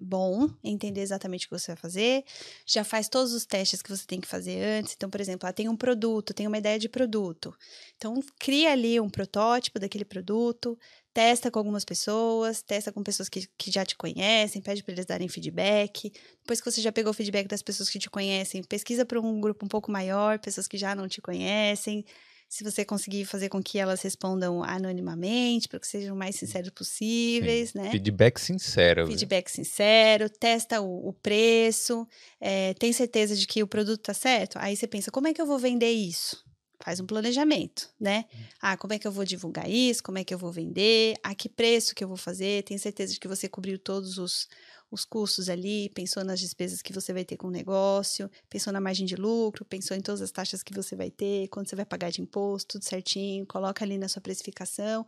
[0.00, 2.24] bom, entender exatamente o que você vai fazer,
[2.66, 4.94] já faz todos os testes que você tem que fazer antes.
[4.96, 7.54] Então, por exemplo, ah, tem um produto, tem uma ideia de produto.
[7.96, 10.78] Então, cria ali um protótipo daquele produto,
[11.12, 15.06] testa com algumas pessoas, testa com pessoas que, que já te conhecem, pede para eles
[15.06, 16.12] darem feedback.
[16.40, 19.40] Depois que você já pegou o feedback das pessoas que te conhecem, pesquisa para um
[19.40, 22.04] grupo um pouco maior, pessoas que já não te conhecem
[22.48, 26.70] se você conseguir fazer com que elas respondam anonimamente, para que sejam o mais sinceros
[26.70, 27.78] possíveis, Sim.
[27.78, 27.90] né?
[27.90, 29.06] Feedback sincero.
[29.06, 32.08] Feedback sincero, testa o, o preço,
[32.40, 34.56] é, tem certeza de que o produto está certo?
[34.58, 36.42] Aí você pensa, como é que eu vou vender isso?
[36.80, 38.24] Faz um planejamento, né?
[38.32, 38.38] Hum.
[38.62, 40.02] Ah, como é que eu vou divulgar isso?
[40.02, 41.16] Como é que eu vou vender?
[41.22, 42.62] A que preço que eu vou fazer?
[42.62, 44.48] Tem certeza de que você cobriu todos os,
[44.90, 48.80] os custos ali, pensou nas despesas que você vai ter com o negócio, pensou na
[48.80, 51.84] margem de lucro, pensou em todas as taxas que você vai ter, quando você vai
[51.84, 55.06] pagar de imposto, tudo certinho, coloca ali na sua precificação.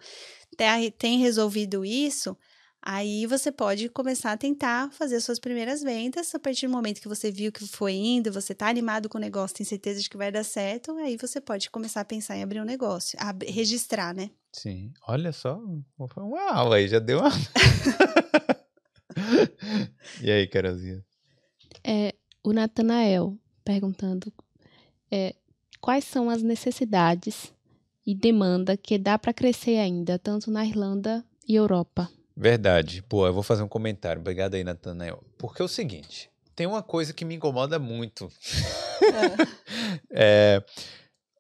[0.98, 2.36] Tem resolvido isso,
[2.82, 6.34] aí você pode começar a tentar fazer suas primeiras vendas.
[6.34, 9.20] A partir do momento que você viu que foi indo, você está animado com o
[9.20, 12.42] negócio, tem certeza de que vai dar certo, aí você pode começar a pensar em
[12.42, 14.30] abrir um negócio, registrar, né?
[14.52, 15.62] Sim, olha só,
[16.16, 17.30] uma aula aí, já deu uma.
[20.22, 21.04] e aí, Carolzinha?
[21.84, 24.32] É, o Natanael perguntando
[25.10, 25.34] é,
[25.80, 27.52] quais são as necessidades
[28.06, 32.10] e demanda que dá para crescer ainda, tanto na Irlanda e Europa.
[32.36, 33.02] Verdade.
[33.02, 34.20] Pô, eu vou fazer um comentário.
[34.20, 35.22] Obrigado aí, Natanael.
[35.38, 38.30] Porque é o seguinte, tem uma coisa que me incomoda muito.
[40.10, 40.62] é,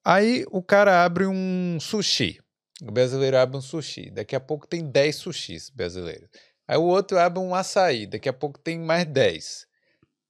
[0.04, 2.40] aí o cara abre um sushi.
[2.82, 6.28] O brasileiro abre um sushi, daqui a pouco tem 10 sushis brasileiros.
[6.70, 9.66] Aí o outro abre um açaí, daqui a pouco tem mais 10.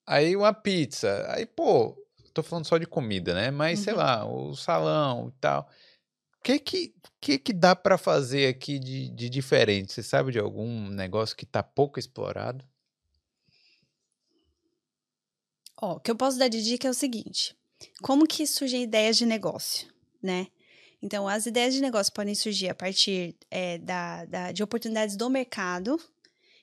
[0.07, 1.95] Aí uma pizza, aí pô,
[2.33, 3.51] tô falando só de comida, né?
[3.51, 3.85] Mas uhum.
[3.85, 5.69] sei lá, o salão e tal.
[6.39, 9.93] O que que, que que dá para fazer aqui de, de diferente?
[9.93, 12.65] Você sabe de algum negócio que tá pouco explorado?
[15.83, 17.55] Ó, o que eu posso dar de dica é o seguinte:
[18.01, 19.93] como que surgem ideias de negócio,
[20.23, 20.47] né?
[21.03, 25.29] Então, as ideias de negócio podem surgir a partir é, da, da, de oportunidades do
[25.29, 26.01] mercado.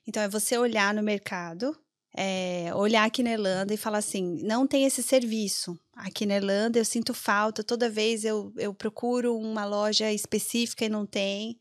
[0.08, 1.78] Então, é você olhar no mercado,
[2.16, 5.78] é, olhar aqui na Irlanda e falar assim: não tem esse serviço.
[5.94, 10.90] Aqui na Irlanda eu sinto falta, toda vez eu, eu procuro uma loja específica e
[10.90, 11.58] não tem.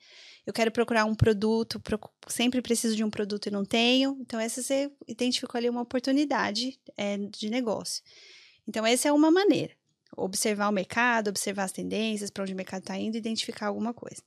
[0.47, 1.83] Eu quero procurar um produto,
[2.29, 4.17] sempre preciso de um produto e não tenho.
[4.21, 8.01] Então, essa você identificou ali uma oportunidade é, de negócio.
[8.67, 9.75] Então, essa é uma maneira.
[10.17, 14.23] Observar o mercado, observar as tendências, para onde o mercado está indo, identificar alguma coisa.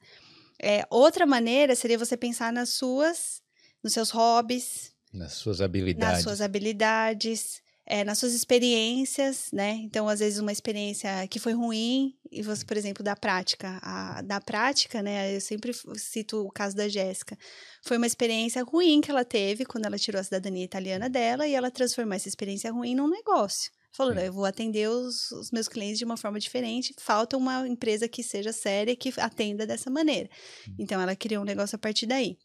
[0.61, 3.41] É, outra maneira seria você pensar nas suas,
[3.83, 9.71] nos seus hobbies, nas suas habilidades, nas suas habilidades, é, nas suas experiências, né?
[9.81, 13.79] Então, às vezes, uma experiência que foi ruim, e você, por exemplo, da prática.
[13.81, 15.35] A, da prática, né?
[15.35, 17.35] Eu sempre cito o caso da Jéssica.
[17.81, 21.55] Foi uma experiência ruim que ela teve quando ela tirou a cidadania italiana dela e
[21.55, 23.71] ela transformou essa experiência ruim num negócio.
[23.91, 26.93] Falou, eu vou atender os, os, meus clientes de uma forma diferente.
[26.99, 30.29] Falta uma empresa que seja séria que atenda dessa maneira.
[30.77, 32.37] Então, ela criou um negócio a partir daí.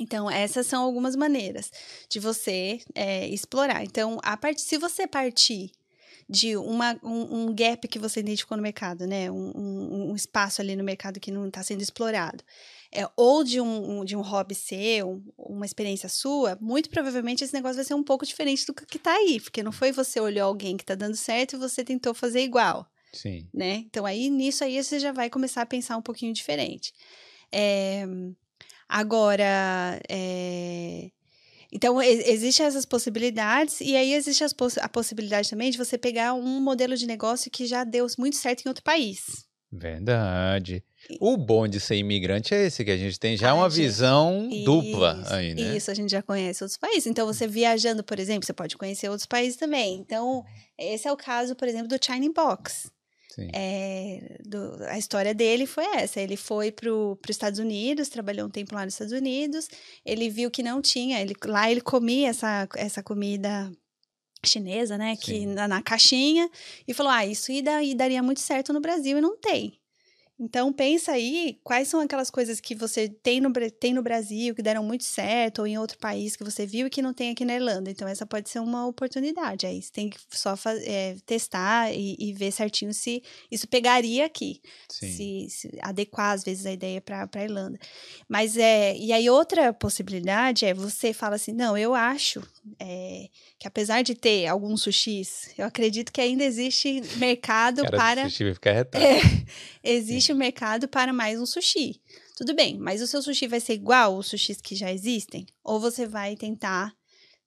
[0.00, 1.70] Então, essas são algumas maneiras
[2.08, 3.84] de você é, explorar.
[3.84, 4.60] Então, a part...
[4.60, 5.72] se você partir
[6.28, 9.30] de uma, um, um, gap que você identificou no mercado, né?
[9.30, 12.44] Um, um, um espaço ali no mercado que não está sendo explorado,
[12.92, 17.76] é, ou de um, de um hobby seu, uma experiência sua, muito provavelmente esse negócio
[17.76, 20.76] vai ser um pouco diferente do que está aí, porque não foi você olhou alguém
[20.76, 22.86] que está dando certo e você tentou fazer igual.
[23.12, 23.48] Sim.
[23.52, 23.84] Né?
[23.86, 26.92] Então, aí, nisso aí, você já vai começar a pensar um pouquinho diferente.
[27.50, 28.06] É,
[28.88, 31.10] agora, é,
[31.70, 36.60] então, existem essas possibilidades, e aí existe poss a possibilidade também de você pegar um
[36.60, 39.46] modelo de negócio que já deu muito certo em outro país.
[39.70, 40.82] Verdade.
[41.20, 44.64] O bom de ser imigrante é esse, que a gente tem já uma visão isso,
[44.64, 45.76] dupla aí, né?
[45.76, 47.06] Isso, a gente já conhece outros países.
[47.06, 49.98] Então, você viajando, por exemplo, você pode conhecer outros países também.
[49.98, 50.42] Então,
[50.78, 52.90] esse é o caso, por exemplo, do China Box.
[53.52, 56.20] É, do, a história dele foi essa.
[56.20, 59.68] Ele foi para os Estados Unidos, trabalhou um tempo lá nos Estados Unidos.
[60.04, 61.20] Ele viu que não tinha.
[61.20, 63.70] Ele, lá ele comia essa, essa comida
[64.44, 65.16] chinesa, né?
[65.16, 66.50] Que na, na, caixinha.
[66.86, 67.62] E falou: Ah, isso ia,
[67.94, 69.78] daria muito certo no Brasil e não tem.
[70.40, 74.62] Então, pensa aí quais são aquelas coisas que você tem no, tem no Brasil, que
[74.62, 77.44] deram muito certo, ou em outro país que você viu e que não tem aqui
[77.44, 77.90] na Irlanda.
[77.90, 79.66] Então, essa pode ser uma oportunidade.
[79.66, 80.54] Aí você tem que só
[80.84, 83.20] é, testar e, e, ver certinho se
[83.50, 84.60] isso pegaria aqui.
[84.88, 87.78] Se, se, adequar, às vezes, a ideia para a Irlanda.
[88.28, 88.96] Mas é.
[88.96, 92.40] E aí, outra possibilidade é você fala assim: não, eu acho
[92.78, 93.28] é,
[93.58, 98.30] que apesar de ter alguns sushis, eu acredito que ainda existe mercado Cara para.
[98.30, 99.20] Sushi vai ficar é,
[99.82, 102.00] existe o mercado para mais um sushi.
[102.36, 105.46] Tudo bem, mas o seu sushi vai ser igual aos sushis que já existem?
[105.62, 106.94] Ou você vai tentar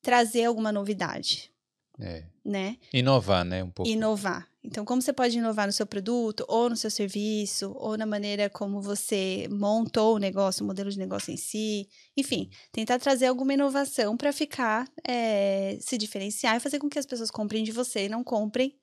[0.01, 1.51] trazer alguma novidade?
[1.99, 2.25] É.
[2.43, 2.77] Né?
[2.91, 3.63] Inovar, né?
[3.63, 3.89] Um pouco.
[3.89, 4.49] Inovar.
[4.63, 8.49] Então, como você pode inovar no seu produto, ou no seu serviço, ou na maneira
[8.49, 11.89] como você montou o negócio, o modelo de negócio em si.
[12.15, 17.05] Enfim, tentar trazer alguma inovação para ficar, é, se diferenciar e fazer com que as
[17.05, 18.77] pessoas comprem de você e não comprem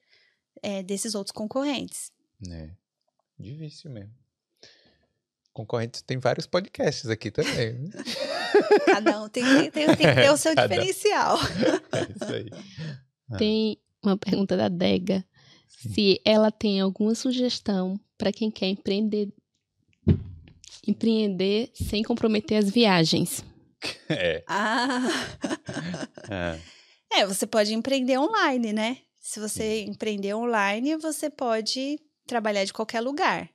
[0.63, 2.11] é, desses outros concorrentes.
[2.51, 2.71] É,
[3.39, 4.13] difícil mesmo.
[5.53, 7.91] Concorrentes tem vários podcasts aqui também.
[8.87, 11.37] Cada um tem, tem, tem, tem que ter o seu diferencial.
[11.93, 12.51] É isso aí.
[13.37, 15.23] Tem uma pergunta da Dega.
[15.67, 19.29] Se ela tem alguma sugestão para quem quer empreender,
[20.87, 23.45] empreender sem comprometer as viagens.
[24.09, 24.43] É.
[24.49, 25.07] Ah.
[27.13, 27.21] é.
[27.21, 28.99] é, você pode empreender online, né?
[29.21, 33.51] Se você empreender online, você pode trabalhar de qualquer lugar.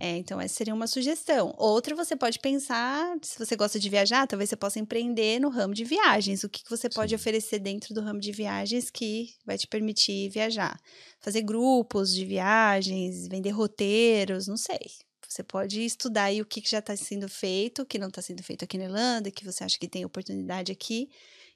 [0.00, 1.54] É, então, essa seria uma sugestão.
[1.58, 5.74] Outra, você pode pensar, se você gosta de viajar, talvez você possa empreender no ramo
[5.74, 6.44] de viagens.
[6.44, 7.16] O que, que você pode Sim.
[7.16, 10.80] oferecer dentro do ramo de viagens que vai te permitir viajar?
[11.20, 14.80] Fazer grupos de viagens, vender roteiros, não sei.
[15.28, 18.22] Você pode estudar aí o que, que já está sendo feito, o que não está
[18.22, 21.08] sendo feito aqui na Irlanda, que você acha que tem oportunidade aqui,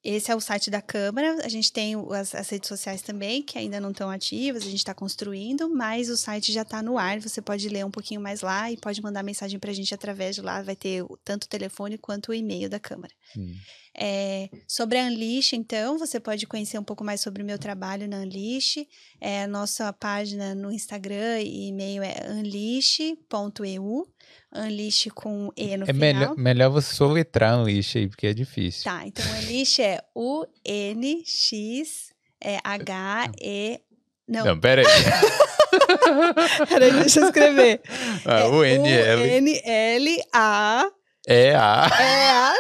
[0.02, 1.46] esse é o site da Câmara.
[1.46, 4.78] A gente tem as, as redes sociais também, que ainda não estão ativas, a gente
[4.78, 7.20] está construindo, mas o site já está no ar.
[7.20, 10.36] Você pode ler um pouquinho mais lá e pode mandar mensagem para a gente através
[10.36, 10.62] de lá.
[10.62, 13.14] Vai ter tanto o telefone quanto o e-mail da Câmara.
[13.38, 13.54] Hum.
[13.94, 18.08] É, sobre a Unleash, então, você pode conhecer um pouco mais sobre o meu trabalho
[18.08, 18.78] na Unleash.
[19.20, 24.08] É, a nossa página no Instagram e e-mail é unleash.eu.
[24.53, 25.99] Unleash com E no É final.
[25.99, 28.84] melhor, melhor você soletrar um lixo aí, porque é difícil.
[28.84, 32.10] Tá, então Unleash é U-N-X
[32.41, 33.80] é.
[34.27, 34.88] Não, Não, pera aí.
[36.69, 37.81] peraí, deixa eu escrever.
[38.26, 40.91] Ah, é o NL U-N-L-A...
[41.27, 41.89] é a.
[41.99, 42.53] É a...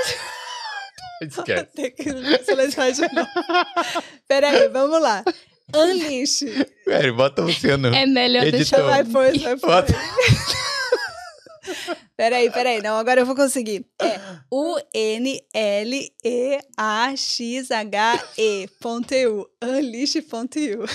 [1.21, 1.65] Esquece.
[1.75, 3.29] Tem que soletrar de novo.
[4.27, 5.23] Peraí, vamos lá.
[5.75, 6.45] Unleash.
[6.85, 7.93] Pera, bota o Luciano.
[7.93, 8.57] É melhor Editor.
[8.57, 9.85] deixar Vai pôr, vai pôr.
[12.15, 12.81] Peraí, peraí.
[12.81, 13.85] Não, agora eu vou conseguir.
[14.01, 14.19] É
[17.31, 19.49] U-N-L-E-A-X-H-E ponto EU.
[19.63, 20.85] Unleash.eu.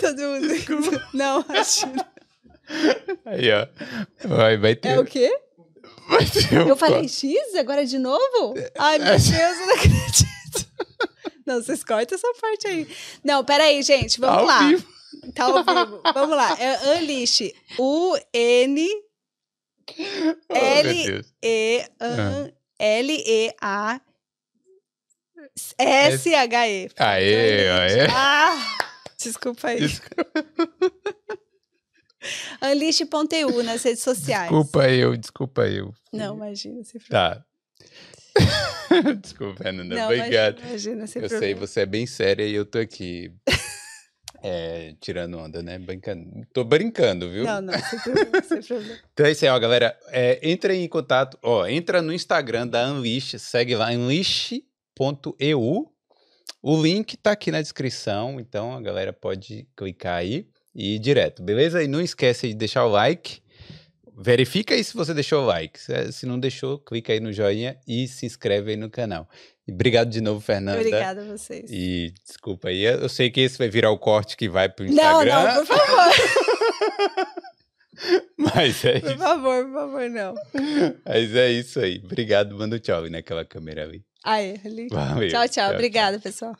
[0.00, 1.02] Todo mundo.
[1.14, 1.86] Não, acho.
[3.24, 3.66] Aí, ó.
[4.28, 4.88] Vai, vai ter.
[4.90, 5.30] É o quê?
[6.08, 8.54] Vai ter um Eu falei X agora de novo?
[8.78, 10.26] Ai, meu Deus, eu não acredito.
[11.44, 12.88] Não, vocês cortam essa parte aí.
[13.24, 14.68] Não, peraí, gente, vamos Ao lá.
[14.68, 14.95] vivo.
[15.34, 16.00] Tá ao vivo.
[16.14, 16.56] Vamos lá.
[16.60, 17.52] É Unleash.
[17.78, 18.88] U-N.
[20.48, 21.34] Oh, meu L- Deus.
[21.42, 22.50] E Ah.
[22.78, 24.00] L E A
[25.78, 26.88] S H E.
[26.98, 28.06] Aê, aê.
[28.10, 28.76] Ah,
[29.18, 29.78] desculpa aí.
[32.62, 34.48] Unleash.eu nas redes sociais.
[34.50, 35.92] Desculpa eu, desculpa eu.
[36.12, 37.36] Não, imagina, sem problema.
[37.36, 37.44] Tá.
[39.22, 39.72] Desculpa.
[39.72, 40.60] Não, Obrigado.
[40.60, 41.60] Imagina, Eu sei, problema.
[41.60, 43.32] você é bem séria e eu tô aqui
[44.42, 45.78] é, tirando onda, né?
[45.78, 46.46] Brincando.
[46.52, 47.44] Tô brincando, viu?
[47.44, 48.98] Não, não, sem problema, sem problema.
[49.12, 49.98] Então é isso aí, ó, galera.
[50.08, 54.62] É, entra em contato, ó, entra no Instagram da Unleash, segue lá, unleash.eu.
[56.62, 61.42] O link tá aqui na descrição, então a galera pode clicar aí e ir direto,
[61.42, 61.82] beleza?
[61.82, 63.40] E não esquece de deixar o like.
[64.18, 65.78] Verifica aí se você deixou o like.
[65.78, 69.28] Se, se não deixou, clica aí no joinha e se inscreve aí no canal.
[69.68, 70.78] E obrigada de novo, Fernanda.
[70.78, 71.68] Obrigada a vocês.
[71.70, 74.92] E desculpa aí, eu sei que esse vai virar o corte que vai pro Não,
[75.22, 75.54] Instagram.
[75.54, 76.12] não, por favor.
[78.38, 79.18] Mas é Por isso.
[79.18, 80.34] favor, por favor, não.
[81.04, 82.00] Mas é isso aí.
[82.04, 84.04] Obrigado, manda um tchau aí naquela câmera ali.
[84.22, 84.88] Aí, ali.
[84.90, 85.28] Valeu.
[85.30, 85.72] Tchau, tchau.
[85.72, 86.54] Obrigada, pessoal.